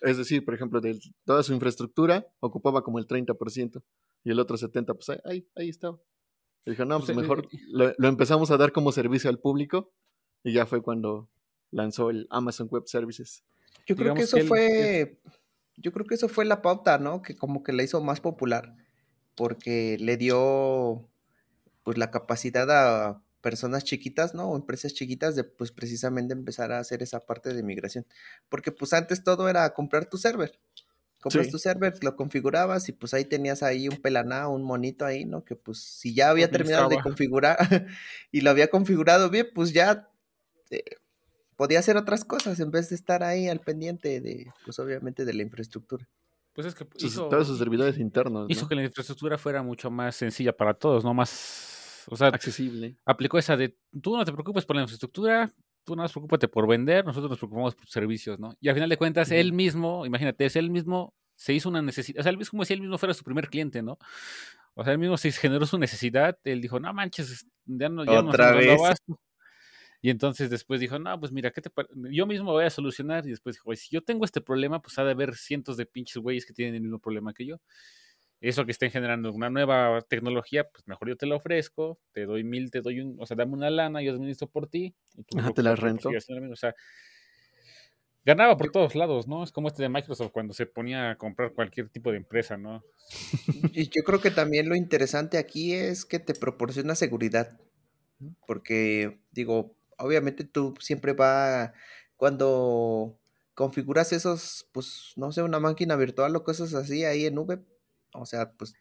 es 0.00 0.16
decir, 0.16 0.44
por 0.44 0.54
ejemplo, 0.54 0.80
de 0.80 0.98
toda 1.24 1.42
su 1.42 1.52
infraestructura 1.52 2.26
ocupaba 2.40 2.82
como 2.82 2.98
el 2.98 3.06
30% 3.06 3.82
y 4.24 4.30
el 4.30 4.38
otro 4.38 4.56
70, 4.56 4.94
pues 4.94 5.20
ahí, 5.24 5.48
ahí 5.54 5.68
estaba. 5.68 6.00
Y 6.64 6.70
dijo, 6.70 6.84
no, 6.84 6.98
pues, 6.98 7.12
pues 7.12 7.16
mejor 7.18 7.48
lo, 7.68 8.08
empezamos 8.08 8.50
a 8.50 8.56
dar 8.56 8.72
como 8.72 8.92
servicio 8.92 9.28
al 9.28 9.38
público 9.38 9.92
y 10.44 10.52
ya 10.52 10.66
fue 10.66 10.82
cuando 10.82 11.28
lanzó 11.70 12.10
el 12.10 12.26
Amazon 12.30 12.68
Web 12.70 12.84
Services. 12.86 13.44
Yo 13.86 13.96
creo 13.96 14.14
que 14.14 14.22
eso 14.22 14.38
fue, 14.46 15.20
yo 15.76 15.92
creo 15.92 16.06
que 16.06 16.14
eso 16.14 16.28
fue 16.28 16.44
la 16.44 16.62
pauta, 16.62 16.98
¿no? 16.98 17.22
Que 17.22 17.36
como 17.36 17.62
que 17.62 17.72
la 17.72 17.82
hizo 17.82 18.00
más 18.00 18.20
popular 18.20 18.76
porque 19.34 19.96
le 19.98 20.16
dio 20.16 21.08
pues 21.82 21.98
la 21.98 22.10
capacidad 22.10 22.70
a 22.70 23.22
personas 23.40 23.82
chiquitas, 23.82 24.34
¿no? 24.34 24.50
O 24.50 24.56
empresas 24.56 24.94
chiquitas 24.94 25.34
de 25.34 25.44
pues 25.44 25.72
precisamente 25.72 26.32
empezar 26.32 26.70
a 26.72 26.78
hacer 26.78 27.02
esa 27.02 27.20
parte 27.20 27.52
de 27.52 27.62
migración. 27.62 28.06
Porque 28.48 28.70
pues 28.70 28.92
antes 28.92 29.24
todo 29.24 29.48
era 29.48 29.74
comprar 29.74 30.08
tu 30.08 30.16
server. 30.16 30.60
Compras 31.22 31.50
tu 31.50 31.58
server, 31.58 31.94
lo 32.02 32.16
configurabas 32.16 32.88
y 32.88 32.92
pues 32.92 33.14
ahí 33.14 33.24
tenías 33.24 33.62
ahí 33.62 33.88
un 33.88 33.96
pelaná, 33.98 34.48
un 34.48 34.64
monito 34.64 35.04
ahí, 35.04 35.24
¿no? 35.24 35.44
Que 35.44 35.54
pues 35.54 35.78
si 35.78 36.14
ya 36.14 36.30
había 36.30 36.50
terminado 36.50 36.88
de 36.88 36.98
configurar 37.02 37.56
y 38.32 38.40
lo 38.40 38.50
había 38.50 38.66
configurado 38.68 39.30
bien, 39.30 39.46
pues 39.54 39.72
ya 39.72 40.10
eh, 40.70 40.82
podía 41.54 41.78
hacer 41.78 41.96
otras 41.96 42.24
cosas 42.24 42.58
en 42.58 42.72
vez 42.72 42.88
de 42.88 42.96
estar 42.96 43.22
ahí 43.22 43.46
al 43.46 43.60
pendiente 43.60 44.20
de, 44.20 44.52
pues 44.64 44.80
obviamente 44.80 45.24
de 45.24 45.32
la 45.32 45.42
infraestructura. 45.42 46.08
Pues 46.54 46.66
es 46.66 46.74
que 46.74 46.88
hizo, 46.98 47.28
todos 47.28 47.46
sus 47.46 47.58
servidores 47.58 47.98
internos. 47.98 48.50
Hizo 48.50 48.66
que 48.66 48.74
la 48.74 48.82
infraestructura 48.82 49.38
fuera 49.38 49.62
mucho 49.62 49.92
más 49.92 50.16
sencilla 50.16 50.52
para 50.52 50.74
todos, 50.74 51.04
¿no? 51.04 51.14
Más, 51.14 52.02
o 52.08 52.16
sea, 52.16 52.28
accesible. 52.28 52.96
Aplicó 53.04 53.38
esa 53.38 53.56
de, 53.56 53.78
tú 54.02 54.16
no 54.16 54.24
te 54.24 54.32
preocupes 54.32 54.66
por 54.66 54.74
la 54.74 54.82
infraestructura, 54.82 55.52
tú 55.84 55.94
nada 55.94 56.04
más 56.04 56.12
preocúpate 56.12 56.48
por 56.48 56.66
vender, 56.66 57.04
nosotros 57.04 57.30
nos 57.30 57.38
preocupamos 57.38 57.74
por 57.74 57.88
servicios, 57.88 58.38
¿no? 58.38 58.56
Y 58.60 58.68
al 58.68 58.74
final 58.74 58.88
de 58.88 58.96
cuentas, 58.96 59.30
él 59.30 59.52
mismo, 59.52 60.06
imagínate, 60.06 60.44
es 60.44 60.56
él 60.56 60.70
mismo 60.70 61.14
se 61.34 61.52
hizo 61.52 61.68
una 61.68 61.82
necesidad, 61.82 62.20
o 62.20 62.22
sea, 62.22 62.32
es 62.38 62.50
como 62.50 62.64
si 62.64 62.72
él 62.72 62.80
mismo 62.80 62.98
fuera 62.98 63.14
su 63.14 63.24
primer 63.24 63.48
cliente, 63.48 63.82
¿no? 63.82 63.98
O 64.74 64.84
sea, 64.84 64.92
él 64.92 64.98
mismo 64.98 65.16
se 65.16 65.32
generó 65.32 65.66
su 65.66 65.78
necesidad, 65.78 66.38
él 66.44 66.60
dijo, 66.60 66.80
no 66.80 66.92
manches, 66.94 67.46
ya 67.66 67.88
no, 67.88 68.04
ya 68.04 68.20
¿Otra 68.20 68.52
vez? 68.52 68.80
Y 70.04 70.10
entonces 70.10 70.50
después 70.50 70.80
dijo, 70.80 70.98
no, 70.98 71.18
pues 71.20 71.30
mira, 71.30 71.52
¿qué 71.52 71.62
te 71.62 71.70
yo 72.10 72.26
mismo 72.26 72.50
voy 72.50 72.64
a 72.64 72.70
solucionar. 72.70 73.24
Y 73.24 73.30
después 73.30 73.54
dijo, 73.54 73.72
si 73.76 73.88
yo 73.90 74.02
tengo 74.02 74.24
este 74.24 74.40
problema, 74.40 74.82
pues 74.82 74.98
ha 74.98 75.04
de 75.04 75.12
haber 75.12 75.36
cientos 75.36 75.76
de 75.76 75.86
pinches 75.86 76.20
güeyes 76.20 76.44
que 76.44 76.52
tienen 76.52 76.74
el 76.74 76.80
mismo 76.80 76.98
problema 76.98 77.32
que 77.32 77.46
yo. 77.46 77.60
Eso 78.42 78.66
que 78.66 78.72
estén 78.72 78.90
generando 78.90 79.32
una 79.32 79.50
nueva 79.50 80.02
tecnología, 80.02 80.68
pues 80.68 80.86
mejor 80.88 81.08
yo 81.08 81.16
te 81.16 81.26
la 81.26 81.36
ofrezco, 81.36 82.00
te 82.10 82.26
doy 82.26 82.42
mil, 82.42 82.72
te 82.72 82.80
doy 82.80 83.00
un, 83.00 83.16
o 83.20 83.24
sea, 83.24 83.36
dame 83.36 83.52
una 83.52 83.70
lana, 83.70 84.02
yo 84.02 84.12
administro 84.12 84.48
por 84.48 84.66
ti. 84.66 84.96
Y 85.16 85.22
tú 85.22 85.38
te 85.54 85.62
la 85.62 85.76
rento. 85.76 86.10
O 86.10 86.56
sea, 86.56 86.74
ganaba 88.24 88.56
por 88.56 88.72
todos 88.72 88.96
lados, 88.96 89.28
¿no? 89.28 89.44
Es 89.44 89.52
como 89.52 89.68
este 89.68 89.84
de 89.84 89.88
Microsoft 89.88 90.32
cuando 90.32 90.54
se 90.54 90.66
ponía 90.66 91.12
a 91.12 91.16
comprar 91.16 91.52
cualquier 91.52 91.88
tipo 91.88 92.10
de 92.10 92.16
empresa, 92.16 92.56
¿no? 92.56 92.82
Y 93.72 93.88
yo 93.90 94.02
creo 94.02 94.20
que 94.20 94.32
también 94.32 94.68
lo 94.68 94.74
interesante 94.74 95.38
aquí 95.38 95.74
es 95.74 96.04
que 96.04 96.18
te 96.18 96.34
proporciona 96.34 96.96
seguridad, 96.96 97.60
porque 98.48 99.20
digo, 99.30 99.76
obviamente 99.98 100.42
tú 100.42 100.74
siempre 100.80 101.12
va, 101.12 101.74
cuando 102.16 103.16
configuras 103.54 104.12
esos, 104.12 104.68
pues, 104.72 105.12
no 105.14 105.30
sé, 105.30 105.42
una 105.42 105.60
máquina 105.60 105.94
virtual 105.94 106.34
o 106.34 106.42
cosas 106.42 106.74
así 106.74 107.04
ahí 107.04 107.26
en 107.26 107.36
nube, 107.36 107.60
o 108.14 108.26
sea, 108.26 108.52
pues, 108.52 108.74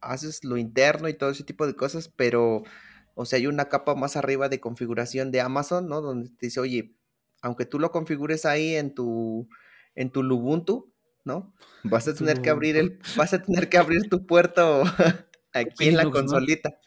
haces 0.00 0.44
lo 0.44 0.56
interno 0.56 1.08
y 1.08 1.14
todo 1.14 1.30
ese 1.30 1.44
tipo 1.44 1.66
de 1.66 1.74
cosas, 1.74 2.08
pero, 2.08 2.64
o 3.14 3.24
sea, 3.24 3.38
hay 3.38 3.46
una 3.46 3.66
capa 3.68 3.94
más 3.94 4.16
arriba 4.16 4.48
de 4.48 4.60
configuración 4.60 5.30
de 5.30 5.40
Amazon, 5.40 5.88
¿no? 5.88 6.00
Donde 6.00 6.30
te 6.30 6.46
dice, 6.46 6.60
oye, 6.60 6.96
aunque 7.40 7.66
tú 7.66 7.78
lo 7.78 7.90
configures 7.90 8.44
ahí 8.44 8.74
en 8.74 8.94
tu, 8.94 9.48
en 9.94 10.10
tu 10.10 10.22
Lubuntu, 10.22 10.92
¿no? 11.24 11.54
Vas 11.84 12.08
a 12.08 12.14
tener 12.14 12.42
que 12.42 12.50
abrir 12.50 12.76
el, 12.76 12.98
vas 13.16 13.32
a 13.32 13.42
tener 13.42 13.68
que 13.68 13.78
abrir 13.78 14.08
tu 14.08 14.26
puerto 14.26 14.82
aquí 15.52 15.88
en 15.88 15.96
la 15.96 16.10
consolita. 16.10 16.78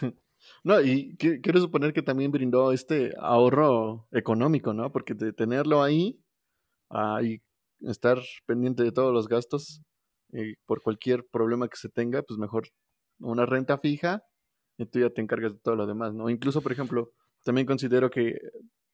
No, 0.62 0.78
y 0.78 1.16
quiero 1.16 1.58
suponer 1.58 1.94
que 1.94 2.02
también 2.02 2.30
brindó 2.30 2.72
este 2.72 3.14
ahorro 3.18 4.06
económico, 4.12 4.74
¿no? 4.74 4.92
Porque 4.92 5.14
de 5.14 5.32
tenerlo 5.32 5.82
ahí, 5.82 6.20
ahí 6.90 7.40
estar 7.80 8.18
pendiente 8.44 8.82
de 8.82 8.92
todos 8.92 9.14
los 9.14 9.26
gastos, 9.26 9.80
eh, 10.32 10.54
por 10.66 10.82
cualquier 10.82 11.26
problema 11.30 11.68
que 11.68 11.76
se 11.76 11.88
tenga, 11.88 12.22
pues 12.22 12.38
mejor 12.38 12.68
una 13.18 13.46
renta 13.46 13.78
fija 13.78 14.22
y 14.78 14.86
tú 14.86 15.00
ya 15.00 15.10
te 15.10 15.20
encargas 15.20 15.54
de 15.54 15.60
todo 15.60 15.76
lo 15.76 15.86
demás, 15.86 16.14
¿no? 16.14 16.30
Incluso, 16.30 16.62
por 16.62 16.72
ejemplo, 16.72 17.12
también 17.44 17.66
considero 17.66 18.10
que 18.10 18.38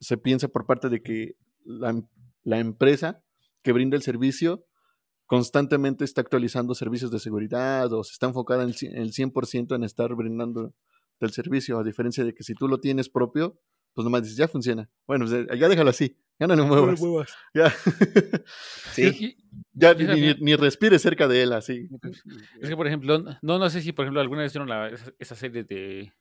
se 0.00 0.16
piensa 0.16 0.48
por 0.48 0.66
parte 0.66 0.88
de 0.88 1.02
que 1.02 1.36
la, 1.64 2.00
la 2.42 2.58
empresa 2.58 3.22
que 3.62 3.72
brinda 3.72 3.96
el 3.96 4.02
servicio 4.02 4.64
constantemente 5.26 6.04
está 6.04 6.20
actualizando 6.20 6.74
servicios 6.74 7.10
de 7.10 7.18
seguridad 7.18 7.92
o 7.92 8.04
se 8.04 8.12
está 8.12 8.26
enfocada 8.26 8.62
en 8.62 8.70
el 8.70 9.12
100% 9.12 9.74
en 9.74 9.82
estar 9.84 10.14
brindando 10.14 10.72
el 11.20 11.30
servicio, 11.32 11.78
a 11.78 11.84
diferencia 11.84 12.24
de 12.24 12.34
que 12.34 12.44
si 12.44 12.54
tú 12.54 12.68
lo 12.68 12.78
tienes 12.78 13.08
propio, 13.08 13.58
pues 13.94 14.04
nomás 14.04 14.22
dices, 14.22 14.36
ya 14.36 14.48
funciona. 14.48 14.88
Bueno, 15.06 15.26
pues, 15.26 15.46
ya 15.58 15.68
déjalo 15.68 15.90
así, 15.90 16.16
ya 16.38 16.46
no 16.46 16.56
lo 16.56 16.66
muevas. 16.66 17.34
Ya, 17.54 17.70
sí. 18.92 19.36
ya 19.72 19.94
ni, 19.94 20.34
ni, 20.34 20.56
respire 20.56 20.98
cerca 20.98 21.28
de 21.28 21.42
él 21.42 21.52
así. 21.52 21.88
Es 22.60 22.68
que, 22.68 22.76
por 22.76 22.86
ejemplo, 22.86 23.18
no, 23.42 23.58
no 23.58 23.70
sé 23.70 23.80
si, 23.80 23.92
por 23.92 24.04
ejemplo, 24.04 24.20
alguna 24.20 24.42
vez 24.42 24.52
vieron 24.52 24.68
la, 24.68 24.90
esa 25.18 25.34
serie 25.34 25.64
de 25.64 26.12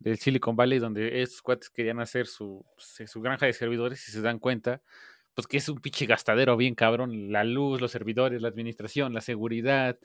del 0.00 0.16
Silicon 0.16 0.54
Valley 0.54 0.78
donde 0.78 1.22
estos 1.22 1.42
cuates 1.42 1.70
querían 1.70 1.98
hacer 1.98 2.28
su, 2.28 2.64
su 2.76 3.20
granja 3.20 3.46
de 3.46 3.52
servidores 3.52 4.06
y 4.08 4.12
se 4.12 4.20
dan 4.20 4.38
cuenta 4.38 4.80
pues 5.38 5.46
que 5.46 5.58
es 5.58 5.68
un 5.68 5.78
pinche 5.78 6.04
gastadero 6.06 6.56
bien 6.56 6.74
cabrón, 6.74 7.30
la 7.30 7.44
luz, 7.44 7.80
los 7.80 7.92
servidores, 7.92 8.42
la 8.42 8.48
administración, 8.48 9.14
la 9.14 9.20
seguridad, 9.20 9.96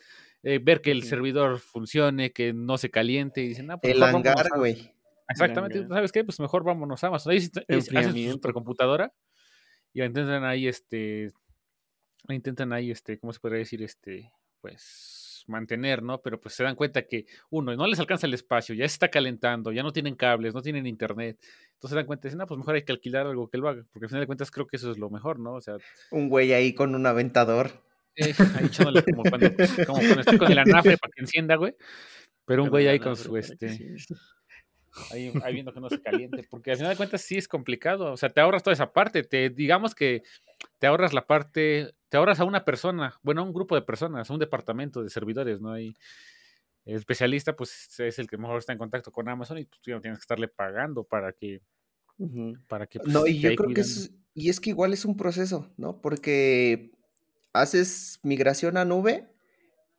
eh, 0.43 0.59
ver 0.61 0.79
que 0.79 0.91
el 0.91 1.01
servidor 1.01 1.57
funcione, 1.57 2.31
que 2.31 2.53
no 2.53 2.77
se 2.77 2.91
caliente, 2.91 3.41
y 3.41 3.47
dicen, 3.47 3.71
ah, 3.71 3.77
pues 3.77 3.95
el 3.95 4.03
hangar, 4.03 4.45
güey. 4.55 4.93
Exactamente, 5.27 5.87
¿sabes 5.87 6.11
qué? 6.11 6.23
Pues 6.23 6.39
mejor 6.39 6.63
vámonos 6.63 7.03
a 7.03 7.07
Amazon. 7.07 7.31
Ahí 7.31 7.39
hacen 7.39 8.13
su 8.13 8.31
supercomputadora 8.33 9.11
y 9.93 10.01
intentan 10.01 10.43
ahí, 10.43 10.67
este, 10.67 11.31
intentan 12.29 12.73
ahí, 12.73 12.91
este, 12.91 13.19
¿cómo 13.19 13.31
se 13.31 13.39
podría 13.39 13.59
decir? 13.59 13.83
Este, 13.83 14.31
pues 14.61 15.43
mantener, 15.47 16.01
¿no? 16.01 16.21
Pero 16.21 16.39
pues 16.39 16.55
se 16.55 16.63
dan 16.63 16.75
cuenta 16.75 17.03
que, 17.03 17.25
uno, 17.49 17.75
no 17.75 17.87
les 17.87 17.99
alcanza 17.99 18.27
el 18.27 18.33
espacio, 18.33 18.75
ya 18.75 18.87
se 18.87 18.93
está 18.93 19.09
calentando, 19.09 19.71
ya 19.71 19.83
no 19.83 19.91
tienen 19.91 20.15
cables, 20.15 20.53
no 20.53 20.61
tienen 20.61 20.87
internet. 20.87 21.37
Entonces 21.73 21.89
se 21.89 21.95
dan 21.95 22.05
cuenta 22.05 22.27
y 22.27 22.29
dicen, 22.29 22.39
no, 22.39 22.47
pues 22.47 22.57
mejor 22.57 22.75
hay 22.75 22.83
que 22.83 22.93
alquilar 22.93 23.27
algo 23.27 23.49
que 23.49 23.57
lo 23.57 23.67
haga, 23.67 23.83
porque 23.91 24.05
al 24.05 24.09
final 24.09 24.21
de 24.21 24.27
cuentas 24.27 24.51
creo 24.51 24.67
que 24.67 24.77
eso 24.77 24.91
es 24.91 24.97
lo 24.97 25.09
mejor, 25.09 25.39
¿no? 25.39 25.53
O 25.53 25.61
sea... 25.61 25.75
Un 26.11 26.29
güey 26.29 26.53
ahí 26.53 26.73
con 26.73 26.95
un 26.95 27.05
aventador. 27.05 27.83
Eh, 28.15 28.33
ahí 28.55 28.65
echándole 28.65 29.03
como 29.03 29.23
cuando, 29.23 29.49
como 29.87 29.99
cuando 29.99 30.19
estoy 30.21 30.37
con 30.37 30.51
el 30.51 30.59
anafre 30.59 30.97
para 30.97 31.11
que 31.11 31.21
encienda, 31.21 31.55
güey. 31.55 31.75
Pero 32.45 32.63
un 32.63 32.69
güey 32.69 32.87
ahí 32.87 32.99
con 32.99 33.15
su, 33.15 33.35
este... 33.37 33.95
Ahí, 35.11 35.31
ahí, 35.43 35.53
viendo 35.53 35.73
que 35.73 35.79
no 35.79 35.89
se 35.89 36.01
caliente, 36.01 36.45
porque 36.49 36.71
al 36.71 36.77
final 36.77 36.91
de 36.91 36.97
cuentas 36.97 37.21
sí 37.21 37.37
es 37.37 37.47
complicado, 37.47 38.11
o 38.11 38.17
sea, 38.17 38.29
te 38.29 38.41
ahorras 38.41 38.63
toda 38.63 38.73
esa 38.73 38.93
parte, 38.93 39.23
te 39.23 39.49
digamos 39.49 39.95
que 39.95 40.23
te 40.79 40.87
ahorras 40.87 41.13
la 41.13 41.25
parte, 41.25 41.93
te 42.09 42.17
ahorras 42.17 42.39
a 42.39 42.45
una 42.45 42.63
persona, 42.63 43.19
bueno, 43.23 43.41
a 43.41 43.43
un 43.43 43.53
grupo 43.53 43.75
de 43.75 43.81
personas, 43.81 44.29
a 44.29 44.33
un 44.33 44.39
departamento 44.39 45.01
de 45.01 45.09
servidores, 45.09 45.61
¿no? 45.61 45.71
hay 45.71 45.95
el 46.85 46.95
especialista, 46.97 47.55
pues 47.55 47.99
es 47.99 48.19
el 48.19 48.27
que 48.27 48.37
mejor 48.37 48.57
está 48.57 48.73
en 48.73 48.79
contacto 48.79 49.11
con 49.11 49.29
Amazon 49.29 49.57
y 49.57 49.65
pues, 49.65 49.79
tú 49.81 49.91
no 49.91 50.01
tienes 50.01 50.19
que 50.19 50.23
estarle 50.23 50.47
pagando 50.47 51.03
para 51.03 51.31
que. 51.31 51.61
Para 52.67 52.87
que 52.87 52.99
pues, 52.99 53.11
no, 53.11 53.25
y 53.25 53.39
yo 53.39 53.55
creo 53.55 53.73
que 53.73 53.81
es. 53.81 54.11
Y 54.33 54.49
es 54.49 54.59
que 54.59 54.71
igual 54.71 54.93
es 54.93 55.05
un 55.05 55.15
proceso, 55.15 55.71
¿no? 55.77 56.01
Porque 56.01 56.91
haces 57.53 58.19
migración 58.23 58.77
a 58.77 58.85
nube 58.85 59.29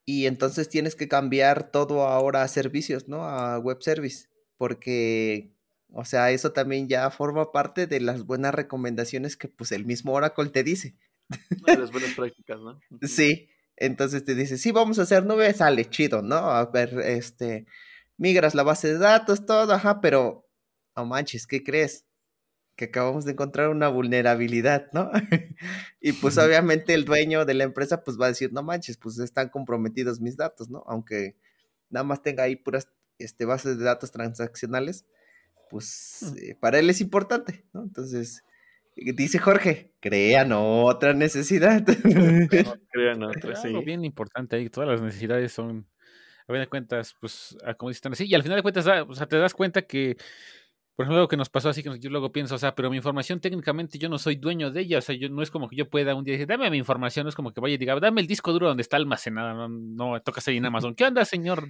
y 0.04 0.26
entonces 0.26 0.68
tienes 0.68 0.96
que 0.96 1.08
cambiar 1.08 1.70
todo 1.70 2.02
ahora 2.02 2.42
a 2.42 2.48
servicios, 2.48 3.08
¿no? 3.08 3.24
A 3.24 3.58
web 3.58 3.80
service. 3.80 4.28
Porque 4.56 5.54
o 5.94 6.04
sea, 6.04 6.32
eso 6.32 6.52
también 6.52 6.88
ya 6.88 7.08
forma 7.10 7.52
parte 7.52 7.86
de 7.86 8.00
las 8.00 8.26
buenas 8.26 8.52
recomendaciones 8.52 9.36
que 9.36 9.46
pues 9.46 9.70
el 9.70 9.86
mismo 9.86 10.12
Oracle 10.12 10.50
te 10.50 10.64
dice. 10.64 10.96
De 11.48 11.78
las 11.78 11.92
buenas 11.92 12.14
prácticas, 12.14 12.58
¿no? 12.60 12.80
sí, 13.02 13.48
entonces 13.76 14.24
te 14.24 14.34
dice, 14.34 14.58
sí, 14.58 14.72
vamos 14.72 14.98
a 14.98 15.02
hacer 15.02 15.24
nube, 15.24 15.52
sale 15.54 15.88
chido, 15.88 16.20
¿no? 16.20 16.36
A 16.36 16.66
ver, 16.66 16.98
este, 16.98 17.66
migras 18.16 18.56
la 18.56 18.64
base 18.64 18.88
de 18.88 18.98
datos, 18.98 19.46
todo, 19.46 19.72
ajá, 19.72 20.00
pero, 20.00 20.48
no 20.96 21.06
manches, 21.06 21.46
¿qué 21.46 21.62
crees? 21.62 22.06
Que 22.74 22.86
acabamos 22.86 23.24
de 23.24 23.32
encontrar 23.32 23.68
una 23.68 23.88
vulnerabilidad, 23.88 24.88
¿no? 24.92 25.12
y 26.00 26.12
pues 26.12 26.38
obviamente 26.38 26.92
el 26.94 27.04
dueño 27.04 27.44
de 27.44 27.54
la 27.54 27.64
empresa 27.64 28.02
pues 28.02 28.20
va 28.20 28.26
a 28.26 28.30
decir, 28.30 28.52
no 28.52 28.64
manches, 28.64 28.96
pues 28.96 29.16
están 29.20 29.48
comprometidos 29.48 30.20
mis 30.20 30.36
datos, 30.36 30.68
¿no? 30.70 30.82
Aunque 30.88 31.36
nada 31.88 32.02
más 32.02 32.20
tenga 32.20 32.42
ahí 32.42 32.56
puras 32.56 32.88
este, 33.18 33.44
bases 33.44 33.78
de 33.78 33.84
datos 33.84 34.10
transaccionales, 34.10 35.06
pues 35.70 36.20
mm. 36.22 36.38
eh, 36.38 36.56
para 36.60 36.78
él 36.78 36.90
es 36.90 37.00
importante, 37.00 37.64
¿no? 37.72 37.82
Entonces, 37.82 38.44
eh, 38.96 39.12
dice 39.12 39.38
Jorge, 39.38 39.92
crean 40.00 40.52
otra 40.52 41.14
necesidad. 41.14 41.84
crean 42.90 43.22
otra, 43.22 43.56
sí. 43.56 43.68
Algo 43.68 43.82
bien 43.82 44.04
importante 44.04 44.56
ahí, 44.56 44.68
todas 44.68 44.88
las 44.88 45.02
necesidades 45.02 45.52
son, 45.52 45.86
a 46.46 46.52
fin 46.52 46.60
de 46.60 46.68
cuentas, 46.68 47.14
pues, 47.20 47.56
como 47.76 47.90
dicen 47.90 48.12
así, 48.12 48.26
y 48.26 48.34
al 48.34 48.42
final 48.42 48.56
de 48.56 48.62
cuentas, 48.62 48.86
o 48.86 49.14
sea, 49.14 49.26
te 49.26 49.38
das 49.38 49.54
cuenta 49.54 49.82
que, 49.82 50.16
por 50.96 51.04
ejemplo, 51.04 51.22
lo 51.22 51.28
que 51.28 51.36
nos 51.36 51.48
pasó 51.48 51.68
así, 51.68 51.82
que 51.82 51.98
yo 51.98 52.10
luego 52.10 52.30
pienso, 52.32 52.54
o 52.54 52.58
sea, 52.58 52.74
pero 52.74 52.90
mi 52.90 52.96
información 52.96 53.40
técnicamente 53.40 53.98
yo 53.98 54.08
no 54.08 54.18
soy 54.18 54.36
dueño 54.36 54.70
de 54.70 54.82
ella, 54.82 54.98
o 54.98 55.00
sea, 55.00 55.14
yo 55.14 55.28
no 55.28 55.42
es 55.42 55.50
como 55.50 55.68
que 55.68 55.76
yo 55.76 55.88
pueda 55.88 56.14
un 56.14 56.24
día 56.24 56.34
decir, 56.34 56.46
dame 56.46 56.70
mi 56.70 56.78
información, 56.78 57.24
no 57.24 57.30
es 57.30 57.34
como 57.34 57.52
que 57.52 57.60
vaya 57.60 57.74
y 57.74 57.78
diga, 57.78 57.98
dame 57.98 58.20
el 58.20 58.26
disco 58.26 58.52
duro 58.52 58.68
donde 58.68 58.82
está 58.82 58.96
almacenada, 58.96 59.54
no, 59.54 59.68
no 59.68 60.20
tocas 60.22 60.46
ahí 60.48 60.58
en 60.58 60.66
Amazon. 60.66 60.94
¿Qué 60.94 61.04
onda, 61.04 61.24
señor, 61.24 61.68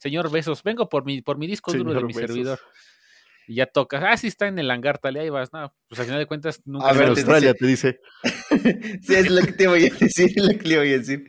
señor 0.00 0.30
Besos? 0.30 0.62
Vengo 0.62 0.88
por 0.88 1.04
mi, 1.04 1.22
por 1.22 1.38
mi 1.38 1.46
disco 1.46 1.72
duro 1.72 1.94
de 1.94 2.04
mi 2.04 2.14
servidor 2.14 2.60
y 3.46 3.56
ya 3.56 3.66
tocas, 3.66 4.02
ah, 4.04 4.16
sí 4.16 4.28
está 4.28 4.46
en 4.46 4.58
el 4.58 4.70
hangar, 4.70 4.98
tal, 4.98 5.16
y 5.16 5.20
ahí 5.20 5.30
vas, 5.30 5.52
no, 5.52 5.70
pues 5.88 5.98
al 6.00 6.06
final 6.06 6.20
de 6.20 6.26
cuentas 6.26 6.62
nunca. 6.64 6.88
A 6.88 6.92
ver, 6.92 7.08
Australia 7.08 7.54
te 7.54 7.66
dice. 7.66 8.00
sí, 9.02 9.14
es 9.14 9.30
lo 9.30 9.42
que 9.42 9.52
te 9.52 9.66
voy 9.66 9.86
a 9.86 9.90
decir, 9.90 10.30
es 10.36 10.42
lo 10.42 10.48
que 10.50 10.68
te 10.68 10.78
voy 10.78 10.92
a 10.92 10.98
decir. 10.98 11.26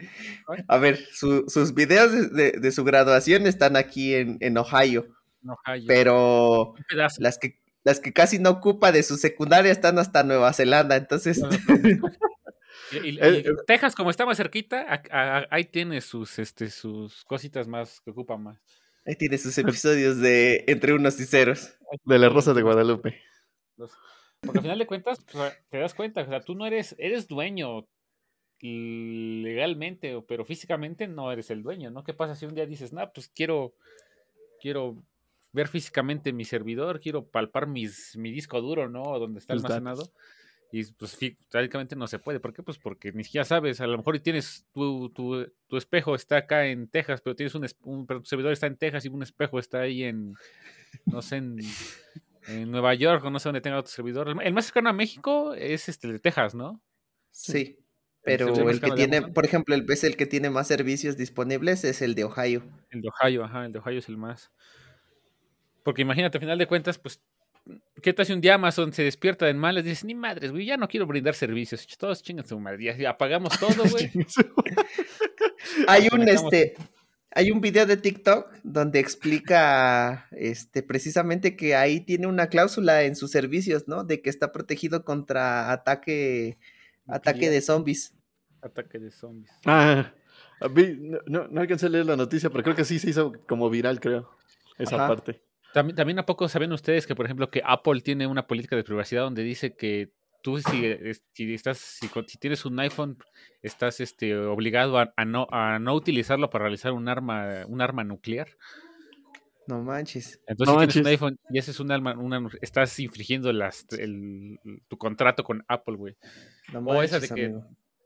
A 0.67 0.77
ver, 0.77 0.99
sus 1.11 1.73
videos 1.73 2.33
de, 2.33 2.51
de, 2.53 2.71
su 2.71 2.83
graduación 2.83 3.47
están 3.47 3.75
aquí 3.75 4.15
en, 4.15 4.37
en 4.39 4.57
Ohio. 4.57 5.07
Ohio. 5.49 5.85
Pero 5.87 6.75
las 7.17 7.37
que, 7.37 7.59
las 7.83 7.99
que 7.99 8.13
casi 8.13 8.39
no 8.39 8.49
ocupa 8.49 8.91
de 8.91 9.03
su 9.03 9.17
secundaria 9.17 9.71
están 9.71 9.99
hasta 9.99 10.23
Nueva 10.23 10.53
Zelanda, 10.53 10.95
entonces. 10.95 11.41
Y, 12.91 13.17
eh, 13.19 13.43
Texas, 13.65 13.95
como 13.95 14.11
está 14.11 14.25
más 14.25 14.37
cerquita, 14.37 15.01
ahí 15.49 15.65
tiene 15.65 16.01
sus, 16.01 16.37
este, 16.37 16.69
sus 16.69 17.23
cositas 17.25 17.67
más 17.67 17.99
que 18.01 18.11
ocupan 18.11 18.43
más. 18.43 18.61
Ahí 19.05 19.15
tiene 19.15 19.37
sus 19.37 19.57
episodios 19.57 20.19
de 20.19 20.63
Entre 20.67 20.93
unos 20.93 21.19
y 21.19 21.25
ceros. 21.25 21.77
De 22.03 22.19
la 22.19 22.29
Rosa 22.29 22.53
de 22.53 22.61
Guadalupe. 22.61 23.21
Porque 24.41 24.59
al 24.59 24.61
final 24.61 24.79
de 24.79 24.87
cuentas, 24.87 25.19
te 25.69 25.77
das 25.77 25.93
cuenta, 25.93 26.21
o 26.21 26.25
sea, 26.25 26.41
tú 26.41 26.55
no 26.55 26.65
eres, 26.65 26.95
eres 26.97 27.27
dueño 27.27 27.87
legalmente, 28.61 30.21
pero 30.27 30.45
físicamente 30.45 31.07
no 31.07 31.31
eres 31.31 31.51
el 31.51 31.61
dueño, 31.61 31.91
¿no? 31.91 32.03
¿Qué 32.03 32.13
pasa 32.13 32.35
si 32.35 32.45
un 32.45 32.55
día 32.55 32.65
dices, 32.65 32.93
no, 32.93 33.11
pues 33.13 33.27
quiero, 33.27 33.75
quiero 34.59 35.03
ver 35.55 35.67
físicamente 35.67 36.33
mi 36.33 36.45
servidor, 36.45 36.99
quiero 36.99 37.25
palpar 37.25 37.65
mis, 37.65 38.15
mi 38.17 38.31
disco 38.31 38.61
duro, 38.61 38.89
¿no? 38.89 39.17
Donde 39.17 39.39
está 39.39 39.53
almacenado. 39.53 40.11
Y 40.71 40.83
pues 40.93 41.17
prácticamente 41.49 41.95
no 41.95 42.05
se 42.07 42.19
puede. 42.19 42.41
¿Por 42.41 42.53
qué? 42.53 42.61
Pues 42.61 42.77
porque 42.77 43.13
ni 43.13 43.23
siquiera 43.23 43.45
sabes. 43.45 43.79
A 43.79 43.87
lo 43.87 43.97
mejor 43.97 44.19
tienes 44.19 44.65
tu, 44.73 45.09
tu, 45.09 45.49
tu 45.67 45.77
espejo 45.77 46.15
está 46.15 46.37
acá 46.37 46.65
en 46.67 46.89
Texas, 46.89 47.21
pero 47.21 47.35
tienes 47.35 47.55
un, 47.55 47.65
un 47.83 48.05
tu 48.05 48.25
servidor 48.25 48.51
está 48.51 48.67
en 48.67 48.75
Texas 48.75 49.05
y 49.05 49.07
un 49.07 49.23
espejo 49.23 49.57
está 49.57 49.81
ahí 49.81 50.03
en, 50.03 50.35
no 51.05 51.21
sé, 51.21 51.37
en, 51.37 51.59
Nueva 52.69 52.93
York 52.93 53.23
o 53.23 53.31
no 53.31 53.39
sé 53.39 53.47
dónde 53.47 53.61
tenga 53.61 53.79
otro 53.79 53.91
servidor. 53.91 54.35
El 54.43 54.53
más 54.53 54.65
cercano 54.65 54.89
a 54.89 54.93
México 54.93 55.53
es 55.53 55.87
este 55.87 56.11
de 56.11 56.19
Texas, 56.19 56.53
¿no? 56.53 56.81
Sí. 57.31 57.79
Pero 58.21 58.69
el, 58.69 58.81
que 58.81 58.91
tiene, 58.91 59.21
por 59.21 59.45
ejemplo, 59.45 59.75
el, 59.75 59.85
es 59.89 60.03
el 60.03 60.17
que 60.17 60.25
tiene 60.25 60.49
más 60.49 60.67
servicios 60.67 61.15
disponibles 61.15 61.83
es 61.83 62.01
el 62.01 62.15
de 62.15 62.25
Ohio. 62.25 62.63
El 62.89 63.01
de 63.01 63.09
Ohio, 63.09 63.43
ajá, 63.45 63.65
el 63.65 63.71
de 63.71 63.79
Ohio 63.79 63.99
es 63.99 64.09
el 64.09 64.17
más. 64.17 64.51
Porque 65.85 66.01
imagínate, 66.01 66.39
a 66.39 66.41
final 66.41 66.57
de 66.57 66.65
cuentas, 66.65 66.97
pues 66.97 67.21
¿Qué 68.01 68.13
te 68.13 68.21
hace 68.21 68.33
un 68.33 68.41
día 68.41 68.55
Amazon 68.55 68.93
se 68.93 69.03
despierta 69.03 69.45
de 69.45 69.53
mal? 69.53 69.77
y 69.77 69.81
dices, 69.81 70.03
ni 70.03 70.13
madres, 70.13 70.51
güey, 70.51 70.65
ya 70.65 70.77
no 70.77 70.87
quiero 70.87 71.07
brindar 71.07 71.33
servicios. 71.33 71.87
Todos 71.97 72.21
chingan 72.21 72.45
su 72.45 72.59
madre. 72.59 72.95
Ya 72.97 73.09
apagamos 73.09 73.53
todo, 73.59 73.89
güey. 73.89 74.11
hay 75.87 76.07
un 76.11 76.27
este. 76.27 76.75
Hay 77.31 77.51
un 77.51 77.59
video 77.59 77.85
de 77.85 77.97
TikTok 77.97 78.49
donde 78.63 78.99
explica 78.99 80.27
este, 80.31 80.83
precisamente 80.83 81.57
que 81.57 81.75
ahí 81.75 81.99
tiene 81.99 82.27
una 82.27 82.47
cláusula 82.47 83.03
en 83.03 83.15
sus 83.15 83.31
servicios, 83.31 83.87
¿no? 83.87 84.05
De 84.05 84.21
que 84.21 84.29
está 84.29 84.53
protegido 84.53 85.03
contra 85.03 85.71
ataque, 85.71 86.57
ataque 87.07 87.49
de 87.49 87.61
zombies. 87.61 88.13
Ataque 88.61 88.99
de 88.99 89.11
zombies. 89.11 89.51
Ah, 89.65 90.13
no, 91.25 91.47
no, 91.49 91.61
alcancé 91.61 91.87
a 91.87 91.89
leer 91.89 92.05
la 92.05 92.15
noticia, 92.15 92.49
pero 92.49 92.63
creo 92.63 92.75
que 92.75 92.85
sí 92.85 92.99
se 92.99 93.09
hizo 93.09 93.33
como 93.47 93.69
viral, 93.69 93.99
creo, 93.99 94.29
esa 94.77 94.95
parte. 94.95 95.41
También, 95.75 95.97
también 95.97 96.19
a 96.19 96.25
poco 96.25 96.47
saben 96.47 96.71
ustedes 96.71 97.05
que, 97.05 97.15
por 97.15 97.25
ejemplo, 97.25 97.51
que 97.51 97.61
Apple 97.65 97.99
tiene 97.99 98.27
una 98.27 98.47
política 98.47 98.77
de 98.77 98.85
privacidad 98.85 99.23
donde 99.23 99.43
dice 99.43 99.75
que 99.75 100.13
tú 100.41 100.57
si, 100.59 100.95
si 101.33 101.53
estás, 101.53 101.99
si, 101.99 102.37
tienes 102.37 102.63
un 102.63 102.79
iPhone, 102.79 103.17
estás 103.61 103.99
este, 103.99 104.37
obligado 104.37 104.97
a, 104.97 105.25
no, 105.25 105.47
a 105.51 105.77
no 105.79 105.93
utilizarlo 105.93 106.49
para 106.49 106.63
realizar 106.63 106.93
un 106.93 107.09
arma, 107.09 107.65
un 107.67 107.81
arma 107.81 108.05
nuclear. 108.05 108.47
No 109.67 109.83
manches. 109.83 110.39
Entonces, 110.47 110.75
si 110.75 110.79
tienes 110.79 110.95
un 110.95 111.07
iPhone 111.07 111.39
y 111.49 111.57
ese 111.57 111.71
es 111.71 111.79
un 111.81 111.91
arma, 111.91 112.17
una, 112.17 112.47
estás 112.61 112.97
infringiendo 113.01 113.51
las, 113.51 113.85
el, 113.99 114.57
tu 114.87 114.97
contrato 114.97 115.43
con 115.43 115.65
Apple, 115.67 115.97
güey. 115.97 116.15
No 116.71 116.79
o 116.79 117.03
esa 117.03 117.19
de 117.19 117.27
que, 117.27 117.53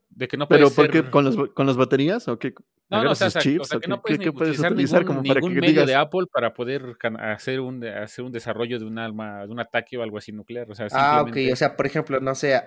de 0.09 0.28
que 0.28 0.38
no 0.38 0.47
puedes 0.47 0.74
¿Pero 0.74 0.76
por 0.76 0.89
qué? 0.91 1.11
¿Con, 1.11 1.24
los, 1.24 1.51
¿Con 1.51 1.67
las 1.67 1.78
baterías 1.78 2.28
o 2.30 2.39
qué? 2.39 2.55
No, 2.90 3.04
no, 3.04 3.12
o 3.12 3.16
sea, 3.16 3.28
o 3.28 3.32
sea, 3.32 3.80
que 3.80 3.88
no 3.88 4.02
puedes, 4.02 4.20
¿qué, 4.20 4.32
puedes 4.32 4.58
utilizar, 4.60 5.06
como 5.06 5.22
para 5.22 5.40
ningún 5.40 5.54
que 5.54 5.62
medio 5.62 5.86
de 5.86 5.94
Apple 5.94 6.26
para 6.32 6.54
poder 6.54 6.98
hacer 7.20 7.60
un, 7.60 7.86
hacer 7.86 8.26
un 8.26 8.32
desarrollo 8.32 8.80
de 8.80 8.86
un 8.86 8.98
arma, 8.98 9.46
de 9.46 9.52
un 9.52 9.60
ataque 9.60 9.96
o 9.98 10.02
algo 10.02 10.18
así 10.18 10.32
nuclear. 10.32 10.70
O 10.72 10.74
sea, 10.74 10.88
ah, 10.94 11.22
ok, 11.22 11.38
o 11.54 11.56
sea, 11.56 11.76
por 11.76 11.86
ejemplo, 11.86 12.20
no 12.20 12.34
sé, 12.34 12.60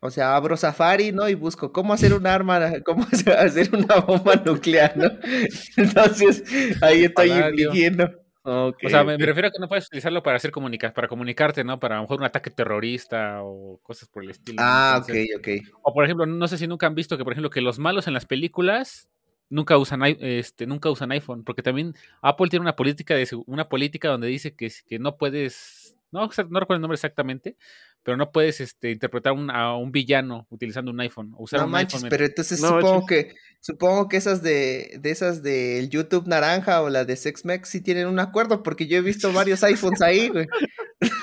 o 0.00 0.10
sea, 0.10 0.34
abro 0.34 0.56
Safari, 0.56 1.12
¿no? 1.12 1.28
Y 1.28 1.34
busco 1.34 1.72
cómo 1.72 1.92
hacer 1.92 2.14
un 2.14 2.26
arma, 2.26 2.72
cómo 2.84 3.06
hacer 3.38 3.70
una 3.72 4.00
bomba 4.00 4.34
nuclear, 4.36 4.96
¿no? 4.96 5.10
Entonces, 5.76 6.42
ahí 6.82 7.04
estoy 7.04 7.30
infligiendo. 7.30 8.10
O 8.42 8.72
sea, 8.88 9.04
me, 9.04 9.18
refiero 9.18 9.48
a 9.48 9.50
que 9.50 9.58
no 9.60 9.68
puedes 9.68 9.86
utilizarlo 9.86 10.22
para 10.22 10.38
hacer 10.38 10.50
comunica 10.50 10.92
para 10.94 11.06
comunicarte, 11.06 11.62
¿no? 11.62 11.78
Para 11.78 11.96
a 11.96 11.98
lo 11.98 12.04
mejor 12.04 12.18
un 12.18 12.24
ataque 12.24 12.50
terrorista 12.50 13.42
o 13.42 13.78
cosas 13.82 14.08
por 14.08 14.24
el 14.24 14.30
estilo. 14.30 14.56
Ah, 14.60 15.00
ok, 15.02 15.12
ok. 15.38 15.48
O 15.82 15.92
por 15.92 16.04
ejemplo, 16.04 16.24
no 16.24 16.48
sé 16.48 16.56
si 16.56 16.66
nunca 16.66 16.86
han 16.86 16.94
visto 16.94 17.18
que, 17.18 17.24
por 17.24 17.34
ejemplo, 17.34 17.50
que 17.50 17.60
los 17.60 17.78
malos 17.78 18.06
en 18.08 18.14
las 18.14 18.24
películas 18.24 19.10
nunca 19.50 19.76
usan 19.76 20.02
este 20.20 20.66
nunca 20.66 20.88
usan 20.88 21.12
iPhone 21.12 21.44
porque 21.44 21.62
también 21.62 21.94
Apple 22.22 22.48
tiene 22.48 22.62
una 22.62 22.76
política 22.76 23.14
de 23.14 23.28
una 23.46 23.68
política 23.68 24.08
donde 24.08 24.28
dice 24.28 24.54
que, 24.54 24.72
que 24.86 24.98
no 24.98 25.16
puedes 25.16 25.98
no, 26.12 26.22
no 26.48 26.60
recuerdo 26.60 26.76
el 26.76 26.80
nombre 26.80 26.94
exactamente 26.94 27.56
pero 28.02 28.16
no 28.16 28.32
puedes 28.32 28.60
este, 28.60 28.92
interpretar 28.92 29.34
a 29.52 29.76
un 29.76 29.92
villano 29.92 30.46
utilizando 30.48 30.90
un 30.90 31.00
iPhone 31.00 31.34
usar 31.36 31.60
no 31.60 31.66
un 31.66 31.72
manches, 31.72 32.02
pero 32.08 32.24
entonces 32.24 32.58
supongo 32.60 33.04
que 33.04 33.34
supongo 33.60 34.08
que 34.08 34.16
esas 34.16 34.42
de, 34.42 34.98
de 35.00 35.10
esas 35.10 35.42
del 35.42 35.90
YouTube 35.90 36.26
naranja 36.26 36.80
o 36.80 36.88
la 36.88 37.04
de 37.04 37.16
SexMex 37.16 37.68
sí 37.68 37.82
tienen 37.82 38.06
un 38.06 38.18
acuerdo 38.18 38.62
porque 38.62 38.86
yo 38.86 38.96
he 38.96 39.02
visto 39.02 39.32
varios 39.32 39.62
iPhones 39.62 40.00
ahí 40.00 40.28
güey. 40.28 40.46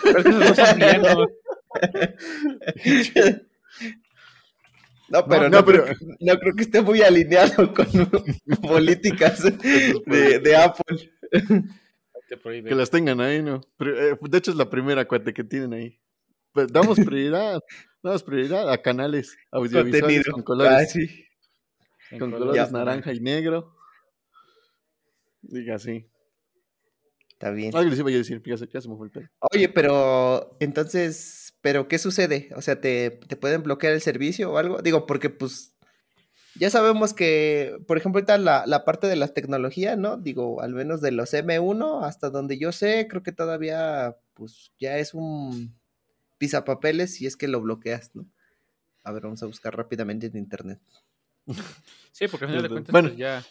No, 0.08 1.28
pero 5.30 5.50
no, 5.50 5.64
creo, 5.64 5.86
no, 6.20 6.40
creo 6.40 6.56
que 6.56 6.64
esté 6.64 6.82
muy 6.82 7.02
alineado 7.02 7.74
con 7.74 7.88
políticas 8.62 9.44
de, 9.44 10.40
de 10.40 10.56
Apple. 10.56 11.12
Que 12.28 12.76
las 12.76 12.90
tengan 12.90 13.22
ahí, 13.22 13.42
¿no? 13.42 13.62
Eh, 13.80 14.16
de 14.20 14.38
hecho, 14.38 14.52
es 14.52 14.58
la 14.58 14.70
primera 14.70 15.08
cuate 15.08 15.34
que 15.34 15.44
tienen 15.44 15.74
ahí. 15.74 16.00
Pues 16.52 16.68
damos 16.72 17.00
prioridad, 17.00 17.62
damos 18.04 18.24
prioridad 18.24 18.70
a 18.72 18.82
canales 18.82 19.38
audiovisuales 19.52 20.28
con 20.28 20.44
colores. 20.44 20.96
Ah, 22.12 22.18
con 22.20 22.32
colores 22.32 22.72
naranja 22.72 23.14
y 23.14 23.20
negro. 23.22 23.76
Diga 25.42 25.76
así. 25.76 26.06
Está 27.30 27.52
bien. 27.52 27.76
Algo 27.76 27.90
les 27.90 28.00
iba 28.00 28.10
a 28.10 28.14
decir, 28.14 28.42
ya 28.44 28.58
se, 28.58 28.68
ya 28.68 28.82
se 28.82 28.90
me 28.90 28.98
fue 28.98 29.08
el 29.08 29.12
pelo. 29.12 29.30
Oye, 29.54 29.70
pero 29.70 30.58
entonces 30.60 31.47
pero, 31.62 31.88
¿qué 31.88 32.00
sucede? 32.00 32.50
O 32.56 32.62
sea, 32.62 32.80
¿te, 32.80 33.12
pueden 33.12 33.64
bloquear 33.64 33.94
el 33.94 34.02
servicio 34.02 34.52
o 34.52 34.58
algo? 34.58 34.82
Digo, 34.82 35.06
porque 35.06 35.30
pues 35.30 35.76
ya 36.56 36.70
sabemos 36.70 37.14
que, 37.14 37.78
por 37.88 37.98
ejemplo, 37.98 38.20
ahorita 38.20 38.38
la, 38.38 38.66
la, 38.66 38.86
parte 38.86 39.08
de 39.08 39.16
la 39.16 39.28
tecnología, 39.28 39.96
¿no? 39.96 40.18
Digo, 40.18 40.62
al 40.62 40.74
menos 40.74 41.02
de 41.02 41.12
los 41.12 41.34
M1, 41.34 42.06
hasta 42.06 42.30
donde 42.30 42.58
yo 42.58 42.72
sé, 42.72 43.08
creo 43.08 43.24
que 43.24 43.32
todavía, 43.32 44.18
pues, 44.34 44.72
ya 44.80 44.98
es 44.98 45.14
un 45.14 45.78
pisapapeles 46.38 47.16
si 47.16 47.26
es 47.26 47.36
que 47.36 47.48
lo 47.48 47.62
bloqueas, 47.62 48.12
¿no? 48.16 48.26
A 49.04 49.12
ver, 49.12 49.24
vamos 49.24 49.42
a 49.44 49.46
buscar 49.46 49.76
rápidamente 49.76 50.28
en 50.28 50.38
internet. 50.38 50.80
Sí, 52.12 52.28
porque 52.28 52.46
al 52.46 52.50
final 52.50 52.64
de 52.64 52.70
cuentas, 52.70 52.92
bueno. 52.92 53.10
Pues, 53.10 53.20
ya... 53.20 53.44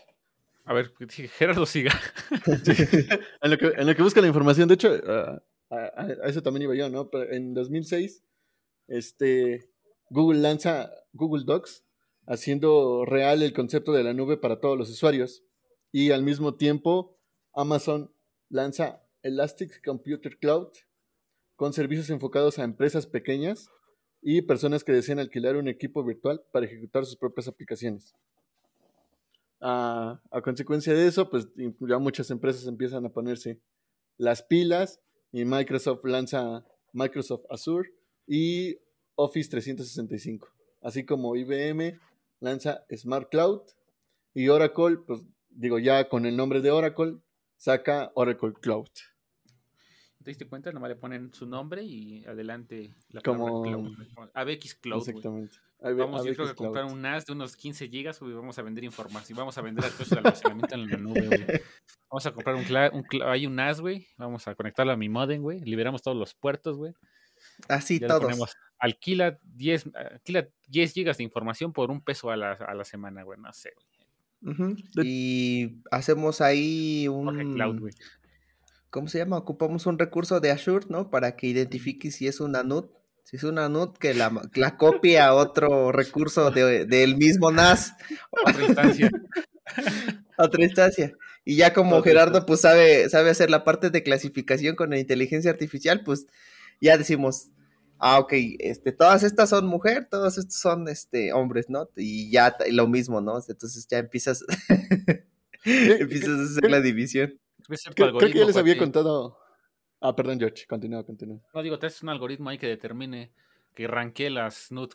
A 0.64 0.72
ver, 0.72 0.92
Gerardo 1.38 1.66
siga. 1.66 1.92
en, 2.46 3.50
lo 3.50 3.56
que, 3.56 3.66
en, 3.76 3.86
lo 3.86 3.94
que, 3.94 4.02
busca 4.02 4.20
la 4.20 4.26
información, 4.26 4.66
de 4.66 4.74
hecho, 4.74 4.92
uh, 4.92 5.40
a, 5.70 6.06
eso 6.24 6.42
también 6.42 6.62
iba 6.62 6.74
yo, 6.74 6.88
¿no? 6.88 7.10
En 7.30 7.54
2006, 7.54 8.24
este, 8.88 9.70
Google 10.10 10.40
lanza 10.40 10.90
Google 11.12 11.44
Docs, 11.44 11.84
haciendo 12.26 13.04
real 13.04 13.42
el 13.42 13.52
concepto 13.52 13.92
de 13.92 14.04
la 14.04 14.12
nube 14.12 14.36
para 14.36 14.60
todos 14.60 14.76
los 14.76 14.90
usuarios. 14.90 15.44
Y 15.92 16.10
al 16.10 16.22
mismo 16.22 16.56
tiempo, 16.56 17.18
Amazon 17.54 18.12
lanza 18.48 19.02
Elastic 19.22 19.84
Computer 19.84 20.38
Cloud 20.38 20.68
con 21.56 21.72
servicios 21.72 22.10
enfocados 22.10 22.58
a 22.58 22.64
empresas 22.64 23.06
pequeñas 23.06 23.70
y 24.20 24.42
personas 24.42 24.84
que 24.84 24.92
desean 24.92 25.18
alquilar 25.18 25.56
un 25.56 25.68
equipo 25.68 26.04
virtual 26.04 26.44
para 26.52 26.66
ejecutar 26.66 27.04
sus 27.04 27.16
propias 27.16 27.48
aplicaciones. 27.48 28.14
A, 29.60 30.20
a 30.30 30.42
consecuencia 30.42 30.92
de 30.92 31.06
eso, 31.06 31.30
pues 31.30 31.48
ya 31.56 31.98
muchas 31.98 32.30
empresas 32.30 32.66
empiezan 32.66 33.06
a 33.06 33.12
ponerse 33.12 33.60
las 34.18 34.42
pilas 34.42 35.00
y 35.36 35.44
Microsoft 35.44 36.02
lanza 36.06 36.64
Microsoft 36.94 37.44
Azure 37.50 37.90
y 38.26 38.78
Office 39.16 39.50
365, 39.50 40.48
así 40.80 41.04
como 41.04 41.36
IBM 41.36 42.00
lanza 42.40 42.86
Smart 42.90 43.28
Cloud 43.30 43.60
y 44.32 44.48
Oracle, 44.48 44.96
pues 45.06 45.20
digo 45.50 45.78
ya 45.78 46.08
con 46.08 46.24
el 46.24 46.38
nombre 46.38 46.62
de 46.62 46.70
Oracle, 46.70 47.18
saca 47.58 48.12
Oracle 48.14 48.54
Cloud. 48.62 48.88
¿Te 50.26 50.30
diste 50.30 50.48
cuenta? 50.48 50.72
Nomás 50.72 50.88
le 50.88 50.96
ponen 50.96 51.32
su 51.32 51.46
nombre 51.46 51.84
y 51.84 52.24
adelante 52.24 52.92
la 53.10 53.20
como 53.20 53.62
Cloud. 53.62 53.96
ABX 54.34 54.74
Cloud. 54.74 55.08
Exactamente. 55.08 55.56
Vamos, 55.80 56.24
yo 56.24 56.34
creo 56.34 56.46
que 56.46 56.50
a 56.50 56.54
comprar 56.56 56.84
un 56.86 57.00
NAS 57.00 57.26
de 57.26 57.32
unos 57.32 57.54
15 57.54 57.88
gigas, 57.88 58.18
y 58.20 58.32
vamos 58.32 58.58
a 58.58 58.62
vender 58.62 58.82
información, 58.82 59.38
vamos 59.38 59.56
a 59.56 59.62
vender 59.62 59.84
acceso 59.84 60.16
de 60.16 60.22
almacenamiento 60.22 60.74
en 60.74 60.90
la 60.90 60.96
nube, 60.96 61.26
güey. 61.28 61.60
Vamos 62.10 62.26
a 62.26 62.32
comprar 62.32 62.56
un, 62.56 62.64
un, 62.64 63.22
hay 63.22 63.46
un 63.46 63.54
NAS, 63.54 63.80
güey, 63.80 64.08
vamos 64.16 64.48
a 64.48 64.56
conectarlo 64.56 64.90
a 64.90 64.96
mi 64.96 65.08
modem, 65.08 65.42
güey, 65.42 65.60
liberamos 65.60 66.02
todos 66.02 66.16
los 66.16 66.34
puertos, 66.34 66.76
güey. 66.76 66.92
Así 67.68 68.00
todos. 68.00 68.56
alquila 68.80 69.38
10, 69.44 69.90
alquila 69.94 70.48
10 70.66 70.92
gigas 70.92 71.18
de 71.18 71.22
información 71.22 71.72
por 71.72 71.92
un 71.92 72.00
peso 72.00 72.32
a 72.32 72.36
la, 72.36 72.54
a 72.54 72.74
la 72.74 72.84
semana, 72.84 73.22
güey, 73.22 73.38
no 73.38 73.52
sé, 73.52 73.74
Y 75.04 75.76
hacemos 75.92 76.40
ahí 76.40 77.06
un... 77.06 77.54
Cloud, 77.54 77.78
güey. 77.78 77.94
¿Cómo 78.96 79.08
se 79.08 79.18
llama? 79.18 79.36
Ocupamos 79.36 79.84
un 79.84 79.98
recurso 79.98 80.40
de 80.40 80.50
Azure, 80.50 80.86
¿no? 80.88 81.10
Para 81.10 81.36
que 81.36 81.48
identifique 81.48 82.10
si 82.10 82.28
es 82.28 82.40
una 82.40 82.62
NUT 82.62 82.90
si 83.24 83.36
es 83.36 83.42
una 83.42 83.68
NUT, 83.68 83.98
que 83.98 84.14
la, 84.14 84.32
la 84.54 84.78
copie 84.78 85.20
a 85.20 85.34
otro 85.34 85.92
recurso 85.92 86.50
del 86.50 86.88
de, 86.88 87.06
mismo 87.08 87.50
NAS. 87.50 87.92
Otra 88.30 88.64
instancia. 88.64 89.10
otra 90.38 90.64
instancia. 90.64 91.12
Y 91.44 91.56
ya 91.56 91.74
como 91.74 92.00
Gerardo 92.02 92.46
pues 92.46 92.62
sabe, 92.62 93.10
sabe 93.10 93.28
hacer 93.28 93.50
la 93.50 93.64
parte 93.64 93.90
de 93.90 94.02
clasificación 94.02 94.76
con 94.76 94.88
la 94.88 94.98
inteligencia 94.98 95.50
artificial, 95.50 96.02
pues 96.02 96.26
ya 96.80 96.96
decimos, 96.96 97.50
ah, 97.98 98.18
ok, 98.18 98.32
este, 98.60 98.92
todas 98.92 99.24
estas 99.24 99.50
son 99.50 99.66
mujer, 99.66 100.08
todos 100.10 100.38
estos 100.38 100.58
son 100.58 100.88
este, 100.88 101.34
hombres, 101.34 101.68
¿no? 101.68 101.90
Y 101.96 102.30
ya 102.30 102.56
lo 102.70 102.88
mismo, 102.88 103.20
¿no? 103.20 103.38
Entonces 103.46 103.86
ya 103.90 103.98
empiezas, 103.98 104.42
empiezas 105.64 106.30
a 106.30 106.42
hacer 106.44 106.70
la 106.70 106.80
división. 106.80 107.38
Creo, 107.94 108.16
que 108.18 108.32
ya 108.32 108.44
les 108.44 108.56
había 108.56 108.78
contado 108.78 109.36
Ah, 110.00 110.14
perdón, 110.14 110.38
George, 110.38 110.66
continúa, 110.68 111.04
continúa. 111.04 111.40
No, 111.54 111.62
digo, 111.62 111.78
es 111.80 112.02
un 112.02 112.10
algoritmo 112.10 112.50
ahí 112.50 112.58
que 112.58 112.66
determine, 112.66 113.32
que 113.74 113.86
ranquee 113.86 114.30
las 114.30 114.70
nudes, 114.70 114.94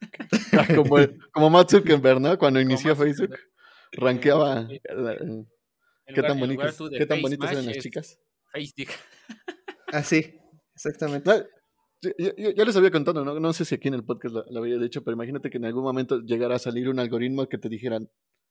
ah, 0.52 0.66
como, 0.74 0.96
como 1.32 1.50
Matt 1.50 1.70
Zuckerberg, 1.70 2.20
¿no? 2.20 2.38
Cuando 2.38 2.60
inició 2.60 2.94
Facebook, 2.94 3.36
ranqueaba 3.92 4.68
qué 4.68 6.22
tan 6.22 6.38
bonitas, 6.38 6.78
qué 6.96 7.06
tan 7.06 7.20
bonitas 7.20 7.52
eran 7.52 7.66
las 7.66 7.78
chicas. 7.78 8.18
Facebook. 8.52 8.92
ah, 9.92 10.02
sí, 10.02 10.38
exactamente. 10.74 11.30
yo, 12.18 12.64
les 12.64 12.76
había 12.76 12.90
contado, 12.90 13.24
¿no? 13.24 13.40
no 13.40 13.52
sé 13.52 13.64
si 13.64 13.74
aquí 13.74 13.88
en 13.88 13.94
el 13.94 14.04
podcast 14.04 14.36
lo, 14.48 14.60
había 14.60 14.78
dicho, 14.78 15.02
pero 15.02 15.14
imagínate 15.14 15.50
que 15.50 15.58
en 15.58 15.64
algún 15.64 15.84
momento 15.84 16.20
llegara 16.20 16.56
a 16.56 16.60
salir 16.60 16.88
un 16.88 17.00
algoritmo 17.00 17.48
que 17.48 17.58
te 17.58 17.68
dijeran, 17.68 18.08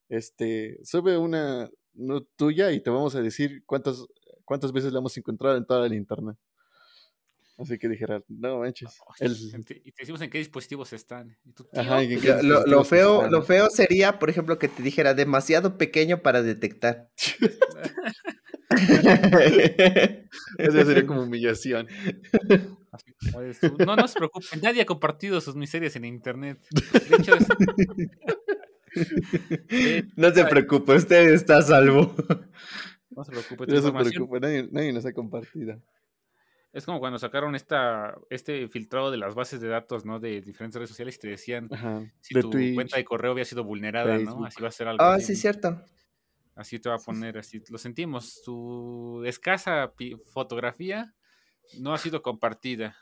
este, 0.10 0.80
sube 0.84 1.18
una 1.18 1.70
no 1.94 2.22
tuya 2.22 2.72
y 2.72 2.82
te 2.82 2.90
vamos 2.90 3.16
a 3.16 3.22
decir 3.22 3.64
cuántas 3.66 4.06
cuántas 4.46 4.72
veces 4.72 4.92
la 4.92 5.00
hemos 5.00 5.16
encontrado 5.18 5.58
en 5.58 5.66
toda 5.66 5.88
el 5.88 5.94
internet. 5.94 6.38
Así 7.58 7.78
que 7.78 7.88
dijera, 7.88 8.24
no 8.28 8.60
manches. 8.60 8.98
Y 9.84 9.92
te 9.92 10.02
decimos 10.02 10.22
en 10.22 10.30
qué 10.30 10.40
dispositivos 10.40 10.94
están. 10.94 11.38
lo, 12.66 12.84
feo, 12.84 13.30
lo 13.30 13.44
feo 13.44 13.70
sería, 13.70 14.18
por 14.18 14.30
ejemplo, 14.30 14.58
que 14.58 14.68
te 14.68 14.82
dijera 14.82 15.14
demasiado 15.14 15.78
pequeño 15.78 16.22
para 16.22 16.42
detectar. 16.42 17.10
Eso 20.58 20.86
sería 20.86 21.06
como 21.06 21.24
humillación. 21.24 21.88
No, 23.86 23.96
no 23.96 24.08
se 24.08 24.18
preocupen, 24.18 24.60
nadie 24.62 24.82
ha 24.82 24.86
compartido 24.86 25.40
sus 25.40 25.56
miserias 25.56 25.96
en 25.96 26.06
internet. 26.06 26.60
De 26.72 27.16
hecho, 27.16 27.34
no 30.16 30.32
se 30.32 30.46
preocupe, 30.46 30.96
usted 30.96 31.34
está 31.34 31.58
a 31.58 31.62
salvo. 31.62 32.14
No 33.10 33.24
se 33.24 33.32
preocupe. 33.32 33.68
No 33.68 33.82
se 33.82 33.92
preocupe, 33.92 34.40
nadie, 34.40 34.70
nadie, 34.72 34.94
nos 34.94 35.06
ha 35.06 35.14
compartido. 35.14 35.82
Es 36.74 36.86
como 36.86 37.00
cuando 37.00 37.20
sacaron 37.20 37.56
esta, 37.56 38.18
este 38.30 38.70
filtrado 38.70 39.12
de 39.12 39.18
las 39.18 39.36
bases 39.36 39.60
de 39.60 39.68
datos, 39.68 40.06
¿no? 40.06 40.20
De 40.20 40.40
diferentes 40.42 40.76
redes 40.76 40.90
sociales 40.90 41.16
y 41.16 41.20
te 41.20 41.28
decían 41.28 41.70
si 42.22 42.34
tu 42.40 42.50
cuenta 42.50 42.96
de 42.96 43.04
correo 43.04 43.32
había 43.32 43.44
sido 43.44 43.66
vulnerada, 43.66 44.18
¿no? 44.18 44.46
Así 44.46 44.62
va 44.62 44.70
a 44.70 44.72
ser 44.72 44.88
algo. 44.88 45.04
Ah, 45.04 45.20
sí, 45.20 45.36
cierto. 45.36 45.84
Así 46.56 46.80
te 46.80 46.90
va 46.90 46.96
a 46.96 47.00
poner, 47.00 47.38
así 47.38 47.62
lo 47.70 47.78
sentimos. 47.78 48.42
Tu 48.46 49.24
escasa 49.26 49.94
fotografía 50.32 51.14
no 51.80 51.94
ha 51.94 51.98
sido 51.98 52.22
compartida. 52.22 52.96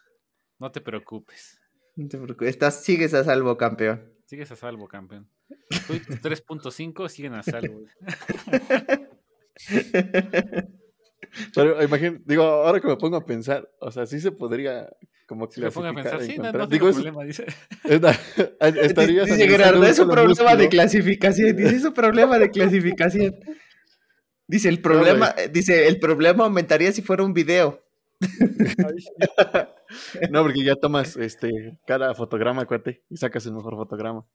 No 0.57 0.71
te 0.71 0.81
preocupes. 0.81 1.59
No 1.95 2.07
te 2.07 2.17
preocupes. 2.17 2.49
Estás, 2.49 2.83
sigues 2.83 3.13
a 3.13 3.23
salvo, 3.23 3.55
campeón. 3.57 4.18
Sigues 4.29 4.51
a 4.51 4.55
salvo, 4.55 4.87
campeón. 4.87 5.27
3.5 5.59 7.09
siguen 7.09 7.33
a 7.33 7.41
salvo. 7.41 7.81
Pero 11.55 11.81
imagínate, 11.83 12.21
digo, 12.27 12.43
ahora 12.43 12.79
que 12.79 12.87
me 12.87 12.95
pongo 12.95 13.17
a 13.17 13.25
pensar, 13.25 13.67
o 13.79 13.89
sea, 13.89 14.05
sí 14.05 14.19
se 14.19 14.31
podría 14.31 14.87
como 15.25 15.49
si 15.49 15.61
me 15.61 15.71
pongo 15.71 15.87
a 15.87 15.95
pensar, 15.95 16.21
sí, 16.21 16.37
no, 16.37 16.51
no 16.51 16.67
digo, 16.67 16.91
problema, 16.91 17.23
dice. 17.23 17.47
Estaría 18.59 19.25
dice 19.25 19.47
Gerardo, 19.47 19.83
es 19.83 19.97
un 19.97 20.09
problema 20.09 20.55
de 20.55 20.69
clasificación, 20.69 21.55
dice, 21.55 21.75
es 21.75 21.85
un 21.85 21.93
problema 21.93 22.37
de 22.37 22.51
clasificación. 22.51 23.35
Dice, 24.45 24.69
el 24.69 24.79
problema, 24.79 25.33
dice, 25.51 25.87
el 25.87 25.97
problema 25.97 26.43
aumentaría 26.43 26.91
si 26.91 27.01
fuera 27.01 27.23
un 27.23 27.33
video. 27.33 27.83
no, 30.31 30.43
porque 30.43 30.63
ya 30.63 30.75
tomas 30.75 31.17
este 31.17 31.79
cada 31.85 32.13
fotograma, 32.13 32.65
cuate, 32.65 33.03
y 33.09 33.17
sacas 33.17 33.45
el 33.45 33.53
mejor 33.53 33.75
fotograma. 33.75 34.25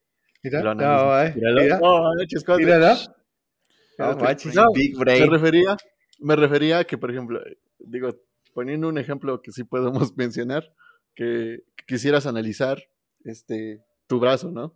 Mira, 0.43 0.75
no, 0.75 1.21
eh. 1.23 1.33
Mira, 1.35 1.79
oh, 1.83 2.13
mira, 2.59 2.79
no. 2.79 4.17
No, 4.55 4.73
big 4.75 4.97
brain. 4.97 5.23
Me 5.23 5.31
refería, 5.31 5.77
me 6.19 6.37
refería 6.37 6.79
a 6.81 6.85
que, 6.85 6.99
por 6.99 7.11
ejemplo, 7.11 7.41
digo, 7.79 8.11
poniendo 8.53 8.89
un 8.89 8.99
ejemplo 8.99 9.41
que 9.41 9.53
sí 9.53 9.65
podemos 9.65 10.15
mencionar, 10.17 10.73
que, 11.15 11.61
quisieras 11.87 12.27
analizar 12.27 12.83
este 13.25 13.83
tu 14.07 14.19
brazo, 14.19 14.51
¿no? 14.51 14.75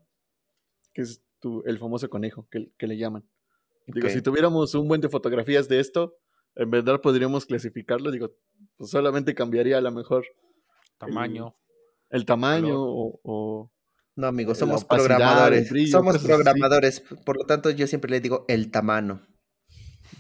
Que 0.95 1.03
es 1.03 1.23
tu, 1.41 1.63
el 1.67 1.79
famoso 1.79 2.09
conejo 2.09 2.47
que, 2.51 2.71
que 2.77 2.87
le 2.87 2.97
llaman. 2.97 3.25
Digo, 3.87 4.09
si 4.11 4.21
tuviéramos 4.21 4.75
un 4.75 4.87
buen 4.87 5.01
de 5.01 5.09
fotografías 5.09 5.69
de 5.69 5.81
esto, 5.81 6.19
en 6.55 6.71
verdad 6.71 7.01
podríamos 7.01 7.47
clasificarlo, 7.47 8.11
digo, 8.11 8.35
pues 8.77 8.91
solamente 8.91 9.35
cambiaría 9.35 9.79
a 9.79 9.81
lo 9.81 9.91
mejor 9.91 10.27
tamaño. 10.99 11.55
El, 12.11 12.25
tamaño 12.25 12.75
o, 12.77 13.71
No, 14.17 14.27
amigos, 14.27 14.59
somos 14.59 14.85
programadores. 14.85 15.71
somos 15.91 16.19
programadores, 16.19 17.03
por 17.25 17.37
lo 17.37 17.45
tanto 17.45 17.71
yo 17.71 17.87
siempre 17.87 18.11
le 18.11 18.21
digo 18.21 18.45
el 18.49 18.71
tamaño. 18.71 19.27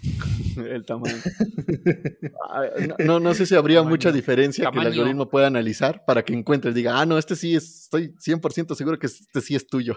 el 0.56 0.84
tamaño. 0.84 1.16
no, 3.04 3.20
no, 3.20 3.34
sé 3.34 3.46
si 3.46 3.54
habría 3.54 3.82
mucha 3.82 4.12
diferencia 4.12 4.70
que 4.70 4.78
el 4.78 4.86
algoritmo 4.86 5.28
pueda 5.28 5.46
analizar 5.46 6.04
para 6.04 6.24
que 6.24 6.34
encuentre, 6.34 6.72
diga, 6.72 7.00
ah, 7.00 7.06
no, 7.06 7.18
este 7.18 7.36
sí 7.36 7.54
es, 7.54 7.84
estoy 7.84 8.14
100% 8.14 8.74
seguro 8.74 8.98
que 8.98 9.06
este 9.06 9.40
sí 9.40 9.54
es 9.54 9.66
tuyo. 9.66 9.96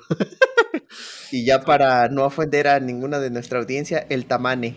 y 1.32 1.46
ya 1.46 1.62
para 1.62 2.08
no 2.10 2.26
ofender 2.26 2.68
a 2.68 2.80
ninguna 2.80 3.20
de 3.20 3.30
nuestra 3.30 3.60
audiencia, 3.60 4.06
el 4.10 4.26
tamane. 4.26 4.76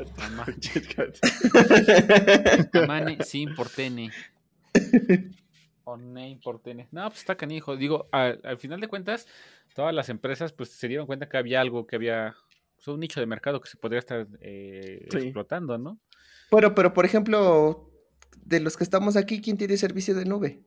Tamane 2.72 3.18
sin 3.22 3.54
por 3.54 3.68
tene. 3.68 4.10
O 5.84 5.96
name 5.96 6.38
por. 6.42 6.60
No, 6.90 7.08
pues 7.08 7.20
está 7.20 7.36
canijo. 7.36 7.76
Digo, 7.76 8.08
al, 8.12 8.58
final 8.58 8.80
de 8.80 8.88
cuentas, 8.88 9.26
todas 9.74 9.94
las 9.94 10.08
empresas 10.08 10.52
pues 10.52 10.70
se 10.70 10.88
dieron 10.88 11.06
cuenta 11.06 11.28
que 11.28 11.36
había 11.36 11.60
algo, 11.60 11.86
que 11.86 11.96
había 11.96 12.36
pues, 12.76 12.86
un 12.88 13.00
nicho 13.00 13.18
de 13.18 13.26
mercado 13.26 13.60
que 13.60 13.68
se 13.68 13.76
podría 13.76 13.98
estar 13.98 14.26
eh, 14.40 15.08
explotando, 15.10 15.78
¿no? 15.78 15.98
Bueno, 16.50 16.74
pero 16.74 16.92
por 16.92 17.04
ejemplo, 17.04 17.90
de 18.44 18.60
los 18.60 18.76
que 18.76 18.84
estamos 18.84 19.16
aquí, 19.16 19.40
¿quién 19.40 19.56
tiene 19.56 19.76
servicio 19.76 20.14
de 20.14 20.24
nube? 20.26 20.62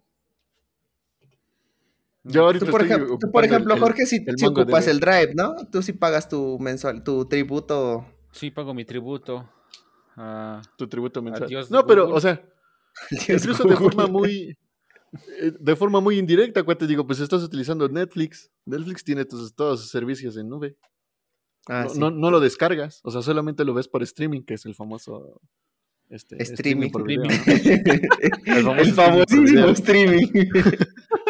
Yo 2.24 2.46
ahorita 2.46 2.66
tú, 2.66 2.72
por, 2.72 2.84
ejemplo, 2.84 3.20
por 3.32 3.46
ejemplo, 3.46 3.78
Jorge, 3.78 4.06
si, 4.06 4.26
si 4.38 4.46
ocupas 4.46 4.88
el 4.88 5.00
Drive, 5.00 5.34
¿no? 5.36 5.56
Tú 5.70 5.82
sí 5.82 5.92
pagas 5.94 6.30
tu 6.30 6.58
mensual, 6.58 7.04
tu 7.04 7.26
tributo 7.26 8.06
Sí, 8.34 8.50
pago 8.50 8.74
mi 8.74 8.84
tributo. 8.84 9.48
tu 10.76 10.88
tributo 10.88 11.22
mensual. 11.22 11.68
no, 11.70 11.86
pero, 11.86 12.10
o 12.10 12.20
sea, 12.20 12.44
incluso 13.30 13.64
de 13.64 13.76
forma 13.76 14.08
muy. 14.08 14.58
Eh, 15.40 15.52
de 15.60 15.76
forma 15.76 16.00
muy 16.00 16.18
indirecta, 16.18 16.64
te 16.64 16.88
digo, 16.88 17.06
pues 17.06 17.20
estás 17.20 17.44
utilizando 17.44 17.88
Netflix. 17.88 18.52
Netflix 18.66 19.04
tiene 19.04 19.26
todos 19.26 19.82
sus 19.82 19.90
servicios 19.90 20.38
en 20.38 20.50
nube. 20.50 20.76
Ah, 21.70 21.88
no, 21.96 22.12
no, 22.12 22.30
lo 22.30 22.40
descargas, 22.40 23.00
o 23.04 23.12
sea, 23.12 23.22
solamente 23.22 23.64
lo 23.64 23.74
ves 23.74 23.88
por 23.88 24.04
streaming, 24.04 24.42
que 24.42 24.56
es 24.56 24.66
el 24.66 24.76
famoso 24.76 25.40
este, 26.10 26.42
streaming. 26.44 26.92
el, 28.46 28.94
famosísimo 28.94 29.68
streaming. 29.70 30.28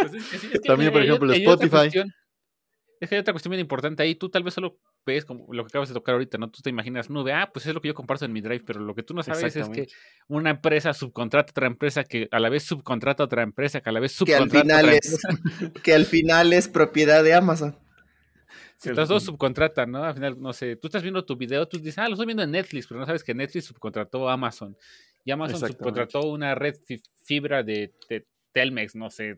Pues 0.03 0.61
También, 0.63 0.91
por 0.91 1.01
ejemplo, 1.01 1.31
Spotify. 1.31 1.87
Es 2.99 3.09
que 3.09 3.15
hay 3.15 3.21
otra 3.21 3.33
cuestión 3.33 3.51
bien 3.51 3.61
importante 3.61 4.03
ahí. 4.03 4.15
Tú 4.15 4.29
tal 4.29 4.43
vez 4.43 4.53
solo 4.53 4.79
ves 5.05 5.25
como 5.25 5.51
lo 5.53 5.63
que 5.63 5.69
acabas 5.69 5.89
de 5.89 5.93
tocar 5.93 6.13
ahorita, 6.13 6.37
¿no? 6.37 6.49
Tú 6.49 6.61
te 6.61 6.69
imaginas 6.69 7.09
nube, 7.09 7.33
ah, 7.33 7.49
pues 7.51 7.65
es 7.65 7.73
lo 7.73 7.81
que 7.81 7.89
yo 7.89 7.93
comparto 7.93 8.25
en 8.25 8.33
mi 8.33 8.41
drive, 8.41 8.63
pero 8.65 8.79
lo 8.79 8.95
que 8.95 9.03
tú 9.03 9.13
no 9.13 9.23
sabes 9.23 9.55
es 9.55 9.69
que 9.69 9.87
una 10.27 10.49
empresa 10.49 10.93
subcontrata 10.93 11.49
a 11.49 11.51
otra 11.51 11.67
empresa 11.67 12.03
que 12.03 12.27
a 12.31 12.39
la 12.39 12.49
vez 12.49 12.63
subcontrata 12.63 13.23
a 13.23 13.25
otra 13.25 13.43
empresa 13.43 13.81
que 13.81 13.89
a 13.89 13.93
la 13.93 13.99
vez 13.99 14.11
subcontrata 14.13 14.51
que 14.51 14.71
al 14.71 14.81
final 14.81 14.89
es, 14.89 15.19
Que 15.83 15.93
al 15.93 16.05
final 16.05 16.53
es 16.53 16.67
propiedad 16.67 17.23
de 17.23 17.33
Amazon. 17.33 17.77
Si 18.77 18.93
las 18.93 19.07
dos 19.07 19.23
subcontratan, 19.23 19.91
¿no? 19.91 20.03
Al 20.03 20.13
final, 20.13 20.41
no 20.41 20.51
sé, 20.51 20.75
tú 20.75 20.87
estás 20.87 21.03
viendo 21.03 21.23
tu 21.23 21.37
video, 21.37 21.65
tú 21.67 21.77
dices, 21.77 21.97
ah, 21.99 22.07
lo 22.07 22.15
estoy 22.15 22.25
viendo 22.25 22.43
en 22.43 22.51
Netflix, 22.51 22.85
pero 22.85 22.99
no 22.99 23.05
sabes 23.05 23.23
que 23.23 23.33
Netflix 23.33 23.65
subcontrató 23.65 24.27
a 24.27 24.33
Amazon. 24.33 24.75
Y 25.23 25.31
Amazon 25.31 25.59
subcontrató 25.69 26.27
una 26.27 26.53
red 26.53 26.75
fibra 27.23 27.63
de 27.63 27.93
Telmex, 28.53 28.95
no 28.95 29.09
sé, 29.09 29.37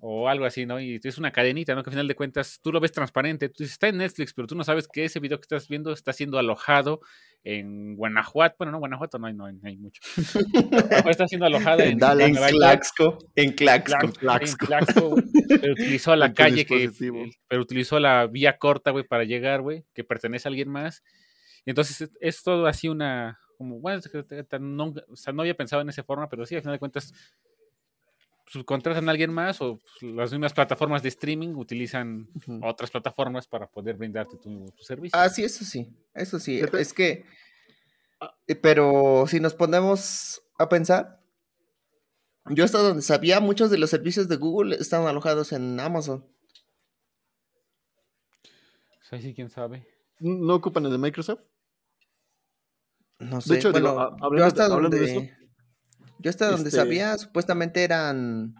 o, 0.00 0.28
algo 0.28 0.44
así, 0.44 0.66
¿no? 0.66 0.80
Y 0.80 1.00
es 1.02 1.18
una 1.18 1.30
cadenita, 1.30 1.74
¿no? 1.74 1.82
Que 1.82 1.90
al 1.90 1.94
final 1.94 2.08
de 2.08 2.14
cuentas 2.14 2.60
tú 2.62 2.72
lo 2.72 2.80
ves 2.80 2.92
transparente, 2.92 3.48
tú 3.48 3.62
dices, 3.62 3.72
está 3.72 3.88
en 3.88 3.98
Netflix, 3.98 4.34
pero 4.34 4.46
tú 4.46 4.54
no 4.54 4.64
sabes 4.64 4.88
que 4.88 5.04
ese 5.04 5.20
video 5.20 5.38
que 5.38 5.44
estás 5.44 5.68
viendo 5.68 5.92
está 5.92 6.12
siendo 6.12 6.38
alojado 6.38 7.00
en 7.44 7.94
Guanajuato, 7.94 8.56
bueno, 8.58 8.72
no, 8.72 8.78
Guanajuato 8.78 9.18
no 9.18 9.26
hay, 9.26 9.34
no, 9.34 9.46
hay 9.46 9.76
mucho. 9.76 10.02
está 11.08 11.26
siendo 11.26 11.46
alojado 11.46 11.80
en, 11.82 11.92
en, 11.92 11.98
Claxco, 12.34 13.18
en 13.34 13.52
Claxco. 13.52 14.12
Claxco, 14.12 15.16
pero 15.48 15.72
utilizó 15.72 16.16
la 16.16 16.32
calle, 16.34 16.66
que, 16.66 16.90
pero 17.48 17.62
utilizó 17.62 18.00
la 18.00 18.26
vía 18.26 18.58
corta, 18.58 18.90
güey, 18.90 19.04
para 19.04 19.24
llegar, 19.24 19.60
güey, 19.60 19.84
que 19.94 20.04
pertenece 20.04 20.48
a 20.48 20.50
alguien 20.50 20.68
más. 20.68 21.02
Y 21.64 21.70
entonces 21.70 22.10
es, 22.20 22.42
todo 22.42 22.66
así 22.66 22.88
una, 22.88 23.38
como, 23.56 23.80
bueno, 23.80 24.00
no, 24.60 24.94
o 25.08 25.16
sea, 25.16 25.32
no 25.32 25.42
había 25.42 25.56
pensado 25.56 25.82
en 25.82 25.88
esa 25.88 26.02
forma, 26.02 26.28
pero 26.28 26.44
sí, 26.46 26.54
al 26.54 26.62
final 26.62 26.74
de 26.74 26.78
cuentas 26.80 27.12
subcontratan 28.46 29.08
a 29.08 29.10
alguien 29.10 29.32
más 29.32 29.60
o 29.60 29.78
pues, 29.78 30.14
las 30.14 30.30
mismas 30.32 30.52
plataformas 30.52 31.02
de 31.02 31.08
streaming 31.08 31.54
utilizan 31.54 32.28
otras 32.62 32.90
plataformas 32.90 33.46
para 33.46 33.66
poder 33.66 33.96
brindarte 33.96 34.36
tu, 34.36 34.72
servicio. 34.78 35.18
Ah, 35.18 35.28
sí, 35.28 35.44
eso 35.44 35.64
sí, 35.64 35.88
eso 36.14 36.38
sí. 36.38 36.60
Es 36.78 36.92
que, 36.92 37.24
ah. 38.20 38.34
eh, 38.46 38.54
pero 38.54 39.24
si 39.26 39.40
nos 39.40 39.54
ponemos 39.54 40.42
a 40.58 40.68
pensar, 40.68 41.20
yo 42.46 42.64
hasta 42.64 42.78
donde 42.78 43.02
sabía, 43.02 43.40
muchos 43.40 43.70
de 43.70 43.78
los 43.78 43.90
servicios 43.90 44.28
de 44.28 44.36
Google 44.36 44.76
están 44.76 45.06
alojados 45.06 45.52
en 45.52 45.80
Amazon. 45.80 46.26
Sí, 49.08 49.20
sí, 49.20 49.34
quién 49.34 49.48
sabe. 49.48 49.86
¿No 50.18 50.54
ocupan 50.54 50.84
el 50.84 50.92
de 50.92 50.98
Microsoft? 50.98 51.42
No 53.18 53.40
sé. 53.40 53.54
De 53.54 53.58
hecho, 53.58 53.72
bueno, 53.72 54.16
yo 54.36 54.44
hasta 54.44 54.68
donde... 54.68 54.98
De 54.98 55.04
eso, 55.04 55.43
yo 56.18 56.30
hasta 56.30 56.50
donde 56.50 56.68
este 56.68 56.80
sabía, 56.80 57.16
supuestamente 57.18 57.84
eran, 57.84 58.54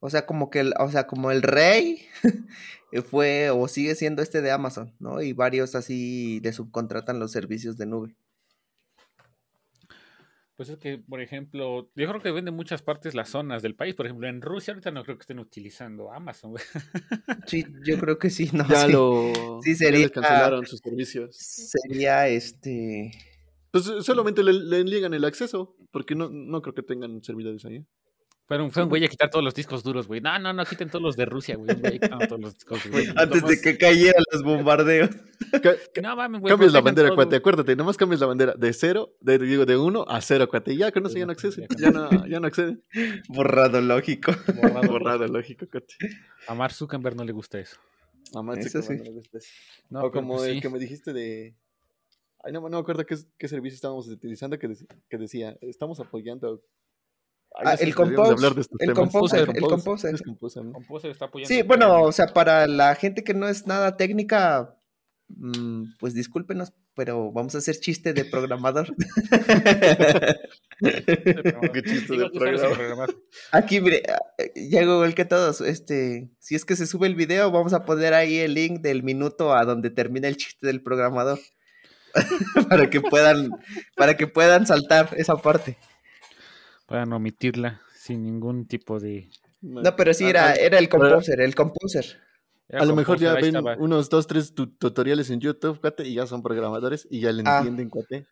o 0.00 0.10
sea, 0.10 0.26
como 0.26 0.50
que, 0.50 0.60
el, 0.60 0.74
o 0.78 0.90
sea, 0.90 1.06
como 1.06 1.30
el 1.30 1.42
rey 1.42 2.06
fue 3.10 3.50
o 3.50 3.68
sigue 3.68 3.94
siendo 3.94 4.22
este 4.22 4.42
de 4.42 4.50
Amazon, 4.50 4.94
¿no? 4.98 5.22
Y 5.22 5.32
varios 5.32 5.74
así 5.74 6.40
le 6.42 6.52
subcontratan 6.52 7.18
los 7.18 7.32
servicios 7.32 7.76
de 7.76 7.86
nube. 7.86 8.16
Pues 10.56 10.68
es 10.68 10.78
que, 10.78 10.98
por 10.98 11.20
ejemplo, 11.20 11.90
yo 11.96 12.08
creo 12.08 12.22
que 12.22 12.30
venden 12.30 12.54
muchas 12.54 12.80
partes 12.80 13.14
las 13.14 13.28
zonas 13.28 13.60
del 13.60 13.74
país. 13.74 13.96
Por 13.96 14.06
ejemplo, 14.06 14.28
en 14.28 14.40
Rusia 14.40 14.72
ahorita 14.72 14.92
no 14.92 15.02
creo 15.02 15.16
que 15.16 15.22
estén 15.22 15.40
utilizando 15.40 16.12
Amazon. 16.12 16.54
Sí, 17.46 17.64
yo 17.84 17.98
creo 17.98 18.18
que 18.18 18.30
sí, 18.30 18.48
no. 18.52 18.66
Ya 18.68 18.86
lo 18.86 19.60
sí, 19.62 19.74
sería, 19.74 20.08
cancelaron 20.08 20.64
sus 20.64 20.78
servicios. 20.78 21.36
Sería 21.36 22.28
este 22.28 23.10
pues 23.74 23.88
eh, 23.88 24.02
solamente 24.02 24.44
le, 24.44 24.52
le 24.52 24.84
liegan 24.84 25.14
el 25.14 25.24
acceso, 25.24 25.74
porque 25.94 26.16
no, 26.16 26.28
no 26.28 26.60
creo 26.60 26.74
que 26.74 26.82
tengan 26.82 27.22
servidores 27.22 27.64
ahí. 27.64 27.86
Pero 28.48 28.68
fue 28.68 28.82
un 28.82 28.88
güey 28.88 29.04
a 29.04 29.08
quitar 29.08 29.30
todos 29.30 29.44
los 29.44 29.54
discos 29.54 29.84
duros, 29.84 30.08
güey. 30.08 30.20
No, 30.20 30.36
no, 30.40 30.52
no, 30.52 30.64
quiten 30.66 30.90
todos 30.90 31.00
los 31.00 31.16
de 31.16 31.24
Rusia, 31.24 31.54
güey. 31.54 32.00
todos 32.28 32.40
los 32.40 32.54
discos 32.54 32.80
Antes 33.16 33.46
de 33.46 33.60
que 33.60 33.78
cayeran 33.78 34.22
los 34.32 34.42
bombardeos. 34.42 35.10
no, 36.02 36.16
mames, 36.16 36.40
güey. 36.40 36.50
Cambias 36.50 36.72
la 36.72 36.80
bandera, 36.80 37.14
cuate, 37.14 37.36
acuérdate. 37.36 37.76
Nomás 37.76 37.96
cambias 37.96 38.20
la 38.20 38.26
bandera 38.26 38.54
de 38.54 38.72
cero, 38.72 39.14
de, 39.20 39.38
digo, 39.38 39.66
de 39.66 39.76
uno 39.76 40.04
a 40.08 40.20
cero, 40.20 40.48
cuate. 40.48 40.76
Ya 40.76 40.90
con 40.90 41.06
eso 41.06 41.16
ya 41.16 41.26
no 41.26 41.32
accede. 41.32 41.68
Ya 41.78 41.92
no, 41.92 42.26
ya 42.26 42.40
no 42.40 42.48
accede. 42.48 42.78
Borrado 43.28 43.80
lógico. 43.80 44.32
Borrado, 44.60 44.88
Borrado 44.88 45.28
lógico, 45.28 45.66
cuate. 45.70 45.94
A 46.48 46.56
Mark 46.56 46.74
Zuckerberg 46.74 47.14
no 47.14 47.24
le 47.24 47.32
gusta 47.32 47.60
eso. 47.60 47.76
A 48.34 48.42
Mark 48.42 48.64
Zuckerberg 48.64 48.98
no 48.98 49.04
le 49.04 49.12
gusta 49.12 49.38
eso. 49.38 49.48
o 49.92 50.10
como 50.10 50.38
pues 50.38 50.50
el 50.50 50.60
que 50.60 50.68
me 50.70 50.80
dijiste 50.80 51.12
de 51.12 51.54
Ay, 52.44 52.52
no, 52.52 52.60
no 52.60 52.68
me 52.68 52.78
acuerdo 52.78 53.06
qué, 53.06 53.16
qué 53.38 53.48
servicio 53.48 53.74
estábamos 53.74 54.06
utilizando 54.08 54.58
que, 54.58 54.70
que, 55.08 55.18
decía, 55.18 55.56
estamos 55.62 55.98
apoyando 55.98 56.62
Ah, 57.56 57.74
el, 57.78 57.94
compose, 57.94 58.32
el, 58.80 58.94
composer, 58.94 59.48
el 59.54 59.62
composer, 59.62 60.18
Sí, 61.44 61.62
bueno, 61.62 62.02
o 62.02 62.10
sea, 62.10 62.26
para 62.26 62.66
la 62.66 62.96
gente 62.96 63.22
que 63.22 63.32
no 63.32 63.48
es 63.48 63.68
nada 63.68 63.96
técnica, 63.96 64.76
mm, 65.28 65.84
pues 66.00 66.14
discúlpenos, 66.14 66.72
pero 66.96 67.30
vamos 67.30 67.54
a 67.54 67.58
hacer 67.58 67.76
chiste 67.76 68.12
de 68.12 68.24
programador. 68.24 68.92
¿Qué 70.80 71.82
chiste 71.84 72.16
de 72.16 72.28
programador? 72.30 73.22
Aquí, 73.52 73.80
mire, 73.80 74.02
ya 74.56 74.80
el 74.80 75.14
que 75.14 75.24
todos, 75.24 75.60
este, 75.60 76.32
si 76.40 76.56
es 76.56 76.64
que 76.64 76.74
se 76.74 76.88
sube 76.88 77.06
el 77.06 77.14
video, 77.14 77.52
vamos 77.52 77.72
a 77.72 77.84
poner 77.84 78.14
ahí 78.14 78.38
el 78.38 78.54
link 78.54 78.80
del 78.80 79.04
minuto 79.04 79.54
a 79.54 79.64
donde 79.64 79.90
termina 79.90 80.26
el 80.26 80.36
chiste 80.36 80.66
del 80.66 80.82
programador. 80.82 81.38
para 82.68 82.88
que 82.90 83.00
puedan, 83.00 83.50
para 83.96 84.16
que 84.16 84.26
puedan 84.26 84.66
saltar 84.66 85.10
esa 85.16 85.36
parte. 85.36 85.76
Puedan 86.86 87.12
omitirla 87.12 87.80
sin 87.94 88.22
ningún 88.22 88.66
tipo 88.66 89.00
de. 89.00 89.28
No, 89.62 89.96
pero 89.96 90.12
sí 90.12 90.28
era, 90.28 90.54
era 90.54 90.78
el 90.78 90.88
composer, 90.88 91.40
el 91.40 91.54
composer. 91.54 92.20
A 92.72 92.84
lo 92.84 92.96
mejor 92.96 93.18
ya 93.18 93.34
ven 93.34 93.56
unos 93.78 94.08
dos, 94.08 94.26
tres 94.26 94.54
tutoriales 94.54 95.30
en 95.30 95.40
YouTube, 95.40 95.80
cuate, 95.80 96.06
y 96.06 96.14
ya 96.14 96.26
son 96.26 96.42
programadores 96.42 97.06
y 97.10 97.20
ya 97.20 97.32
le 97.32 97.42
ah. 97.46 97.58
entienden, 97.58 97.90
cuate. 97.90 98.26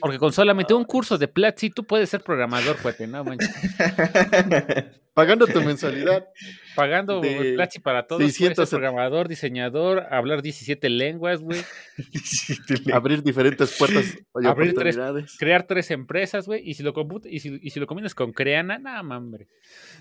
Porque 0.00 0.18
con 0.18 0.32
solamente 0.32 0.74
un 0.74 0.84
curso 0.84 1.18
de 1.18 1.28
Platzi 1.28 1.70
tú 1.70 1.84
puedes 1.84 2.08
ser 2.08 2.22
programador, 2.22 2.76
cuate, 2.78 3.06
no 3.06 3.24
manches. 3.24 3.50
Pagando 5.14 5.46
tu 5.46 5.60
mensualidad. 5.60 6.26
Pagando 6.74 7.20
Platzi 7.20 7.80
para 7.80 8.06
todos. 8.06 8.22
Puedes 8.22 8.34
ser 8.34 8.54
programador, 8.54 9.28
diseñador, 9.28 10.06
hablar 10.10 10.40
17 10.40 10.88
lenguas, 10.88 11.42
güey. 11.42 11.60
Abrir 12.92 13.22
diferentes 13.22 13.76
puertas 13.76 14.16
Abrir 14.44 14.74
tres, 14.74 14.98
crear 15.38 15.66
tres 15.66 15.90
empresas, 15.90 16.46
güey. 16.46 16.62
Y 16.68 16.74
si 16.74 16.82
lo 16.82 16.94
y 17.24 17.40
si, 17.40 17.58
y 17.62 17.70
si 17.70 17.78
lo 17.78 17.86
combinas 17.86 18.14
con 18.14 18.32
Creana, 18.32 18.78
nada, 18.78 19.02
mambre. 19.02 19.48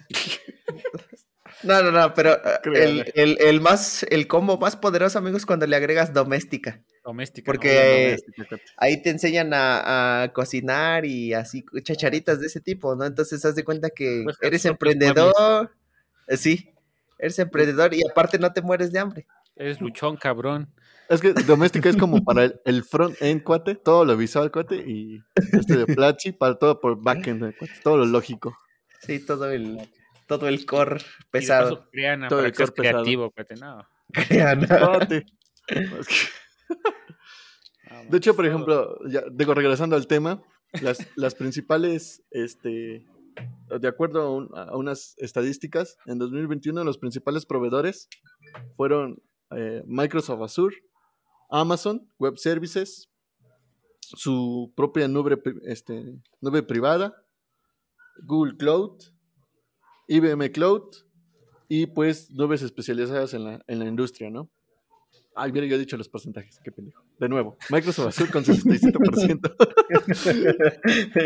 No, 1.63 1.81
no, 1.83 1.91
no, 1.91 2.13
pero 2.13 2.33
eh, 2.33 3.11
el, 3.15 3.37
el, 3.39 3.61
más, 3.61 4.03
el 4.09 4.27
combo 4.27 4.57
más 4.57 4.75
poderoso, 4.75 5.19
amigos, 5.19 5.41
es 5.41 5.45
cuando 5.45 5.67
le 5.67 5.75
agregas 5.75 6.13
doméstica. 6.13 6.81
Doméstica. 7.03 7.45
Porque 7.45 8.17
ahí 8.77 9.01
te 9.01 9.09
enseñan 9.09 9.51
a, 9.53 10.31
cocinar 10.33 11.05
y 11.05 11.33
así, 11.33 11.63
chacharitas 11.83 12.39
de 12.39 12.47
ese 12.47 12.61
tipo, 12.61 12.95
¿no? 12.95 13.05
Entonces, 13.05 13.43
haz 13.45 13.55
de 13.55 13.63
cuenta 13.63 13.89
que 13.89 14.21
pues, 14.23 14.37
eres 14.41 14.65
emprendedor. 14.65 15.71
Sí, 16.29 16.73
eres 17.19 17.37
emprendedor 17.39 17.93
y 17.93 18.01
aparte 18.09 18.39
no 18.39 18.51
te 18.53 18.61
mueres 18.61 18.91
de 18.91 18.99
hambre. 18.99 19.27
Eres 19.55 19.81
luchón, 19.81 20.17
cabrón. 20.17 20.73
Es 21.09 21.19
que 21.19 21.33
doméstica 21.33 21.89
es 21.89 21.97
como 21.97 22.23
para 22.23 22.53
el, 22.63 22.83
front-end, 22.83 23.43
cuate, 23.43 23.75
todo 23.75 24.05
lo 24.05 24.15
visual, 24.15 24.49
cuate, 24.49 24.77
y 24.77 25.21
este 25.35 25.75
de 25.75 25.85
Platzi 25.85 26.31
para 26.31 26.55
todo 26.55 26.79
por 26.79 27.01
back-end, 27.03 27.53
todo 27.83 27.97
lo 27.97 28.05
lógico. 28.05 28.57
Sí, 29.01 29.19
todo 29.19 29.51
el 29.51 29.77
todo 30.37 30.47
el 30.47 30.65
core 30.65 31.01
pesado. 31.29 31.89
todo 32.29 32.45
el 32.45 32.53
core 32.53 32.71
creativo, 32.73 33.33
no. 33.59 33.85
de 38.09 38.17
hecho, 38.17 38.35
por 38.35 38.45
ejemplo, 38.45 38.97
ya, 39.07 39.23
digo, 39.31 39.53
regresando 39.53 39.95
al 39.95 40.07
tema, 40.07 40.43
las, 40.81 41.07
las 41.15 41.35
principales, 41.35 42.23
este, 42.31 43.05
de 43.79 43.87
acuerdo 43.87 44.49
a, 44.55 44.77
unas 44.77 45.15
estadísticas, 45.17 45.97
en 46.05 46.17
2021 46.17 46.83
los 46.83 46.97
principales 46.97 47.45
proveedores 47.45 48.07
fueron 48.75 49.21
eh, 49.51 49.83
Microsoft 49.85 50.41
Azure, 50.41 50.75
Amazon 51.49 52.09
Web 52.19 52.37
Services, 52.37 53.09
su 53.99 54.73
propia 54.75 55.07
nube, 55.07 55.41
este, 55.65 56.19
nube 56.39 56.63
privada, 56.63 57.15
Google 58.23 58.57
Cloud, 58.57 59.01
IBM 60.11 60.51
Cloud 60.51 60.93
y 61.69 61.85
pues 61.85 62.29
nubes 62.31 62.61
especializadas 62.61 63.33
en 63.33 63.45
la, 63.45 63.63
en 63.65 63.79
la 63.79 63.85
industria, 63.85 64.29
¿no? 64.29 64.51
Ay, 65.33 65.53
mira, 65.53 65.65
yo 65.65 65.77
he 65.77 65.79
dicho 65.79 65.95
los 65.95 66.09
porcentajes, 66.09 66.59
qué 66.61 66.69
pendejo. 66.69 67.01
De 67.17 67.29
nuevo, 67.29 67.55
Microsoft 67.69 68.07
Azure 68.07 68.29
con 68.29 68.43
67%. 68.43 69.55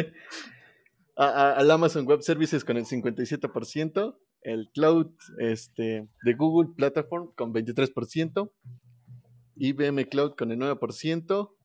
al 1.16 1.72
Amazon 1.72 2.06
Web 2.06 2.22
Services 2.22 2.64
con 2.64 2.78
el 2.78 2.86
57%, 2.86 4.18
el 4.42 4.70
Cloud 4.72 5.12
este, 5.40 6.08
de 6.24 6.34
Google 6.36 6.76
Platform 6.76 7.32
con 7.36 7.52
23%, 7.52 8.52
IBM 9.56 10.08
Cloud 10.10 10.36
con 10.36 10.52
el 10.52 10.60
9%, 10.60 11.56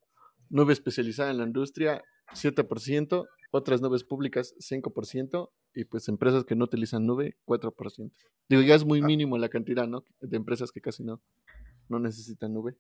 nube 0.48 0.72
especializada 0.72 1.30
en 1.30 1.36
la 1.36 1.44
industria 1.44 2.02
7%, 2.32 3.26
otras 3.50 3.82
nubes 3.82 4.04
públicas 4.04 4.54
5% 4.58 5.50
y 5.74 5.84
pues 5.84 6.08
empresas 6.08 6.44
que 6.44 6.56
no 6.56 6.64
utilizan 6.64 7.06
nube 7.06 7.36
4%. 7.46 8.12
Digo, 8.48 8.62
ya 8.62 8.74
es 8.74 8.84
muy 8.84 9.00
ah. 9.00 9.06
mínimo 9.06 9.38
la 9.38 9.48
cantidad, 9.48 9.86
¿no? 9.86 10.04
De 10.20 10.36
empresas 10.36 10.72
que 10.72 10.80
casi 10.80 11.04
no, 11.04 11.20
no 11.88 11.98
necesitan 11.98 12.52
nube. 12.52 12.76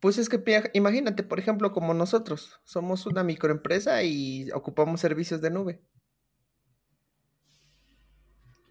Pues 0.00 0.18
es 0.18 0.28
que 0.28 0.70
imagínate, 0.74 1.22
por 1.22 1.38
ejemplo, 1.38 1.72
como 1.72 1.92
nosotros, 1.92 2.60
somos 2.64 3.06
una 3.06 3.24
microempresa 3.24 4.02
y 4.04 4.50
ocupamos 4.52 5.00
servicios 5.00 5.40
de 5.40 5.50
nube. 5.50 5.82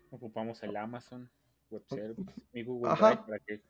Ocupamos 0.09 0.63
el 0.63 0.75
Amazon 0.77 1.29
Web 1.69 1.83
Service, 1.89 2.33
mi 2.53 2.63
Google 2.63 2.95
Drive, 2.95 3.23
para 3.25 3.39
que... 3.39 3.61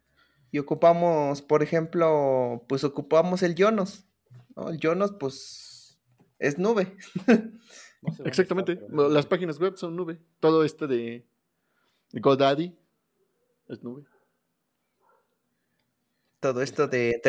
Y 0.51 0.59
ocupamos, 0.59 1.41
por 1.41 1.61
ejemplo, 1.61 2.63
pues 2.69 2.83
ocupamos 2.83 3.43
el 3.43 3.55
Yonos. 3.55 4.07
¿no? 4.55 4.69
El 4.69 4.77
Yonos, 4.77 5.13
pues, 5.19 5.99
es 6.39 6.57
nube. 6.57 6.95
Exactamente. 8.25 8.79
Las 8.89 9.25
páginas 9.25 9.59
web 9.59 9.77
son 9.77 9.95
nube. 9.95 10.19
Todo 10.39 10.63
esto 10.63 10.87
de 10.87 11.25
GoDaddy 12.13 12.75
es 13.69 13.83
nube. 13.83 14.03
Todo 16.39 16.61
esto 16.61 16.87
de 16.87 17.19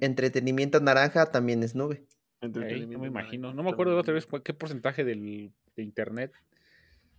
entretenimiento 0.00 0.80
naranja 0.80 1.26
también 1.26 1.62
es 1.62 1.74
nube. 1.74 2.06
no 2.40 2.98
me 2.98 3.08
imagino. 3.08 3.52
No 3.52 3.62
me 3.62 3.70
acuerdo 3.70 3.98
otra 3.98 4.14
vez 4.14 4.26
qué 4.44 4.54
porcentaje 4.54 5.04
del, 5.04 5.52
de 5.76 5.82
internet, 5.82 6.32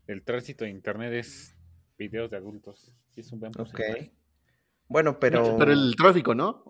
del 0.07 0.23
tránsito 0.23 0.63
de 0.63 0.71
internet 0.71 1.13
es 1.13 1.55
videos 1.97 2.31
de 2.31 2.37
adultos. 2.37 2.95
es 3.15 3.31
un 3.31 3.39
buen 3.39 3.51
porcentaje. 3.51 4.11
Bueno, 4.87 5.19
pero. 5.19 5.57
Pero 5.57 5.71
el 5.73 5.95
tráfico, 5.95 6.35
¿no? 6.35 6.63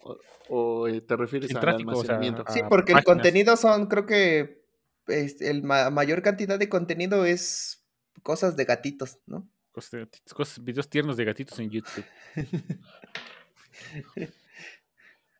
¿O, 0.49 0.88
eh, 0.88 1.01
te 1.01 1.15
refieres 1.15 1.53
al 1.55 1.67
almacenamiento? 1.67 2.45
sí, 2.47 2.61
porque 2.69 2.93
el 2.93 3.03
contenido 3.03 3.57
son, 3.57 3.88
creo 3.88 4.05
que 4.05 4.64
este, 5.08 5.49
el 5.49 5.64
mayor 5.64 6.22
cantidad 6.22 6.60
de 6.60 6.70
contenido 6.70 7.26
es 7.26 7.84
cosas 8.24 8.56
de 8.56 8.66
gatitos, 8.66 9.20
¿no? 9.26 9.49
Cosas, 9.72 10.64
videos 10.64 10.89
tiernos 10.89 11.18
de 11.18 11.26
gatitos 11.26 11.60
en 11.60 11.70
YouTube. 11.70 12.06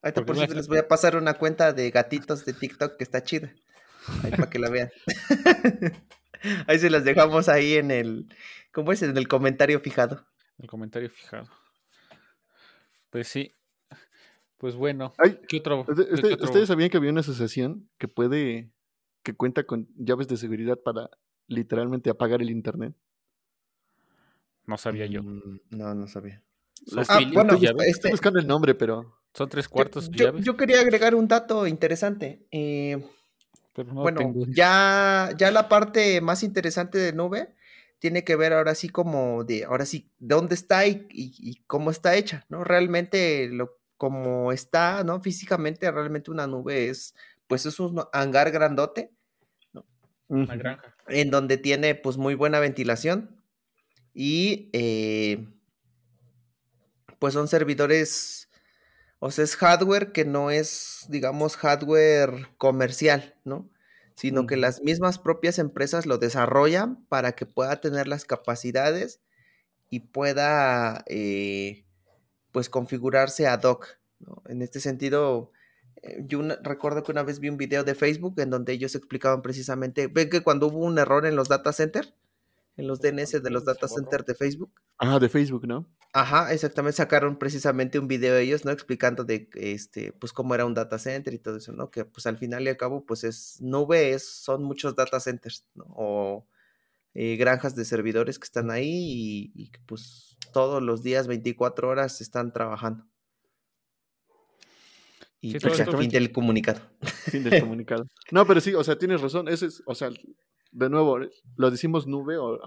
Ahorita 0.02 0.26
por 0.26 0.36
cierto 0.36 0.56
les 0.56 0.68
voy 0.68 0.78
a 0.78 0.88
pasar 0.88 1.16
una 1.16 1.36
cuenta 1.36 1.72
de 1.72 1.90
gatitos 1.90 2.46
de 2.46 2.54
TikTok 2.54 2.98
que 2.98 3.04
está 3.06 3.24
chida. 3.24 3.56
Ahí 4.24 4.32
para 4.32 4.50
que 4.50 4.60
la 4.60 4.70
vean. 4.70 4.92
ahí 6.68 6.78
se 6.78 6.90
las 6.90 7.06
dejamos 7.06 7.48
ahí 7.50 7.76
en 7.76 7.92
el, 7.92 8.28
¿cómo 8.72 8.92
es? 8.92 9.02
En 9.02 9.18
el 9.18 9.28
comentario 9.28 9.80
fijado. 9.80 10.28
El 10.60 10.68
comentario 10.68 11.10
fijado. 11.10 11.50
Pues 13.10 13.30
sí. 13.30 13.54
Pues 14.58 14.76
bueno. 14.76 15.14
¿qué 15.48 15.58
otro, 15.58 15.86
¿Ustedes 15.88 16.68
sabían 16.68 16.90
que 16.90 16.98
había 16.98 17.12
una 17.12 17.22
asociación 17.22 17.90
que 17.98 18.08
puede 18.08 18.70
que 19.26 19.34
cuenta 19.34 19.64
con 19.64 19.90
llaves 19.98 20.28
de 20.28 20.38
seguridad 20.38 20.80
para 20.80 21.10
literalmente 21.48 22.12
apagar 22.12 22.42
el 22.42 22.52
internet? 22.52 22.94
No 24.68 24.78
sabía 24.78 25.08
yo. 25.08 25.24
Mm, 25.24 25.60
no, 25.72 25.96
no 25.96 26.08
sabía. 26.08 26.42
Ah, 27.10 27.20
bueno, 27.34 27.56
este 27.56 27.90
estoy 27.90 28.12
buscando 28.12 28.40
el 28.40 28.48
nombre, 28.48 28.76
pero. 28.76 29.18
Son 29.34 29.50
tres 29.50 29.68
cuartos. 29.68 30.10
Yo, 30.12 30.28
llaves? 30.28 30.46
yo 30.46 30.56
quería 30.56 30.80
agregar 30.80 31.16
un 31.16 31.28
dato 31.28 31.66
interesante. 31.68 32.46
Eh, 32.52 33.04
bueno, 33.92 34.34
ya, 34.48 35.32
ya 35.38 35.52
la 35.52 35.68
parte 35.68 36.22
más 36.22 36.44
interesante 36.44 36.98
de 36.98 37.12
nube 37.12 37.56
tiene 38.00 38.24
que 38.24 38.36
ver 38.36 38.54
ahora 38.54 38.76
sí 38.76 38.90
como 38.90 39.44
de, 39.44 39.66
ahora 39.66 39.86
sí, 39.86 40.12
dónde 40.20 40.56
está 40.56 40.86
y, 40.86 41.08
y, 41.10 41.56
cómo 41.66 41.92
está 41.92 42.16
hecha, 42.16 42.46
¿no? 42.48 42.64
Realmente 42.64 43.50
lo, 43.50 43.80
como 43.98 44.52
está, 44.52 45.04
¿no? 45.04 45.20
Físicamente, 45.20 45.92
realmente 45.92 46.32
una 46.32 46.48
nube 46.48 46.90
es, 46.90 47.16
pues 47.48 47.66
es 47.66 47.80
un 47.80 48.04
hangar 48.14 48.52
grandote 48.52 49.12
una 50.28 50.56
granja. 50.56 50.96
En 51.08 51.30
donde 51.30 51.58
tiene 51.58 51.96
pues 51.96 52.18
muy 52.18 52.36
buena 52.36 52.60
ventilación. 52.60 53.42
Y 54.14 54.70
eh, 54.74 55.46
pues 57.20 57.34
son 57.34 57.48
servidores, 57.48 58.50
o 59.20 59.30
sea, 59.30 59.44
es 59.44 59.56
hardware 59.58 60.14
que 60.14 60.24
no 60.26 60.52
es, 60.52 61.06
digamos, 61.10 61.58
hardware 61.58 62.48
comercial, 62.58 63.36
¿no? 63.44 63.70
Sino 64.16 64.48
que 64.48 64.56
las 64.56 64.82
mismas 64.82 65.20
propias 65.20 65.60
empresas 65.60 66.06
lo 66.06 66.18
desarrollan 66.18 67.06
para 67.08 67.34
que 67.34 67.46
pueda 67.46 67.82
tener 67.82 68.08
las 68.08 68.24
capacidades 68.24 69.20
y 69.90 70.00
pueda, 70.00 71.04
eh, 71.08 71.86
pues, 72.54 72.70
configurarse 72.70 73.48
ad 73.48 73.64
hoc. 73.64 74.00
¿no? 74.20 74.42
En 74.48 74.62
este 74.62 74.80
sentido, 74.80 75.52
eh, 76.06 76.24
yo 76.26 76.42
recuerdo 76.64 77.04
que 77.04 77.12
una 77.12 77.24
vez 77.24 77.40
vi 77.40 77.50
un 77.50 77.58
video 77.58 77.84
de 77.84 77.96
Facebook 77.96 78.40
en 78.40 78.50
donde 78.50 78.74
ellos 78.74 78.96
explicaban 78.96 79.42
precisamente, 79.42 80.08
ven 80.08 80.30
que 80.30 80.42
cuando 80.42 80.68
hubo 80.68 80.80
un 80.80 80.98
error 80.98 81.26
en 81.26 81.36
los 81.36 81.50
data 81.50 81.74
centers, 81.74 82.14
en 82.78 82.88
los 82.88 83.00
DNS 83.00 83.42
de 83.42 83.50
los 83.50 83.66
data 83.66 83.88
centers 83.88 84.26
de 84.26 84.36
Facebook. 84.36 84.72
Ah, 84.98 85.18
de 85.20 85.30
Facebook, 85.30 85.66
¿no? 85.66 85.88
Ajá, 86.14 86.54
exactamente, 86.54 86.98
sacaron 86.98 87.38
precisamente 87.38 88.00
un 88.00 88.08
video 88.08 88.38
ellos, 88.38 88.66
¿no? 88.66 88.72
Explicando 88.72 89.24
de, 89.24 89.50
este, 89.56 90.14
pues 90.14 90.32
cómo 90.32 90.56
era 90.56 90.66
un 90.66 90.74
data 90.74 90.98
center 91.00 91.34
y 91.34 91.40
todo 91.40 91.58
eso, 91.58 91.74
¿no? 91.74 91.90
Que 91.90 92.06
pues 92.06 92.26
al 92.26 92.38
final 92.38 92.64
y 92.64 92.70
al 92.70 92.78
cabo, 92.78 93.06
pues 93.06 93.24
es 93.24 93.62
nube, 93.62 94.12
es, 94.12 94.26
son 94.26 94.64
muchos 94.64 94.96
data 94.96 95.20
centers, 95.20 95.66
¿no? 95.74 95.86
O 95.90 96.48
eh, 97.14 97.38
granjas 97.38 97.76
de 97.76 97.86
servidores 97.86 98.40
que 98.40 98.46
están 98.46 98.72
ahí 98.72 99.52
y, 99.56 99.70
que 99.70 99.80
pues 99.86 100.38
todos 100.54 100.84
los 100.84 101.02
días, 101.02 101.28
24 101.28 101.90
horas, 101.90 102.22
están 102.22 102.52
trabajando. 102.52 103.06
Y 105.46 105.60
pues, 105.60 105.84
fin 106.00 106.10
del 106.10 106.32
comunicado. 106.32 106.82
Fin 107.32 107.44
del 107.44 107.62
comunicado. 107.62 108.08
No, 108.32 108.48
pero 108.48 108.60
sí, 108.60 108.74
o 108.74 108.84
sea, 108.84 108.98
tienes 108.98 109.22
razón. 109.22 109.48
Ese 109.48 109.68
es, 109.68 109.84
o 109.86 109.94
sea, 109.94 110.10
de 110.72 110.90
nuevo, 110.90 111.20
lo 111.56 111.72
decimos 111.72 112.08
nube 112.08 112.38
o 112.38 112.60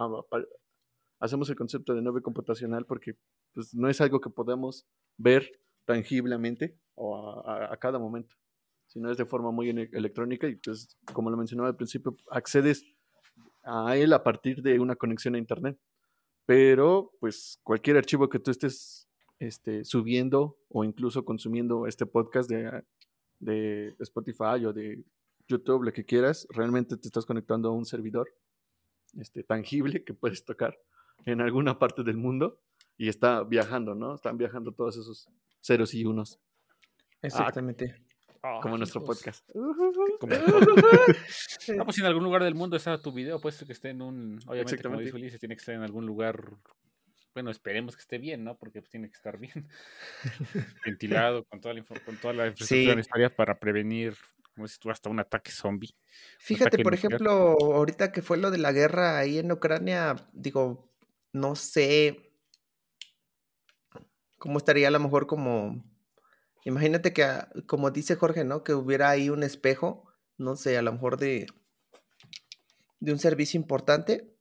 hacemos 1.19 1.51
el 1.51 1.57
concepto 1.57 1.95
de 1.95 2.03
nube 2.03 2.23
computacional 2.23 2.87
porque 2.87 3.15
pues, 3.53 3.75
no 3.75 3.89
es 3.89 4.01
algo 4.01 4.21
que 4.21 4.31
podamos 4.31 4.87
ver 5.17 5.51
tangiblemente 5.87 6.79
o 6.95 7.17
a, 7.49 7.77
cada 7.79 7.99
momento, 7.99 8.37
sino 8.87 9.11
es 9.11 9.17
de 9.17 9.25
forma 9.25 9.51
muy 9.51 9.71
electrónica 9.71 10.47
y 10.47 10.55
pues 10.57 10.97
como 11.13 11.31
lo 11.31 11.37
mencionaba 11.37 11.69
al 11.69 11.77
principio, 11.77 12.17
accedes 12.31 12.85
a 13.65 13.97
él 13.97 14.13
a 14.13 14.23
partir 14.23 14.63
de 14.63 14.79
una 14.79 14.95
conexión 14.95 15.35
a 15.35 15.39
internet. 15.39 15.77
Pero 16.47 17.11
pues 17.19 17.59
cualquier 17.65 17.97
archivo 17.97 18.29
que 18.29 18.39
tú 18.39 18.53
estés 18.53 19.08
este, 19.39 19.85
subiendo 19.85 20.59
o 20.69 20.85
incluso 20.85 21.25
consumiendo 21.25 21.87
este 21.87 22.07
podcast 22.07 22.51
de, 22.51 22.85
de 23.39 23.95
Spotify 24.01 24.65
o 24.67 24.73
de 24.73 25.05
YouTube, 25.47 25.85
lo 25.85 25.93
que 25.93 26.05
quieras, 26.05 26.47
realmente 26.51 26.97
te 26.97 27.09
estás 27.09 27.25
conectando 27.25 27.69
a 27.69 27.73
un 27.73 27.85
servidor 27.85 28.29
este, 29.19 29.43
tangible 29.43 30.05
que 30.05 30.15
puedes 30.15 30.45
tocar 30.45 30.79
en 31.25 31.41
alguna 31.41 31.79
parte 31.79 32.03
del 32.03 32.17
mundo 32.17 32.61
y 32.97 33.09
está 33.09 33.43
viajando, 33.43 33.95
¿no? 33.95 34.15
Están 34.15 34.37
viajando 34.37 34.73
todos 34.73 34.97
esos 34.97 35.29
ceros 35.61 35.95
y 35.95 36.05
unos. 36.05 36.39
Exactamente. 37.23 37.95
Ah, 38.43 38.61
como 38.63 38.77
nuestro 38.77 39.03
podcast. 39.03 39.49
Ah, 41.79 41.85
pues 41.85 41.99
en 41.99 42.07
algún 42.07 42.25
lugar 42.25 42.43
del 42.43 42.55
mundo 42.55 42.77
está 42.77 43.01
tu 43.01 43.13
video, 43.13 43.41
puede 43.41 43.55
ser 43.55 43.67
que 43.67 43.75
esté 43.75 43.91
en 43.91 44.01
un, 44.01 44.39
obviamente 44.47 44.83
como 44.83 44.99
dice 44.99 45.15
Ulises, 45.15 45.39
tiene 45.39 45.55
que 45.55 45.61
estar 45.61 45.75
en 45.75 45.83
algún 45.83 46.07
lugar, 46.07 46.57
bueno, 47.35 47.51
esperemos 47.51 47.95
que 47.95 48.01
esté 48.01 48.19
bien, 48.19 48.45
¿no? 48.45 48.57
Porque 48.57 48.81
pues, 48.81 48.91
tiene 48.91 49.09
que 49.09 49.17
estar 49.17 49.39
bien 49.39 49.69
ventilado 50.85 51.45
con 51.45 51.61
toda 51.61 51.75
la, 51.75 51.83
con 51.83 52.17
toda 52.17 52.35
la 52.35 52.47
infraestructura 52.49 52.97
necesaria 52.97 53.31
para 53.31 53.59
prevenir 53.59 54.17
como 54.59 54.67
si 54.67 54.79
tú, 54.81 54.91
hasta 54.91 55.09
un 55.09 55.21
ataque 55.21 55.53
zombie. 55.53 55.95
Fíjate, 56.41 56.83
por 56.83 56.93
ejemplo, 56.93 57.57
ahorita 57.61 58.11
que 58.11 58.23
fue 58.23 58.39
lo 58.39 58.51
de 58.51 58.59
la 58.59 58.73
guerra 58.73 59.17
ahí 59.17 59.39
en 59.39 59.53
Ucrania, 59.53 60.17
digo, 60.33 60.91
no 61.33 61.55
sé 61.55 62.33
cómo 64.37 64.59
estaría 64.59 64.89
a 64.89 64.91
lo 64.91 64.99
mejor 64.99 65.29
como, 65.29 65.85
imagínate 66.65 67.13
que, 67.13 67.23
ah, 67.23 67.49
como 67.67 67.93
dice 67.93 68.17
Jorge, 68.17 68.43
¿no? 68.45 68.65
Que 68.65 68.75
hubiera 68.75 69.11
ahí 69.11 69.31
un 69.31 69.45
espejo, 69.45 70.11
no 70.39 70.57
sé, 70.57 70.77
a 70.77 70.83
lo 70.83 70.93
mejor 70.93 71.19
de, 71.19 71.47
de 72.99 73.13
un 73.13 73.21
servicio 73.21 73.61
importante 73.61 74.35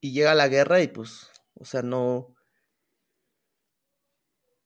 y 0.00 0.12
llega 0.12 0.36
la 0.36 0.46
guerra 0.46 0.82
y 0.82 0.86
pues, 0.86 1.31
o 1.62 1.64
sea, 1.64 1.80
no, 1.82 2.34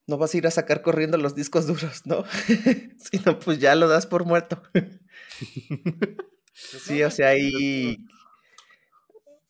no 0.07 0.17
vas 0.17 0.33
a 0.33 0.39
ir 0.39 0.47
a 0.47 0.51
sacar 0.51 0.81
corriendo 0.81 1.19
los 1.19 1.35
discos 1.35 1.67
duros, 1.67 2.07
¿no? 2.07 2.25
si 2.97 3.19
no, 3.25 3.39
pues 3.39 3.59
ya 3.59 3.75
lo 3.75 3.87
das 3.87 4.07
por 4.07 4.25
muerto. 4.25 4.63
sí, 6.55 7.03
o 7.03 7.11
sea, 7.11 7.29
ahí. 7.29 7.99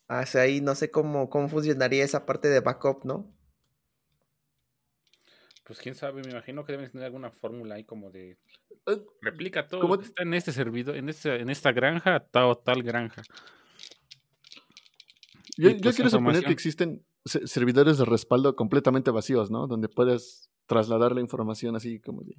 O 0.09 0.25
sea, 0.25 0.41
ahí 0.41 0.59
no 0.59 0.75
sé 0.75 0.91
cómo, 0.91 1.29
cómo 1.29 1.47
funcionaría 1.47 2.03
esa 2.03 2.25
parte 2.25 2.49
de 2.49 2.59
backup, 2.59 3.05
¿no? 3.05 3.33
Pues 5.63 5.79
quién 5.79 5.95
sabe, 5.95 6.21
me 6.21 6.31
imagino 6.31 6.65
que 6.65 6.73
deben 6.73 6.91
tener 6.91 7.05
alguna 7.05 7.31
fórmula 7.31 7.75
ahí 7.75 7.83
como 7.83 8.09
de 8.09 8.37
eh, 8.87 9.05
replica 9.21 9.67
todo 9.67 9.87
lo 9.87 9.99
que 9.99 10.05
está 10.05 10.23
en 10.23 10.33
este 10.33 10.51
servidor, 10.51 10.95
en 10.95 11.09
este, 11.09 11.41
en 11.41 11.49
esta 11.49 11.71
granja, 11.71 12.25
tal 12.31 12.57
tal 12.63 12.83
granja. 12.83 13.21
Yo, 15.57 15.71
yo 15.71 15.79
pues 15.81 15.95
quiero 15.95 16.09
suponer 16.09 16.43
que 16.43 16.51
existen 16.51 17.06
servidores 17.27 17.97
de 17.97 18.05
respaldo 18.05 18.55
completamente 18.55 19.11
vacíos, 19.11 19.51
¿no? 19.51 19.67
Donde 19.67 19.89
puedes 19.89 20.49
trasladar 20.65 21.13
la 21.13 21.21
información 21.21 21.75
así 21.75 21.99
como 21.99 22.23
de, 22.23 22.35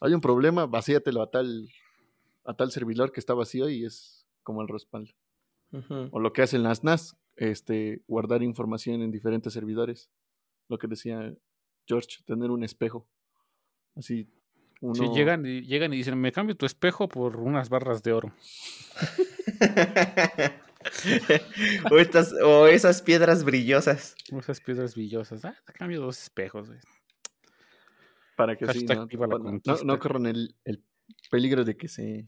hay 0.00 0.12
un 0.12 0.20
problema, 0.20 0.66
vacíatelo 0.66 1.22
a 1.22 1.30
tal, 1.30 1.68
a 2.44 2.54
tal 2.54 2.70
servidor 2.70 3.12
que 3.12 3.20
está 3.20 3.34
vacío 3.34 3.68
y 3.68 3.84
es 3.84 4.26
como 4.42 4.62
el 4.62 4.68
respaldo. 4.68 5.12
O 6.10 6.20
lo 6.20 6.32
que 6.32 6.42
hacen 6.42 6.62
las 6.62 6.84
NAS, 6.84 7.16
este, 7.36 8.02
guardar 8.06 8.42
información 8.42 9.02
en 9.02 9.10
diferentes 9.10 9.52
servidores. 9.52 10.08
Lo 10.68 10.78
que 10.78 10.86
decía 10.86 11.34
George, 11.86 12.22
tener 12.24 12.50
un 12.50 12.64
espejo. 12.64 13.06
Así. 13.94 14.28
Uno... 14.80 15.14
llegan 15.14 15.44
y, 15.44 15.62
llegan 15.62 15.92
y 15.92 15.98
dicen, 15.98 16.18
me 16.18 16.32
cambio 16.32 16.56
tu 16.56 16.64
espejo 16.66 17.08
por 17.08 17.38
unas 17.38 17.68
barras 17.68 18.02
de 18.02 18.12
oro. 18.12 18.32
o, 21.90 21.98
estas, 21.98 22.32
o 22.32 22.66
esas 22.66 23.02
piedras 23.02 23.44
brillosas. 23.44 24.14
esas 24.38 24.60
piedras 24.60 24.94
brillosas. 24.94 25.44
Ah, 25.44 25.56
te 25.64 25.72
cambio 25.72 26.00
dos 26.00 26.22
espejos, 26.22 26.68
Para 28.36 28.56
que 28.56 28.66
sí, 28.72 28.86
no, 29.84 29.98
corran 29.98 30.26
el, 30.26 30.54
peligro 31.30 31.64
de 31.64 31.76
que 31.76 31.88
se. 31.88 32.24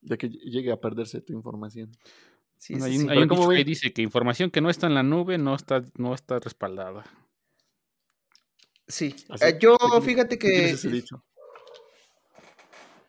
de 0.00 0.18
que 0.18 0.28
llegue 0.28 0.72
a 0.72 0.80
perderse 0.80 1.20
tu 1.20 1.32
información. 1.32 1.90
Sí, 2.56 2.74
hay, 2.82 2.98
un 2.98 3.28
que 3.28 3.64
dice 3.64 3.92
que 3.92 4.02
información 4.02 4.50
que 4.50 4.62
no 4.62 4.70
está 4.70 4.86
en 4.86 4.94
la 4.94 5.02
nube 5.02 5.36
no 5.36 5.54
está, 5.54 5.82
no 5.96 6.14
está 6.14 6.38
respaldada. 6.38 7.04
Sí, 8.88 9.14
eh, 9.40 9.58
yo 9.60 9.76
fíjate 10.02 10.38
que. 10.38 10.74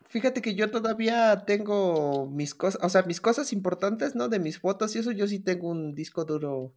Fíjate 0.09 0.41
que 0.41 0.55
yo 0.55 0.71
todavía 0.71 1.43
tengo 1.45 2.27
mis 2.27 2.55
cosas, 2.55 2.81
o 2.83 2.89
sea, 2.89 3.03
mis 3.03 3.19
cosas 3.19 3.51
importantes, 3.51 4.15
¿no? 4.15 4.29
De 4.29 4.39
mis 4.39 4.59
fotos 4.59 4.95
y 4.95 4.99
eso, 4.99 5.11
yo 5.11 5.27
sí 5.27 5.39
tengo 5.39 5.69
un 5.69 5.95
disco 5.95 6.23
duro, 6.23 6.73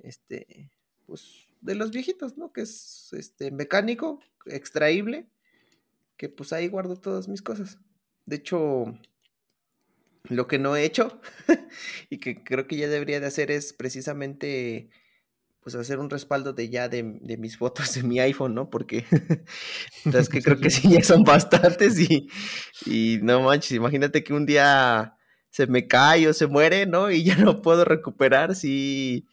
este, 0.00 0.70
pues, 1.06 1.48
de 1.60 1.74
los 1.74 1.90
viejitos, 1.90 2.36
¿no? 2.36 2.52
Que 2.52 2.62
es, 2.62 3.08
este, 3.12 3.50
mecánico, 3.50 4.20
extraíble, 4.46 5.26
que 6.16 6.28
pues 6.28 6.52
ahí 6.52 6.68
guardo 6.68 6.96
todas 6.96 7.28
mis 7.28 7.42
cosas. 7.42 7.78
De 8.26 8.36
hecho, 8.36 8.98
lo 10.24 10.46
que 10.46 10.58
no 10.58 10.76
he 10.76 10.84
hecho 10.84 11.20
y 12.10 12.18
que 12.18 12.42
creo 12.42 12.66
que 12.66 12.76
ya 12.76 12.88
debería 12.88 13.20
de 13.20 13.26
hacer 13.26 13.50
es 13.50 13.72
precisamente 13.72 14.90
pues 15.72 15.82
hacer 15.82 15.98
un 15.98 16.08
respaldo 16.08 16.54
de 16.54 16.70
ya 16.70 16.88
de, 16.88 17.02
mis 17.02 17.58
fotos 17.58 17.92
de 17.94 18.02
mi 18.02 18.18
iPhone, 18.20 18.54
¿no? 18.54 18.70
Porque 18.70 19.04
entonces 20.04 20.30
que 20.30 20.42
creo 20.42 20.58
que 20.58 20.70
sí 20.70 20.90
ya 20.90 21.02
son 21.02 21.24
bastantes 21.24 21.98
y, 21.98 22.28
y 22.86 23.18
no 23.22 23.42
manches, 23.42 23.72
imagínate 23.72 24.24
que 24.24 24.32
un 24.32 24.46
día 24.46 25.14
se 25.50 25.66
me 25.66 25.86
cae 25.86 26.26
o 26.26 26.32
se 26.32 26.46
muere, 26.46 26.86
¿no? 26.86 27.10
Y 27.10 27.22
ya 27.24 27.36
no 27.36 27.60
puedo 27.60 27.84
recuperar 27.84 28.54
si... 28.54 29.26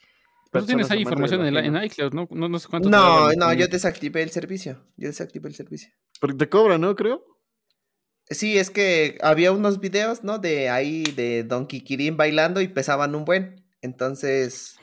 Pero 0.52 0.64
tú 0.64 0.68
tienes 0.68 0.92
ahí 0.92 1.02
información 1.02 1.46
en, 1.46 1.56
en, 1.56 1.84
iCloud, 1.84 2.14
¿no? 2.14 2.28
No, 2.32 2.50
no 2.50 2.60
sé 2.60 2.68
cuánto. 2.70 2.90
No, 2.90 3.32
no, 3.34 3.54
yo 3.54 3.68
desactivé 3.68 4.22
el 4.24 4.30
servicio. 4.30 4.86
Yo 4.96 5.08
desactivé 5.08 5.50
el 5.50 5.56
servicio. 5.56 5.90
Porque 6.20 6.38
te 6.38 6.50
cobra, 6.50 6.78
¿no? 6.78 6.96
Creo. 6.96 7.26
Sí, 8.30 8.58
es 8.58 8.70
que 8.70 9.18
había 9.22 9.52
unos 9.52 9.82
videos, 9.82 10.24
¿no? 10.24 10.40
De 10.40 10.70
ahí, 10.70 11.04
de 11.04 11.44
Don 11.44 11.68
Kikirin 11.68 12.16
bailando 12.16 12.62
y 12.62 12.70
pesaban 12.70 13.16
un 13.16 13.26
buen. 13.26 13.66
Entonces, 13.82 14.78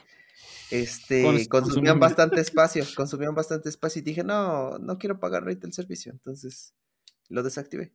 este, 0.73 1.47
consumían 1.49 1.99
bastante 1.99 2.41
espacio, 2.41 2.83
consumían 2.95 3.35
bastante 3.35 3.69
espacio 3.69 4.01
y 4.01 4.03
dije, 4.03 4.23
no, 4.23 4.79
no 4.79 4.97
quiero 4.97 5.19
pagar 5.19 5.43
ahorita 5.43 5.67
el 5.67 5.73
servicio, 5.73 6.11
entonces 6.11 6.73
lo 7.29 7.43
desactivé. 7.43 7.93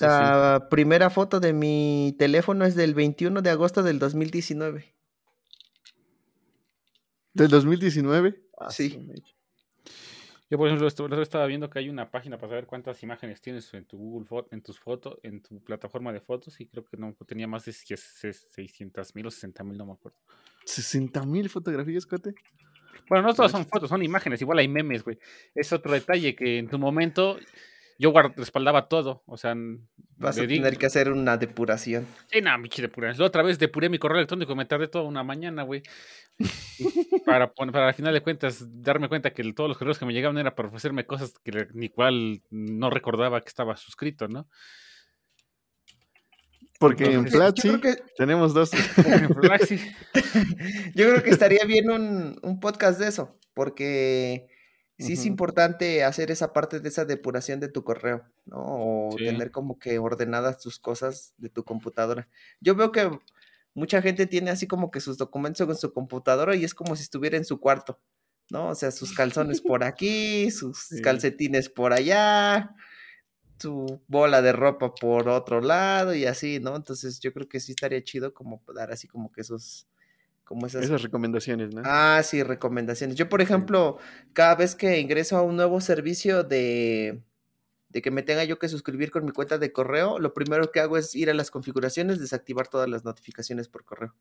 La 0.00 0.68
primera 0.70 1.10
foto 1.10 1.38
de 1.38 1.52
mi 1.52 2.16
teléfono 2.18 2.64
es 2.64 2.74
del 2.74 2.94
21 2.94 3.42
de 3.42 3.50
agosto 3.50 3.82
del 3.82 3.98
2019. 3.98 4.94
¿Del 7.34 7.48
2019? 7.48 8.42
Ah, 8.58 8.70
sí. 8.70 9.08
Yo, 10.48 10.58
por 10.58 10.68
ejemplo, 10.68 10.86
estaba 11.20 11.46
viendo 11.46 11.68
que 11.68 11.80
hay 11.80 11.88
una 11.88 12.08
página 12.08 12.38
para 12.38 12.50
saber 12.50 12.66
cuántas 12.66 13.02
imágenes 13.02 13.40
tienes 13.40 13.74
en 13.74 13.84
tu 13.84 13.98
Google 13.98 14.26
Foto, 14.26 14.48
en 14.52 14.62
tus 14.62 14.78
fotos, 14.78 15.18
en 15.24 15.42
tu 15.42 15.60
plataforma 15.64 16.12
de 16.12 16.20
fotos, 16.20 16.60
y 16.60 16.66
creo 16.66 16.84
que 16.84 16.96
no 16.96 17.14
tenía 17.26 17.48
más 17.48 17.64
de 17.64 17.72
600 17.72 19.14
mil 19.16 19.26
o 19.26 19.30
60 19.30 19.64
mil, 19.64 19.76
no 19.76 19.86
me 19.86 19.92
acuerdo. 19.94 20.18
¿60 20.64 21.26
mil 21.26 21.48
fotografías, 21.50 22.06
Cote? 22.06 22.34
Bueno, 23.08 23.26
no 23.26 23.34
todas 23.34 23.50
son 23.50 23.66
fotos, 23.66 23.88
son 23.88 24.02
imágenes, 24.02 24.40
igual 24.40 24.58
hay 24.58 24.68
memes, 24.68 25.02
güey. 25.02 25.18
Es 25.54 25.72
otro 25.72 25.92
detalle 25.92 26.36
que 26.36 26.58
en 26.58 26.68
tu 26.68 26.78
momento 26.78 27.38
yo 27.98 28.12
respaldaba 28.36 28.88
todo, 28.88 29.24
o 29.26 29.36
sea, 29.36 29.56
Vas 30.18 30.38
a 30.38 30.46
tener 30.46 30.78
que 30.78 30.86
hacer 30.86 31.12
una 31.12 31.36
depuración. 31.36 32.06
Sí, 32.30 32.40
no, 32.40 32.56
mi 32.58 32.70
depuración. 32.70 33.20
La 33.20 33.26
otra 33.26 33.42
vez 33.42 33.58
depuré 33.58 33.90
mi 33.90 33.98
correo 33.98 34.16
electrónico 34.16 34.52
y 34.52 34.56
me 34.56 34.64
tardé 34.64 34.88
toda 34.88 35.04
una 35.04 35.22
mañana, 35.22 35.62
güey. 35.62 35.82
para, 37.26 37.52
para 37.52 37.88
al 37.88 37.94
final 37.94 38.14
de 38.14 38.22
cuentas 38.22 38.64
darme 38.82 39.08
cuenta 39.08 39.32
que 39.32 39.52
todos 39.52 39.68
los 39.68 39.76
correos 39.76 39.98
que 39.98 40.06
me 40.06 40.14
llegaban 40.14 40.38
era 40.38 40.54
para 40.54 40.68
ofrecerme 40.68 41.04
cosas 41.04 41.34
que 41.44 41.68
ni 41.74 41.90
cual 41.90 42.42
no 42.50 42.88
recordaba 42.88 43.42
que 43.42 43.48
estaba 43.48 43.76
suscrito, 43.76 44.28
¿no? 44.28 44.48
Porque 46.78 47.04
en 47.04 47.24
Platzi 47.24 47.72
tenemos 48.16 48.54
dos. 48.54 48.70
yo 50.94 50.94
creo 50.94 51.22
que 51.22 51.30
estaría 51.30 51.64
bien 51.64 51.90
un, 51.90 52.38
un 52.42 52.60
podcast 52.60 52.98
de 52.98 53.08
eso, 53.08 53.38
porque 53.54 54.46
sí 54.98 55.12
es 55.14 55.26
importante 55.26 56.04
hacer 56.04 56.30
esa 56.30 56.52
parte 56.52 56.80
de 56.80 56.88
esa 56.88 57.04
depuración 57.04 57.60
de 57.60 57.68
tu 57.68 57.84
correo, 57.84 58.24
¿no? 58.46 58.58
O 58.58 59.16
tener 59.16 59.50
como 59.50 59.78
que 59.78 59.98
ordenadas 59.98 60.58
tus 60.58 60.78
cosas 60.78 61.34
de 61.36 61.48
tu 61.48 61.64
computadora. 61.64 62.28
Yo 62.60 62.74
veo 62.74 62.92
que 62.92 63.10
mucha 63.74 64.00
gente 64.00 64.26
tiene 64.26 64.50
así 64.50 64.66
como 64.66 64.90
que 64.90 65.00
sus 65.00 65.18
documentos 65.18 65.68
en 65.68 65.76
su 65.76 65.92
computadora 65.92 66.56
y 66.56 66.64
es 66.64 66.74
como 66.74 66.96
si 66.96 67.02
estuviera 67.02 67.36
en 67.36 67.44
su 67.44 67.60
cuarto, 67.60 68.00
¿no? 68.50 68.68
O 68.68 68.74
sea, 68.74 68.90
sus 68.90 69.14
calzones 69.14 69.60
por 69.60 69.84
aquí, 69.84 70.50
sus 70.50 70.88
calcetines 71.02 71.68
por 71.68 71.92
allá, 71.92 72.74
su 73.58 74.00
bola 74.08 74.40
de 74.40 74.52
ropa 74.52 74.94
por 74.94 75.28
otro 75.28 75.60
lado 75.60 76.14
y 76.14 76.24
así, 76.24 76.58
¿no? 76.58 76.74
Entonces 76.74 77.20
yo 77.20 77.32
creo 77.32 77.48
que 77.48 77.60
sí 77.60 77.72
estaría 77.72 78.02
chido 78.02 78.32
como 78.32 78.62
dar 78.74 78.92
así 78.92 79.08
como 79.08 79.30
que 79.30 79.42
esos 79.42 79.86
como 80.46 80.66
esas... 80.66 81.02
recomendaciones, 81.02 81.74
¿no? 81.74 81.82
Ah, 81.84 82.22
sí, 82.24 82.42
recomendaciones. 82.44 83.16
Yo, 83.16 83.28
por 83.28 83.42
ejemplo, 83.42 83.98
cada 84.32 84.54
vez 84.54 84.76
que 84.76 85.00
ingreso 85.00 85.36
a 85.36 85.42
un 85.42 85.56
nuevo 85.56 85.80
servicio 85.80 86.44
de, 86.44 87.20
de 87.88 88.00
que 88.00 88.12
me 88.12 88.22
tenga 88.22 88.44
yo 88.44 88.56
que 88.60 88.68
suscribir 88.68 89.10
con 89.10 89.24
mi 89.24 89.32
cuenta 89.32 89.58
de 89.58 89.72
correo, 89.72 90.20
lo 90.20 90.34
primero 90.34 90.70
que 90.70 90.78
hago 90.78 90.96
es 90.98 91.16
ir 91.16 91.30
a 91.30 91.34
las 91.34 91.50
configuraciones, 91.50 92.20
desactivar 92.20 92.68
todas 92.68 92.88
las 92.88 93.04
notificaciones 93.04 93.68
por 93.68 93.84
correo. 93.84 94.14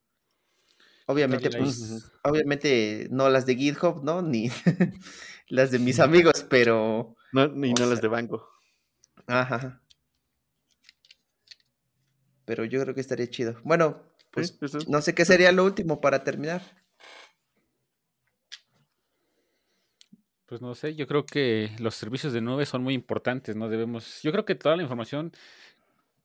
Obviamente, 1.06 1.52
pues, 1.52 2.12
obviamente 2.24 3.08
no 3.12 3.30
las 3.30 3.46
de 3.46 3.56
GitHub, 3.56 4.04
¿no? 4.04 4.24
Ni 4.24 4.50
las 5.48 5.70
de 5.70 5.78
mis 5.78 6.00
amigos, 6.00 6.44
pero... 6.50 7.16
No, 7.34 7.48
ni 7.50 7.72
no 7.74 7.86
las 7.86 8.02
de 8.02 8.08
banco. 8.08 8.50
Ajá. 9.28 9.80
Pero 12.46 12.66
yo 12.66 12.82
creo 12.82 12.96
que 12.96 13.02
estaría 13.02 13.30
chido. 13.30 13.58
Bueno, 13.64 14.02
pues, 14.36 14.88
no 14.88 15.02
sé 15.02 15.16
qué 15.16 15.26
sería 15.26 15.52
lo 15.52 15.64
último 15.64 16.02
para 16.02 16.24
terminar. 16.24 16.62
Pues 20.46 20.62
no 20.62 20.76
sé, 20.76 20.96
yo 20.96 21.08
creo 21.08 21.26
que 21.26 21.72
los 21.80 21.96
servicios 21.96 22.32
de 22.32 22.42
nube 22.42 22.68
son 22.68 22.84
muy 22.84 22.94
importantes, 22.94 23.56
¿no? 23.56 23.68
Debemos, 23.68 24.22
yo 24.22 24.32
creo 24.32 24.46
que 24.46 24.54
toda 24.54 24.76
la 24.76 24.84
información, 24.84 25.32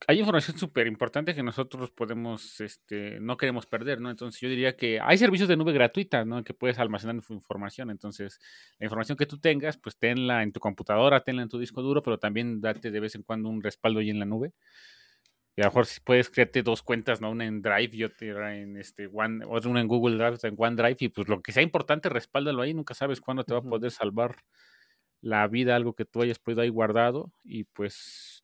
hay 0.06 0.18
información 0.18 0.58
súper 0.58 0.86
importante 0.86 1.34
que 1.34 1.42
nosotros 1.42 1.90
podemos, 1.90 2.60
este, 2.60 3.18
no 3.20 3.38
queremos 3.38 3.64
perder, 3.66 3.98
¿no? 4.00 4.10
Entonces 4.10 4.38
yo 4.40 4.50
diría 4.50 4.76
que 4.76 5.00
hay 5.00 5.16
servicios 5.16 5.48
de 5.48 5.56
nube 5.56 5.72
gratuita, 5.72 6.26
¿no? 6.26 6.38
En 6.38 6.44
que 6.44 6.52
puedes 6.52 6.78
almacenar 6.78 7.16
información, 7.30 7.90
entonces 7.90 8.38
la 8.78 8.86
información 8.86 9.16
que 9.16 9.26
tú 9.26 9.38
tengas, 9.38 9.78
pues 9.78 9.96
tenla 9.96 10.42
en 10.42 10.52
tu 10.52 10.60
computadora, 10.60 11.20
tenla 11.20 11.42
en 11.42 11.48
tu 11.48 11.58
disco 11.58 11.80
duro, 11.80 12.02
pero 12.02 12.18
también 12.18 12.60
date 12.60 12.90
de 12.90 13.00
vez 13.00 13.14
en 13.14 13.22
cuando 13.22 13.48
un 13.48 13.62
respaldo 13.62 14.00
ahí 14.00 14.10
en 14.10 14.18
la 14.18 14.26
nube 14.26 14.52
y 15.56 15.62
a 15.62 15.64
lo 15.64 15.70
mejor 15.70 15.86
si 15.86 16.00
puedes 16.00 16.30
crearte 16.30 16.62
dos 16.62 16.82
cuentas, 16.82 17.20
¿no? 17.20 17.30
Una 17.30 17.46
en 17.46 17.62
Drive 17.62 17.90
y 17.92 18.04
otra 18.04 18.56
en 18.56 18.76
este 18.76 19.08
One, 19.12 19.44
otra 19.48 19.70
una 19.70 19.80
en 19.80 19.88
Google 19.88 20.16
Drive, 20.16 20.32
otra 20.36 20.48
en 20.50 20.56
OneDrive, 20.58 20.96
y 21.00 21.08
pues 21.08 21.28
lo 21.28 21.42
que 21.42 21.52
sea 21.52 21.62
importante, 21.62 22.08
respáldalo 22.08 22.62
ahí, 22.62 22.74
nunca 22.74 22.94
sabes 22.94 23.20
cuándo 23.20 23.44
te 23.44 23.52
va 23.54 23.60
a 23.60 23.62
poder 23.62 23.90
salvar 23.90 24.36
la 25.22 25.46
vida, 25.48 25.76
algo 25.76 25.94
que 25.94 26.04
tú 26.06 26.22
hayas 26.22 26.38
podido 26.38 26.62
ahí 26.62 26.68
guardado, 26.70 27.32
y 27.44 27.64
pues, 27.64 28.42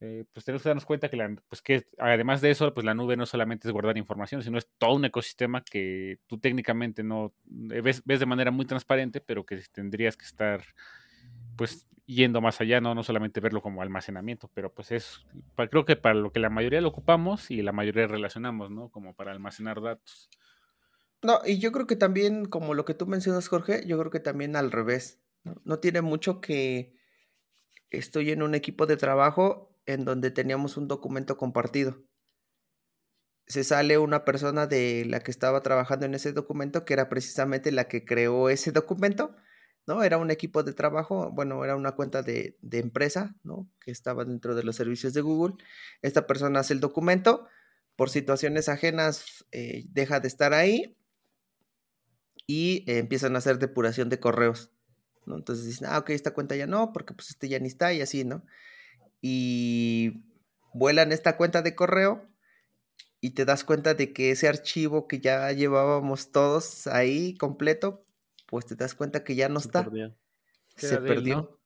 eh, 0.00 0.24
pues 0.32 0.44
tenemos 0.44 0.62
que 0.62 0.68
darnos 0.70 0.86
cuenta 0.86 1.08
que, 1.10 1.16
la, 1.16 1.34
pues 1.48 1.62
que 1.62 1.84
además 1.98 2.40
de 2.40 2.50
eso, 2.50 2.72
pues 2.74 2.84
la 2.86 2.94
nube 2.94 3.16
no 3.16 3.26
solamente 3.26 3.68
es 3.68 3.72
guardar 3.72 3.98
información, 3.98 4.42
sino 4.42 4.58
es 4.58 4.68
todo 4.78 4.94
un 4.94 5.04
ecosistema 5.04 5.62
que 5.64 6.18
tú 6.26 6.38
técnicamente 6.38 7.02
no 7.04 7.34
ves, 7.44 8.02
ves 8.04 8.20
de 8.20 8.26
manera 8.26 8.50
muy 8.50 8.66
transparente, 8.66 9.20
pero 9.20 9.44
que 9.46 9.60
tendrías 9.72 10.16
que 10.16 10.24
estar 10.26 10.62
pues 11.56 11.86
yendo 12.14 12.40
más 12.40 12.60
allá, 12.60 12.80
no, 12.80 12.94
no 12.94 13.02
solamente 13.02 13.40
verlo 13.40 13.62
como 13.62 13.82
almacenamiento, 13.82 14.50
pero 14.52 14.72
pues 14.72 14.90
es, 14.90 15.20
creo 15.70 15.84
que 15.84 15.96
para 15.96 16.14
lo 16.14 16.32
que 16.32 16.40
la 16.40 16.50
mayoría 16.50 16.80
lo 16.80 16.88
ocupamos 16.88 17.50
y 17.50 17.62
la 17.62 17.72
mayoría 17.72 18.06
relacionamos, 18.06 18.70
¿no? 18.70 18.90
Como 18.90 19.14
para 19.14 19.32
almacenar 19.32 19.80
datos. 19.80 20.28
No, 21.22 21.40
y 21.44 21.58
yo 21.58 21.70
creo 21.70 21.86
que 21.86 21.96
también, 21.96 22.46
como 22.46 22.74
lo 22.74 22.84
que 22.84 22.94
tú 22.94 23.06
mencionas, 23.06 23.48
Jorge, 23.48 23.86
yo 23.86 23.98
creo 23.98 24.10
que 24.10 24.20
también 24.20 24.56
al 24.56 24.72
revés. 24.72 25.20
No, 25.64 25.78
tiene 25.78 26.00
mucho 26.02 26.40
que 26.40 26.96
estoy 27.90 28.30
en 28.30 28.42
un 28.42 28.54
equipo 28.54 28.86
de 28.86 28.96
trabajo 28.96 29.78
en 29.86 30.04
donde 30.04 30.30
teníamos 30.30 30.76
un 30.76 30.88
documento 30.88 31.36
compartido. 31.36 32.02
Se 33.46 33.64
sale 33.64 33.98
una 33.98 34.24
persona 34.24 34.66
de 34.66 35.04
la 35.06 35.20
que 35.20 35.30
estaba 35.30 35.60
trabajando 35.62 36.06
en 36.06 36.14
ese 36.14 36.32
documento, 36.32 36.84
que 36.84 36.94
era 36.94 37.08
precisamente 37.08 37.72
la 37.72 37.88
que 37.88 38.04
creó 38.04 38.48
ese 38.48 38.72
documento, 38.72 39.36
Era 40.02 40.18
un 40.18 40.30
equipo 40.30 40.62
de 40.62 40.72
trabajo, 40.72 41.30
bueno, 41.32 41.64
era 41.64 41.76
una 41.76 41.92
cuenta 41.92 42.22
de, 42.22 42.56
empresa, 42.70 43.34
¿no? 43.42 43.68
Que 43.80 43.90
estaba 43.90 44.24
dentro 44.24 44.54
de 44.54 44.62
los 44.62 44.76
servicios 44.76 45.12
de 45.14 45.20
Google. 45.20 45.56
Esta 46.02 46.26
persona 46.26 46.60
hace 46.60 46.74
el 46.74 46.80
documento, 46.80 47.46
por 47.96 48.10
situaciones 48.10 48.68
ajenas 48.68 49.44
eh, 49.52 49.84
deja 49.88 50.20
de 50.20 50.28
estar 50.28 50.54
ahí 50.54 50.96
y 52.46 52.84
empiezan 52.86 53.34
a 53.34 53.38
hacer 53.38 53.58
depuración 53.58 54.08
de 54.08 54.20
correos, 54.20 54.70
¿no? 55.26 55.36
Entonces 55.36 55.66
dicen, 55.66 55.88
ah, 55.90 55.98
ok, 55.98 56.10
esta 56.10 56.32
cuenta 56.32 56.56
ya 56.56 56.66
no, 56.66 56.92
porque 56.92 57.14
pues 57.14 57.30
este 57.30 57.48
ya 57.48 57.58
ni 57.58 57.68
está 57.68 57.92
y 57.92 58.00
así, 58.00 58.24
¿no? 58.24 58.44
Y 59.20 60.24
vuelan 60.72 61.12
esta 61.12 61.36
cuenta 61.36 61.62
de 61.62 61.74
correo 61.74 62.28
y 63.20 63.30
te 63.30 63.44
das 63.44 63.64
cuenta 63.64 63.94
de 63.94 64.12
que 64.12 64.30
ese 64.30 64.48
archivo 64.48 65.06
que 65.06 65.20
ya 65.20 65.52
llevábamos 65.52 66.32
todos 66.32 66.86
ahí 66.86 67.34
completo, 67.36 68.04
pues 68.50 68.66
te 68.66 68.74
das 68.74 68.94
cuenta 68.94 69.24
que 69.24 69.36
ya 69.36 69.48
no 69.48 69.60
está. 69.60 69.88
Se 70.76 70.98
perdió. 70.98 71.60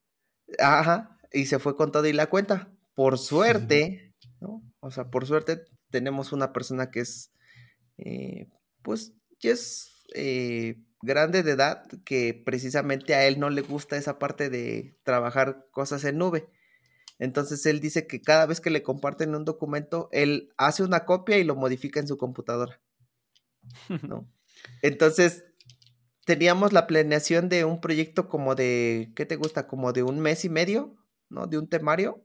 Ajá, 0.59 1.18
y 1.32 1.47
se 1.47 1.59
fue 1.59 1.76
con 1.76 1.91
todo 1.91 2.07
y 2.07 2.12
la 2.12 2.28
cuenta. 2.28 2.70
Por 2.95 3.18
suerte, 3.18 4.14
¿no? 4.41 4.62
O 4.80 4.91
sea, 4.91 5.11
por 5.11 5.26
suerte 5.26 5.64
tenemos 5.91 6.32
una 6.32 6.53
persona 6.53 6.91
que 6.91 7.01
es, 7.01 7.32
eh, 7.97 8.49
pues, 8.82 9.14
ya 9.41 9.53
es 9.53 10.05
eh, 10.14 10.76
grande 11.03 11.43
de 11.43 11.53
edad, 11.53 11.87
que 12.05 12.41
precisamente 12.45 13.14
a 13.14 13.26
él 13.26 13.41
no 13.41 13.51
le 13.51 13.62
gusta 13.62 13.97
esa 13.97 14.18
parte 14.18 14.51
de 14.51 14.99
trabajar 15.03 15.66
cosas 15.70 16.05
en 16.05 16.18
nube. 16.18 16.49
Entonces 17.18 17.64
él 17.66 17.80
dice 17.80 18.07
que 18.07 18.20
cada 18.20 18.47
vez 18.47 18.61
que 18.61 18.70
le 18.70 18.82
comparten 18.82 19.35
un 19.35 19.45
documento, 19.45 20.09
él 20.12 20.53
hace 20.57 20.82
una 20.82 21.05
copia 21.05 21.39
y 21.39 21.45
lo 21.45 21.55
modifica 21.55 22.01
en 22.01 22.09
su 22.09 22.18
computadora. 22.18 22.80
¿no? 24.03 24.28
Entonces, 24.82 25.45
teníamos 26.25 26.72
la 26.72 26.87
planeación 26.87 27.49
de 27.49 27.64
un 27.64 27.81
proyecto 27.81 28.29
como 28.29 28.55
de, 28.55 29.12
¿qué 29.14 29.27
te 29.27 29.37
gusta? 29.37 29.66
Como 29.66 29.93
de 29.93 30.03
un 30.03 30.20
mes 30.20 30.45
y 30.45 30.49
medio, 30.49 30.97
¿no? 31.29 31.47
De 31.47 31.59
un 31.59 31.68
temario. 31.68 32.25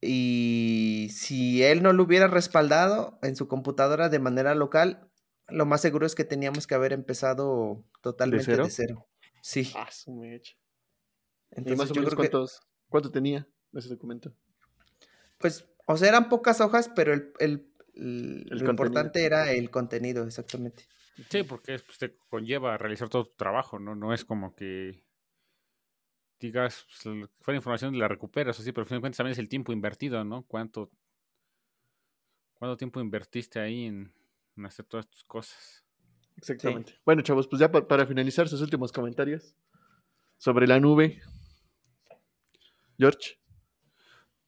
Y 0.00 1.08
si 1.12 1.62
él 1.62 1.82
no 1.82 1.92
lo 1.92 2.04
hubiera 2.04 2.28
respaldado 2.28 3.18
en 3.22 3.36
su 3.36 3.48
computadora 3.48 4.08
de 4.08 4.18
manera 4.18 4.54
local, 4.54 5.10
lo 5.48 5.66
más 5.66 5.80
seguro 5.80 6.06
es 6.06 6.14
que 6.14 6.24
teníamos 6.24 6.66
que 6.66 6.74
haber 6.74 6.92
empezado 6.92 7.84
totalmente 8.02 8.56
¿De 8.56 8.70
cero? 8.70 9.08
Sí. 9.42 9.72
Ah, 9.74 9.88
Entonces, 11.50 11.78
más 11.78 11.90
o 11.90 11.94
menos 11.94 12.14
cuántos, 12.14 12.62
cuánto 12.88 13.10
tenía 13.10 13.48
ese 13.72 13.88
documento? 13.88 14.34
Pues, 15.38 15.68
o 15.86 15.96
sea, 15.96 16.08
eran 16.08 16.28
pocas 16.28 16.60
hojas, 16.60 16.90
pero 16.94 17.12
el, 17.12 17.72
lo 17.94 18.70
importante 18.70 19.24
era 19.24 19.52
el 19.52 19.70
contenido, 19.70 20.26
exactamente. 20.26 20.86
Sí, 21.30 21.42
porque 21.42 21.78
pues, 21.78 21.98
te 21.98 22.16
conlleva 22.28 22.74
a 22.74 22.78
realizar 22.78 23.08
todo 23.08 23.24
tu 23.24 23.34
trabajo, 23.36 23.78
¿no? 23.78 23.94
No 23.94 24.12
es 24.12 24.24
como 24.24 24.54
que 24.54 25.02
digas, 26.38 26.86
pues, 26.86 27.30
fue 27.40 27.54
la 27.54 27.58
información 27.58 27.98
la 27.98 28.08
recuperas, 28.08 28.60
así, 28.60 28.72
pero 28.72 28.82
al 28.82 28.88
fin 28.88 28.96
de 28.96 29.00
cuentas 29.00 29.16
también 29.16 29.32
es 29.32 29.38
el 29.38 29.48
tiempo 29.48 29.72
invertido, 29.72 30.22
¿no? 30.24 30.42
¿Cuánto, 30.42 30.90
cuánto 32.54 32.76
tiempo 32.76 33.00
invertiste 33.00 33.58
ahí 33.58 33.86
en, 33.86 34.12
hacer 34.64 34.84
todas 34.84 35.08
tus 35.08 35.24
cosas? 35.24 35.84
Exactamente. 36.36 36.98
Bueno, 37.04 37.22
chavos, 37.22 37.48
pues 37.48 37.60
ya 37.60 37.70
para 37.70 38.04
finalizar 38.04 38.46
sus 38.48 38.60
últimos 38.60 38.92
comentarios 38.92 39.56
sobre 40.36 40.66
la 40.66 40.78
nube. 40.78 41.22
George. 42.98 43.38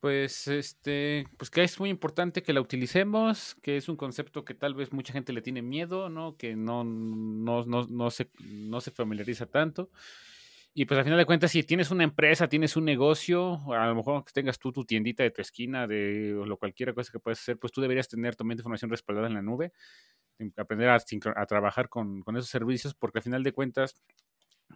Pues 0.01 0.47
este, 0.47 1.27
pues 1.37 1.51
que 1.51 1.65
es 1.65 1.81
muy 1.81 1.91
importante 1.91 2.43
que 2.43 2.53
la 2.53 2.61
utilicemos, 2.61 3.57
que 3.63 3.77
es 3.77 3.89
un 3.89 3.97
concepto 3.97 4.45
que 4.45 4.55
tal 4.55 4.75
vez 4.75 4.93
mucha 4.93 5.13
gente 5.13 5.33
le 5.33 5.43
tiene 5.43 5.61
miedo, 5.61 6.09
¿no? 6.09 6.37
Que 6.37 6.55
no, 6.55 6.85
no, 6.85 7.65
no, 7.65 7.87
no, 7.89 8.11
se, 8.11 8.31
no 8.39 8.81
se 8.81 8.93
familiariza 8.93 9.47
tanto. 9.47 9.91
Y 10.75 10.85
pues 10.85 10.99
al 10.99 11.05
final 11.05 11.19
de 11.19 11.27
cuentas, 11.27 11.51
si 11.51 11.65
tienes 11.65 11.91
una 11.91 12.05
empresa, 12.05 12.49
tienes 12.49 12.77
un 12.77 12.85
negocio, 12.85 13.59
a 13.75 13.89
lo 13.89 13.97
mejor 13.97 14.25
que 14.25 14.33
tengas 14.33 14.61
tú 14.61 14.71
tu 14.71 14.85
tiendita 14.85 15.25
de 15.25 15.33
tu 15.33 15.43
esquina, 15.43 15.89
de 15.89 16.41
lo 16.47 16.57
cualquier 16.57 16.95
cosa 16.95 17.11
que 17.11 17.19
puedas 17.19 17.41
hacer, 17.41 17.59
pues 17.59 17.73
tú 17.73 17.81
deberías 17.81 18.07
tener 18.07 18.37
también 18.37 18.59
información 18.59 18.89
respaldada 18.89 19.27
en 19.27 19.35
la 19.35 19.43
nube, 19.43 19.73
aprender 20.57 20.91
a, 20.91 20.99
a 21.35 21.47
trabajar 21.47 21.89
con, 21.89 22.23
con, 22.23 22.37
esos 22.37 22.49
servicios, 22.49 22.95
porque 22.95 23.19
al 23.19 23.25
final 23.25 23.43
de 23.43 23.51
cuentas, 23.53 23.97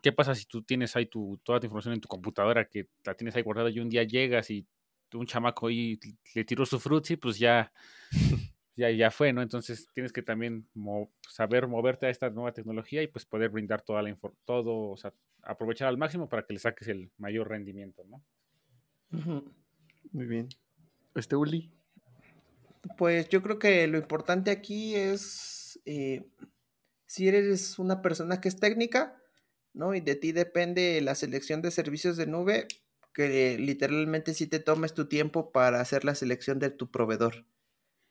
¿qué 0.02 0.12
pasa 0.12 0.34
si 0.34 0.46
tú 0.46 0.62
tienes 0.62 0.96
ahí 0.96 1.06
tu, 1.06 1.38
toda 1.44 1.60
tu 1.60 1.66
información 1.66 1.94
en 1.94 2.00
tu 2.00 2.08
computadora, 2.08 2.64
que 2.68 2.88
la 3.04 3.14
tienes 3.14 3.36
ahí 3.36 3.42
guardada 3.42 3.70
y 3.70 3.78
un 3.78 3.88
día 3.88 4.02
llegas 4.02 4.50
y 4.50 4.66
un 5.14 5.26
chamaco 5.26 5.66
ahí 5.66 5.98
le 6.34 6.44
tiró 6.44 6.66
su 6.66 6.78
frutzi, 6.80 7.16
pues 7.16 7.38
ya, 7.38 7.72
ya, 8.76 8.90
ya 8.90 9.10
fue, 9.10 9.32
¿no? 9.32 9.42
Entonces 9.42 9.88
tienes 9.92 10.12
que 10.12 10.22
también 10.22 10.66
saber 11.28 11.66
moverte 11.66 12.06
a 12.06 12.10
esta 12.10 12.30
nueva 12.30 12.52
tecnología 12.52 13.02
y 13.02 13.08
pues 13.08 13.24
poder 13.24 13.50
brindar 13.50 13.82
toda 13.82 14.02
la 14.02 14.10
información, 14.10 14.42
todo, 14.44 14.90
o 14.90 14.96
sea, 14.96 15.12
aprovechar 15.42 15.88
al 15.88 15.98
máximo 15.98 16.28
para 16.28 16.44
que 16.44 16.54
le 16.54 16.58
saques 16.58 16.88
el 16.88 17.10
mayor 17.18 17.48
rendimiento, 17.48 18.04
¿no? 18.04 18.22
Muy 20.12 20.26
bien. 20.26 20.48
Este 21.14 21.36
Uli. 21.36 21.70
Pues 22.96 23.28
yo 23.28 23.42
creo 23.42 23.58
que 23.58 23.86
lo 23.86 23.98
importante 23.98 24.50
aquí 24.50 24.94
es 24.94 25.80
eh, 25.84 26.24
si 27.06 27.28
eres 27.28 27.78
una 27.78 28.02
persona 28.02 28.40
que 28.40 28.48
es 28.48 28.56
técnica, 28.56 29.20
¿no? 29.74 29.94
Y 29.94 30.00
de 30.00 30.16
ti 30.16 30.32
depende 30.32 31.00
la 31.00 31.14
selección 31.14 31.62
de 31.62 31.70
servicios 31.70 32.16
de 32.16 32.26
nube, 32.26 32.66
que 33.12 33.58
literalmente 33.58 34.34
si 34.34 34.46
te 34.46 34.58
tomes 34.58 34.94
tu 34.94 35.08
tiempo 35.08 35.52
para 35.52 35.80
hacer 35.80 36.04
la 36.04 36.14
selección 36.14 36.58
de 36.58 36.70
tu 36.70 36.90
proveedor. 36.90 37.46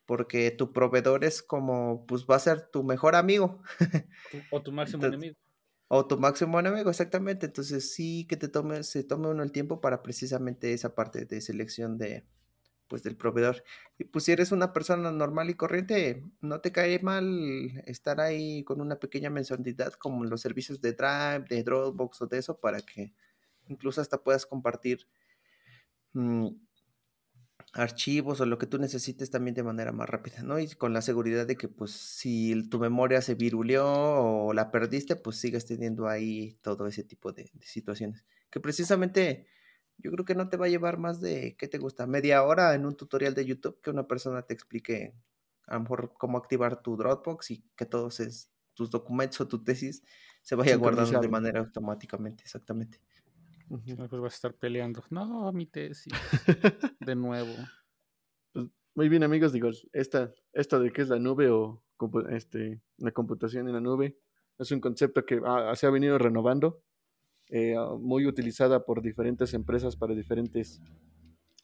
Porque 0.05 0.51
tu 0.51 0.73
proveedor 0.73 1.23
es 1.23 1.41
como, 1.41 2.05
pues 2.07 2.25
va 2.29 2.35
a 2.35 2.39
ser 2.39 2.69
tu 2.69 2.83
mejor 2.83 3.15
amigo. 3.15 3.61
o 4.51 4.61
tu 4.61 4.71
máximo 4.71 5.05
enemigo. 5.05 5.35
O 5.87 6.07
tu 6.07 6.17
máximo 6.17 6.59
enemigo, 6.59 6.89
exactamente. 6.89 7.45
Entonces 7.47 7.93
sí 7.93 8.25
que 8.27 8.37
te 8.37 8.47
tome, 8.47 8.83
se 8.83 9.03
tome 9.03 9.29
uno 9.29 9.43
el 9.43 9.51
tiempo 9.51 9.81
para 9.81 10.01
precisamente 10.03 10.73
esa 10.73 10.95
parte 10.95 11.25
de 11.25 11.41
selección 11.41 11.97
de, 11.97 12.25
pues 12.91 13.03
del 13.03 13.15
proveedor. 13.15 13.63
Y 13.97 14.03
pues 14.03 14.25
si 14.25 14.33
eres 14.33 14.51
una 14.51 14.73
persona 14.73 15.11
normal 15.11 15.49
y 15.49 15.53
corriente, 15.53 16.25
no 16.41 16.59
te 16.59 16.73
cae 16.73 16.99
mal 16.99 17.81
estar 17.85 18.19
ahí 18.19 18.65
con 18.65 18.81
una 18.81 18.99
pequeña 18.99 19.29
mensualidad 19.29 19.93
como 19.93 20.25
los 20.25 20.41
servicios 20.41 20.81
de 20.81 20.91
Drive, 20.91 21.45
de 21.49 21.63
Dropbox 21.63 22.21
o 22.21 22.27
de 22.27 22.39
eso 22.39 22.59
para 22.59 22.81
que 22.81 23.13
incluso 23.67 24.01
hasta 24.01 24.23
puedas 24.23 24.45
compartir 24.45 25.07
mm, 26.13 26.47
archivos 27.73 28.41
o 28.41 28.45
lo 28.45 28.57
que 28.57 28.67
tú 28.67 28.77
necesites 28.77 29.31
también 29.31 29.55
de 29.55 29.63
manera 29.63 29.91
más 29.91 30.09
rápida, 30.09 30.43
¿no? 30.43 30.59
Y 30.59 30.67
con 30.69 30.93
la 30.93 31.01
seguridad 31.01 31.47
de 31.47 31.55
que 31.55 31.69
pues 31.69 31.91
si 31.91 32.67
tu 32.69 32.79
memoria 32.79 33.21
se 33.21 33.35
viruleó 33.35 33.85
o 33.87 34.53
la 34.53 34.71
perdiste, 34.71 35.15
pues 35.15 35.37
sigues 35.37 35.65
teniendo 35.65 36.07
ahí 36.07 36.57
todo 36.61 36.87
ese 36.87 37.03
tipo 37.03 37.31
de, 37.31 37.49
de 37.53 37.65
situaciones. 37.65 38.25
Que 38.49 38.59
precisamente 38.59 39.47
yo 39.97 40.11
creo 40.11 40.25
que 40.25 40.35
no 40.35 40.49
te 40.49 40.57
va 40.57 40.65
a 40.65 40.69
llevar 40.69 40.97
más 40.97 41.21
de, 41.21 41.55
¿qué 41.57 41.67
te 41.67 41.77
gusta? 41.77 42.07
Media 42.07 42.43
hora 42.43 42.73
en 42.75 42.85
un 42.85 42.95
tutorial 42.95 43.33
de 43.33 43.45
YouTube 43.45 43.79
que 43.81 43.91
una 43.91 44.07
persona 44.07 44.41
te 44.41 44.53
explique 44.53 45.13
a 45.67 45.75
lo 45.75 45.81
mejor 45.81 46.13
cómo 46.17 46.37
activar 46.37 46.81
tu 46.81 46.97
Dropbox 46.97 47.51
y 47.51 47.63
que 47.75 47.85
todos 47.85 48.21
tus 48.73 48.89
documentos 48.89 49.39
o 49.41 49.47
tu 49.47 49.63
tesis 49.63 50.03
se 50.41 50.55
vaya 50.55 50.75
guardando 50.75 51.19
de 51.19 51.29
manera 51.29 51.59
automáticamente, 51.59 52.43
exactamente. 52.43 52.99
Después 53.85 54.21
vas 54.21 54.33
a 54.33 54.35
estar 54.35 54.53
peleando. 54.53 55.01
No, 55.09 55.51
mi 55.53 55.65
tesis. 55.65 56.11
de 56.99 57.15
nuevo. 57.15 57.53
Pues, 58.51 58.67
muy 58.95 59.07
bien, 59.07 59.23
amigos. 59.23 59.53
Digo, 59.53 59.69
esta, 59.93 60.33
esto 60.51 60.79
de 60.79 60.91
qué 60.91 61.01
es 61.03 61.09
la 61.09 61.19
nube 61.19 61.49
o 61.49 61.81
este, 62.29 62.81
la 62.97 63.11
computación 63.11 63.67
en 63.67 63.73
la 63.75 63.79
nube 63.79 64.17
es 64.57 64.71
un 64.71 64.81
concepto 64.81 65.25
que 65.25 65.39
se 65.75 65.87
ha 65.87 65.89
venido 65.89 66.17
renovando 66.17 66.83
eh, 67.49 67.75
ah, 67.77 67.95
muy 67.97 68.27
utilizada 68.27 68.83
por 68.85 69.01
diferentes 69.01 69.53
empresas 69.53 69.95
para 69.95 70.15
diferentes 70.15 70.81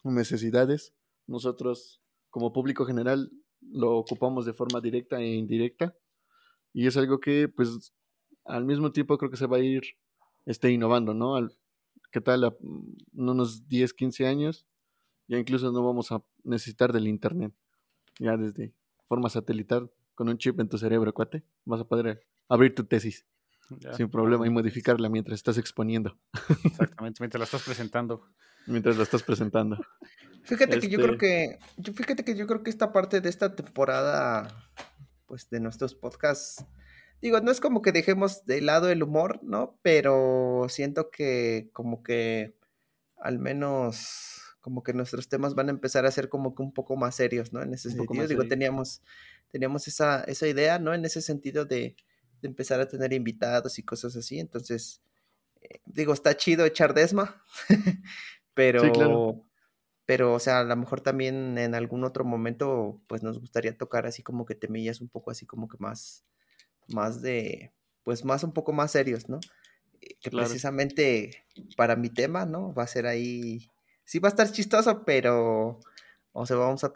necesidades. 0.02 0.94
Nosotros, 1.26 2.00
como 2.30 2.54
público 2.54 2.86
general, 2.86 3.30
lo 3.60 3.96
ocupamos 3.96 4.46
de 4.46 4.54
forma 4.54 4.80
directa 4.80 5.20
e 5.20 5.34
indirecta. 5.34 5.94
Y 6.72 6.86
es 6.86 6.96
algo 6.96 7.20
que, 7.20 7.48
pues, 7.48 7.92
al 8.46 8.64
mismo 8.64 8.92
tiempo 8.92 9.18
creo 9.18 9.30
que 9.30 9.36
se 9.36 9.46
va 9.46 9.58
a 9.58 9.60
ir 9.60 9.82
este, 10.46 10.70
innovando, 10.70 11.12
¿no? 11.12 11.36
Al, 11.36 11.52
¿Qué 12.10 12.20
tal? 12.20 12.44
A, 12.44 12.50
mm, 12.50 12.96
unos 13.14 13.68
10, 13.68 13.92
15 13.94 14.26
años, 14.26 14.66
ya 15.26 15.38
incluso 15.38 15.70
no 15.72 15.84
vamos 15.84 16.10
a 16.12 16.22
necesitar 16.44 16.92
del 16.92 17.08
Internet. 17.08 17.52
Ya 18.18 18.36
desde 18.36 18.72
forma 19.06 19.28
satelital, 19.28 19.90
con 20.14 20.28
un 20.28 20.38
chip 20.38 20.58
en 20.60 20.68
tu 20.68 20.78
cerebro, 20.78 21.12
cuate, 21.14 21.44
vas 21.64 21.80
a 21.80 21.84
poder 21.84 22.26
abrir 22.48 22.74
tu 22.74 22.84
tesis. 22.84 23.26
Sin 23.96 24.08
problema 24.08 24.46
y 24.46 24.50
modificarla 24.50 25.10
mientras 25.10 25.36
estás 25.36 25.58
exponiendo. 25.58 26.18
Exactamente, 26.64 27.18
mientras 27.20 27.38
la 27.38 27.44
estás 27.44 27.62
presentando. 27.62 28.24
Mientras 28.66 28.98
la 28.98 29.04
estás 29.04 29.22
presentando. 29.22 29.78
Fíjate 30.42 30.78
que 30.78 30.90
yo 30.90 30.98
creo 30.98 31.14
este 31.14 31.58
que, 31.82 31.92
fíjate 31.92 32.22
que 32.22 32.36
yo 32.36 32.46
creo 32.46 32.62
que 32.62 32.68
esta 32.68 32.92
parte 32.92 33.22
de 33.22 33.30
esta 33.30 33.54
temporada, 33.56 34.70
pues 35.24 35.48
de 35.48 35.58
nuestros 35.58 35.94
podcasts, 35.94 36.66
digo, 37.22 37.40
no 37.40 37.50
es 37.50 37.60
como 37.60 37.82
que 37.82 37.92
dejemos 37.92 38.44
de 38.44 38.60
lado 38.60 38.90
el 38.90 39.02
humor, 39.02 39.40
¿no? 39.42 39.78
Pero 39.82 40.66
siento 40.68 41.10
que 41.10 41.70
como 41.72 42.02
que 42.02 42.54
al 43.16 43.38
menos 43.38 44.56
como 44.60 44.82
que 44.82 44.92
nuestros 44.92 45.28
temas 45.28 45.54
van 45.54 45.68
a 45.68 45.72
empezar 45.72 46.04
a 46.04 46.10
ser 46.10 46.28
como 46.28 46.54
que 46.54 46.62
un 46.62 46.72
poco 46.72 46.96
más 46.96 47.14
serios, 47.14 47.52
¿no? 47.52 47.62
En 47.62 47.72
ese 47.74 47.90
sentido, 47.90 48.26
digo, 48.26 48.46
teníamos, 48.46 49.02
teníamos 49.50 49.88
esa, 49.88 50.22
esa 50.24 50.46
idea, 50.46 50.78
¿no? 50.78 50.92
En 50.94 51.04
ese 51.04 51.22
sentido 51.22 51.64
de, 51.64 51.96
de 52.42 52.48
empezar 52.48 52.80
a 52.80 52.88
tener 52.88 53.12
invitados 53.12 53.78
y 53.78 53.82
cosas 53.82 54.16
así. 54.16 54.38
Entonces, 54.38 55.02
eh, 55.60 55.80
digo, 55.86 56.12
está 56.12 56.36
chido 56.36 56.64
echar 56.64 56.94
desma, 56.94 57.42
pero, 58.54 59.44
pero, 60.04 60.34
o 60.34 60.38
sea, 60.38 60.60
a 60.60 60.64
lo 60.64 60.76
mejor 60.76 61.00
también 61.00 61.58
en 61.58 61.74
algún 61.74 62.04
otro 62.04 62.24
momento, 62.24 63.00
pues 63.06 63.22
nos 63.22 63.40
gustaría 63.40 63.76
tocar 63.76 64.06
así 64.06 64.22
como 64.22 64.44
que 64.46 64.54
temillas 64.54 65.00
un 65.00 65.08
poco 65.08 65.30
así 65.30 65.46
como 65.46 65.68
que 65.68 65.76
más, 65.78 66.24
más 66.88 67.22
de, 67.22 67.72
pues 68.04 68.24
más 68.24 68.42
un 68.44 68.52
poco 68.52 68.72
más 68.72 68.92
serios, 68.92 69.28
¿no? 69.28 69.40
Eh, 70.00 70.16
que 70.20 70.30
precisamente 70.30 71.44
para 71.76 71.96
mi 71.96 72.10
tema, 72.10 72.46
¿no? 72.46 72.72
Va 72.74 72.84
a 72.84 72.88
ser 72.88 73.06
ahí, 73.06 73.70
sí 74.04 74.18
va 74.18 74.28
a 74.28 74.30
estar 74.30 74.50
chistoso, 74.50 75.04
pero, 75.04 75.80
o 76.32 76.46
sea, 76.46 76.56
vamos 76.56 76.84
a 76.84 76.92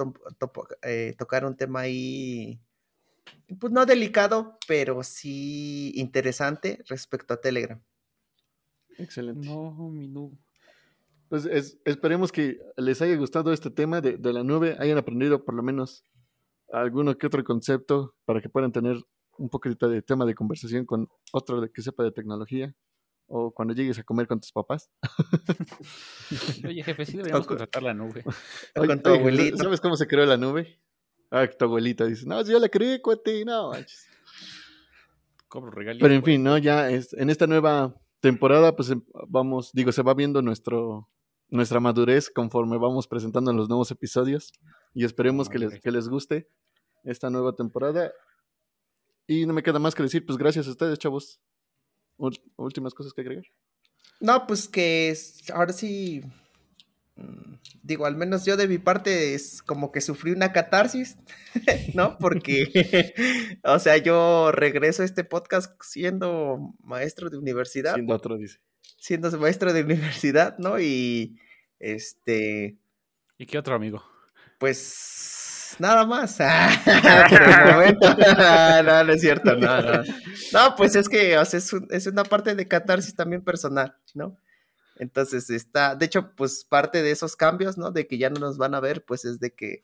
eh, 0.82 1.14
tocar 1.16 1.44
un 1.44 1.56
tema 1.56 1.80
ahí 1.80 2.60
pues 3.58 3.72
no 3.72 3.84
delicado, 3.86 4.58
pero 4.66 5.02
sí 5.02 5.92
interesante 5.94 6.82
respecto 6.88 7.34
a 7.34 7.40
Telegram. 7.40 7.80
Excelente. 8.98 9.46
No, 9.46 9.72
mi 9.90 10.10
Pues 11.28 11.78
esperemos 11.84 12.32
que 12.32 12.60
les 12.76 13.00
haya 13.02 13.16
gustado 13.16 13.52
este 13.52 13.70
tema 13.70 14.00
de, 14.00 14.18
la 14.32 14.42
nube, 14.42 14.76
hayan 14.78 14.98
aprendido 14.98 15.44
por 15.44 15.54
lo 15.54 15.62
menos 15.62 16.04
alguno 16.72 17.16
que 17.18 17.26
otro 17.26 17.44
concepto 17.44 18.14
para 18.24 18.40
que 18.40 18.48
puedan 18.48 18.72
tener 18.72 18.96
un 19.38 19.48
poquito 19.48 19.88
de 19.88 20.02
tema 20.02 20.24
de 20.24 20.34
conversación 20.34 20.84
con 20.86 21.08
otro 21.32 21.70
que 21.72 21.82
sepa 21.82 22.04
de 22.04 22.12
tecnología 22.12 22.74
o 23.26 23.52
cuando 23.52 23.72
llegues 23.74 23.98
a 23.98 24.02
comer 24.02 24.26
con 24.26 24.40
tus 24.40 24.52
papás. 24.52 24.90
Oye, 26.66 26.82
jefe, 26.82 27.06
sí 27.06 27.16
deberíamos 27.16 27.46
contratar 27.46 27.82
la 27.82 27.94
nube. 27.94 28.24
con 28.74 29.02
tu 29.02 29.10
abuelito. 29.10 29.56
¿Sabes 29.56 29.80
cómo 29.80 29.96
se 29.96 30.06
creó 30.06 30.26
la 30.26 30.36
nube? 30.36 30.78
Ah, 31.30 31.46
tu 31.48 31.64
abuelita 31.64 32.04
dice, 32.04 32.26
no, 32.26 32.44
yo 32.44 32.58
la 32.58 32.68
creí, 32.68 33.00
cuate, 33.00 33.44
no 33.46 33.70
manches. 33.70 34.06
Cobro 35.48 35.70
regalías. 35.70 36.02
Pero 36.02 36.14
en 36.14 36.22
fin, 36.22 36.42
¿no? 36.42 36.58
Ya 36.58 36.90
es, 36.90 37.14
en 37.14 37.30
esta 37.30 37.46
nueva 37.46 37.94
temporada, 38.20 38.76
pues 38.76 38.90
em, 38.90 39.02
vamos, 39.28 39.70
digo, 39.72 39.92
se 39.92 40.02
va 40.02 40.12
viendo 40.12 40.42
nuestro, 40.42 41.08
nuestra 41.48 41.80
madurez 41.80 42.30
conforme 42.30 42.76
vamos 42.76 43.08
presentando 43.08 43.50
los 43.54 43.68
nuevos 43.68 43.90
episodios. 43.90 44.52
Y 44.92 45.06
esperemos 45.06 45.48
que, 45.48 45.58
les, 45.58 45.80
que 45.80 45.90
les 45.90 46.08
guste 46.08 46.50
esta 47.04 47.30
nueva 47.30 47.54
temporada. 47.54 48.12
Y 49.40 49.46
no 49.46 49.52
me 49.52 49.62
queda 49.62 49.78
más 49.78 49.94
que 49.94 50.02
decir, 50.02 50.24
pues 50.26 50.38
gracias 50.38 50.66
a 50.66 50.70
ustedes, 50.70 50.98
chavos. 50.98 51.40
Últimas 52.56 52.94
cosas 52.94 53.12
que 53.12 53.20
agregar. 53.22 53.44
No, 54.20 54.46
pues 54.46 54.68
que 54.68 55.16
ahora 55.52 55.72
sí 55.72 56.22
Mm, 57.16 57.56
digo, 57.82 58.06
al 58.06 58.16
menos 58.16 58.44
yo 58.46 58.56
de 58.56 58.68
mi 58.68 58.78
parte 58.78 59.34
es 59.34 59.62
como 59.62 59.92
que 59.92 60.00
sufrí 60.00 60.32
una 60.32 60.52
catarsis, 60.52 61.16
¿no? 61.94 62.16
Porque, 62.18 63.58
o 63.64 63.78
sea, 63.78 63.96
yo 63.98 64.50
regreso 64.52 65.02
a 65.02 65.04
este 65.04 65.24
podcast 65.24 65.74
siendo 65.82 66.74
maestro 66.82 67.30
de 67.30 67.38
universidad. 67.38 67.94
Siendo 67.94 68.14
otro, 68.14 68.36
dice. 68.36 68.58
Siendo 68.98 69.30
maestro 69.38 69.72
de 69.72 69.82
universidad, 69.82 70.56
¿no? 70.58 70.80
Y 70.80 71.38
este... 71.78 72.78
¿Y 73.38 73.46
qué 73.46 73.58
otro 73.58 73.74
amigo? 73.74 74.02
Pues 74.58 75.41
nada 75.80 76.06
más. 76.06 76.38
no, 78.84 79.04
no 79.04 79.12
es 79.12 79.20
cierto, 79.20 79.56
no, 79.56 79.82
no. 79.82 80.02
No, 80.52 80.76
pues 80.76 80.96
es 80.96 81.08
que 81.08 81.38
o 81.38 81.44
sea, 81.44 81.58
es, 81.58 81.72
es 81.90 82.06
una 82.06 82.24
parte 82.24 82.54
de 82.54 82.68
catarsis 82.68 83.14
también 83.14 83.42
personal, 83.42 83.96
¿no? 84.14 84.36
Entonces 84.96 85.50
está, 85.50 85.96
de 85.96 86.06
hecho, 86.06 86.34
pues 86.36 86.64
parte 86.64 87.02
de 87.02 87.10
esos 87.10 87.36
cambios, 87.36 87.78
¿no? 87.78 87.90
De 87.90 88.06
que 88.06 88.18
ya 88.18 88.30
no 88.30 88.38
nos 88.38 88.58
van 88.58 88.74
a 88.74 88.80
ver, 88.80 89.04
pues 89.04 89.24
es 89.24 89.40
de 89.40 89.54
que 89.54 89.82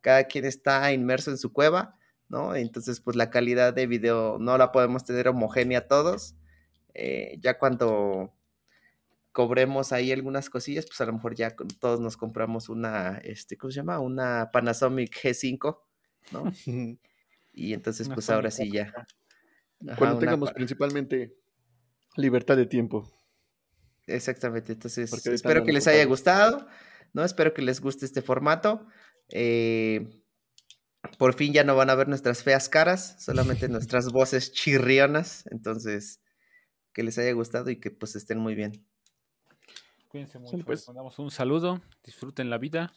cada 0.00 0.24
quien 0.24 0.44
está 0.44 0.92
inmerso 0.92 1.30
en 1.30 1.38
su 1.38 1.52
cueva, 1.52 1.96
¿no? 2.28 2.54
Entonces, 2.54 3.00
pues 3.00 3.16
la 3.16 3.30
calidad 3.30 3.74
de 3.74 3.86
video 3.86 4.38
no 4.38 4.56
la 4.58 4.72
podemos 4.72 5.04
tener 5.04 5.28
homogénea 5.28 5.88
todos. 5.88 6.34
Eh, 6.94 7.38
ya 7.40 7.58
cuando 7.58 8.32
cobremos 9.34 9.92
ahí 9.92 10.12
algunas 10.12 10.48
cosillas, 10.48 10.86
pues 10.86 11.00
a 11.00 11.06
lo 11.06 11.12
mejor 11.12 11.34
ya 11.34 11.54
todos 11.80 12.00
nos 12.00 12.16
compramos 12.16 12.68
una, 12.68 13.18
este, 13.24 13.58
¿cómo 13.58 13.72
se 13.72 13.76
llama? 13.76 13.98
Una 13.98 14.50
Panasonic 14.52 15.12
G5, 15.12 15.78
¿no? 16.32 16.44
y 17.52 17.74
entonces, 17.74 18.08
pues 18.08 18.30
ahora 18.30 18.50
sí 18.50 18.70
ya. 18.70 18.94
cuando 19.98 20.18
tengamos 20.18 20.52
principalmente 20.52 21.36
libertad 22.16 22.56
de 22.56 22.66
tiempo. 22.66 23.12
Exactamente, 24.06 24.72
entonces 24.72 25.12
espero 25.26 25.64
que 25.64 25.72
les 25.72 25.86
haya 25.88 26.04
gustado. 26.04 26.66
¿no? 27.14 27.24
Espero 27.24 27.54
que 27.54 27.62
les 27.62 27.80
guste 27.80 28.04
este 28.04 28.20
formato. 28.20 28.86
Eh, 29.30 30.20
por 31.18 31.34
fin 31.34 31.52
ya 31.52 31.64
no 31.64 31.76
van 31.76 31.88
a 31.88 31.94
ver 31.94 32.08
nuestras 32.08 32.42
feas 32.42 32.68
caras, 32.68 33.16
solamente 33.24 33.68
nuestras 33.70 34.12
voces 34.12 34.52
chirrionas. 34.52 35.44
Entonces, 35.50 36.20
que 36.92 37.02
les 37.02 37.16
haya 37.16 37.32
gustado 37.32 37.70
y 37.70 37.80
que 37.80 37.90
pues 37.90 38.16
estén 38.16 38.38
muy 38.38 38.54
bien. 38.54 38.84
Cuídense 40.14 40.38
mucho. 40.38 40.56
pues. 40.58 40.78
Les 40.82 40.86
mandamos 40.86 41.18
un 41.18 41.28
saludo, 41.32 41.82
disfruten 42.04 42.48
la 42.48 42.56
vida. 42.56 42.92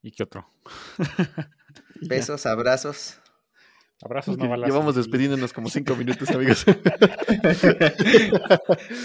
¿Y 0.00 0.10
qué 0.10 0.22
otro? 0.22 0.48
Besos, 2.00 2.46
abrazos. 2.46 3.20
Abrazos, 4.00 4.38
no 4.38 4.56
Llevamos 4.56 4.94
despidiéndonos 4.94 5.52
como 5.52 5.68
cinco 5.68 5.94
minutos, 5.96 6.30
amigos. 6.30 6.64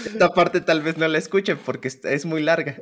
Esta 0.06 0.30
parte 0.30 0.62
tal 0.62 0.80
vez 0.80 0.96
no 0.96 1.06
la 1.08 1.18
escuchen 1.18 1.58
porque 1.58 1.88
es 2.04 2.24
muy 2.24 2.42
larga. 2.42 2.80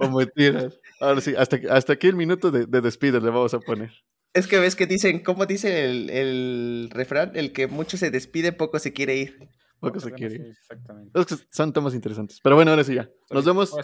Como 0.00 0.26
tiras. 0.26 0.80
Ahora 0.98 1.20
sí, 1.20 1.36
hasta, 1.38 1.60
hasta 1.70 1.92
aquí 1.92 2.08
el 2.08 2.16
minuto 2.16 2.50
de, 2.50 2.66
de 2.66 2.80
despido 2.80 3.20
le 3.20 3.30
vamos 3.30 3.54
a 3.54 3.60
poner. 3.60 3.92
Es 4.34 4.48
que 4.48 4.58
ves 4.58 4.74
que 4.74 4.86
dicen, 4.86 5.20
¿cómo 5.20 5.46
dice 5.46 5.84
el, 5.84 6.10
el 6.10 6.90
refrán? 6.90 7.30
El 7.36 7.52
que 7.52 7.68
mucho 7.68 7.96
se 7.96 8.10
despide, 8.10 8.50
poco 8.50 8.80
se 8.80 8.92
quiere 8.92 9.18
ir. 9.18 9.48
Poco 9.80 10.00
se 10.00 10.12
quiere 10.12 10.50
exactamente. 10.50 11.18
Es 11.18 11.26
que 11.26 11.36
son 11.50 11.72
temas 11.72 11.94
interesantes. 11.94 12.40
Pero 12.42 12.56
bueno, 12.56 12.70
ahora 12.72 12.84
sí 12.84 12.94
ya. 12.94 13.08
Nos 13.30 13.44
vemos. 13.44 13.74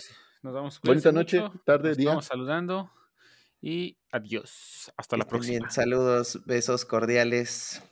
Nos 0.43 0.55
vemos. 0.55 0.81
Bonita 0.83 1.13
noche, 1.13 1.43
tarde, 1.65 1.91
Nos 1.91 1.97
día. 1.97 2.09
Estamos 2.09 2.27
saludando 2.27 2.91
y 3.61 3.97
adiós. 4.11 4.93
Hasta 4.97 5.17
la 5.17 5.27
próxima. 5.27 5.59
Bien, 5.59 5.71
saludos, 5.71 6.41
besos 6.45 6.85
cordiales. 6.85 7.83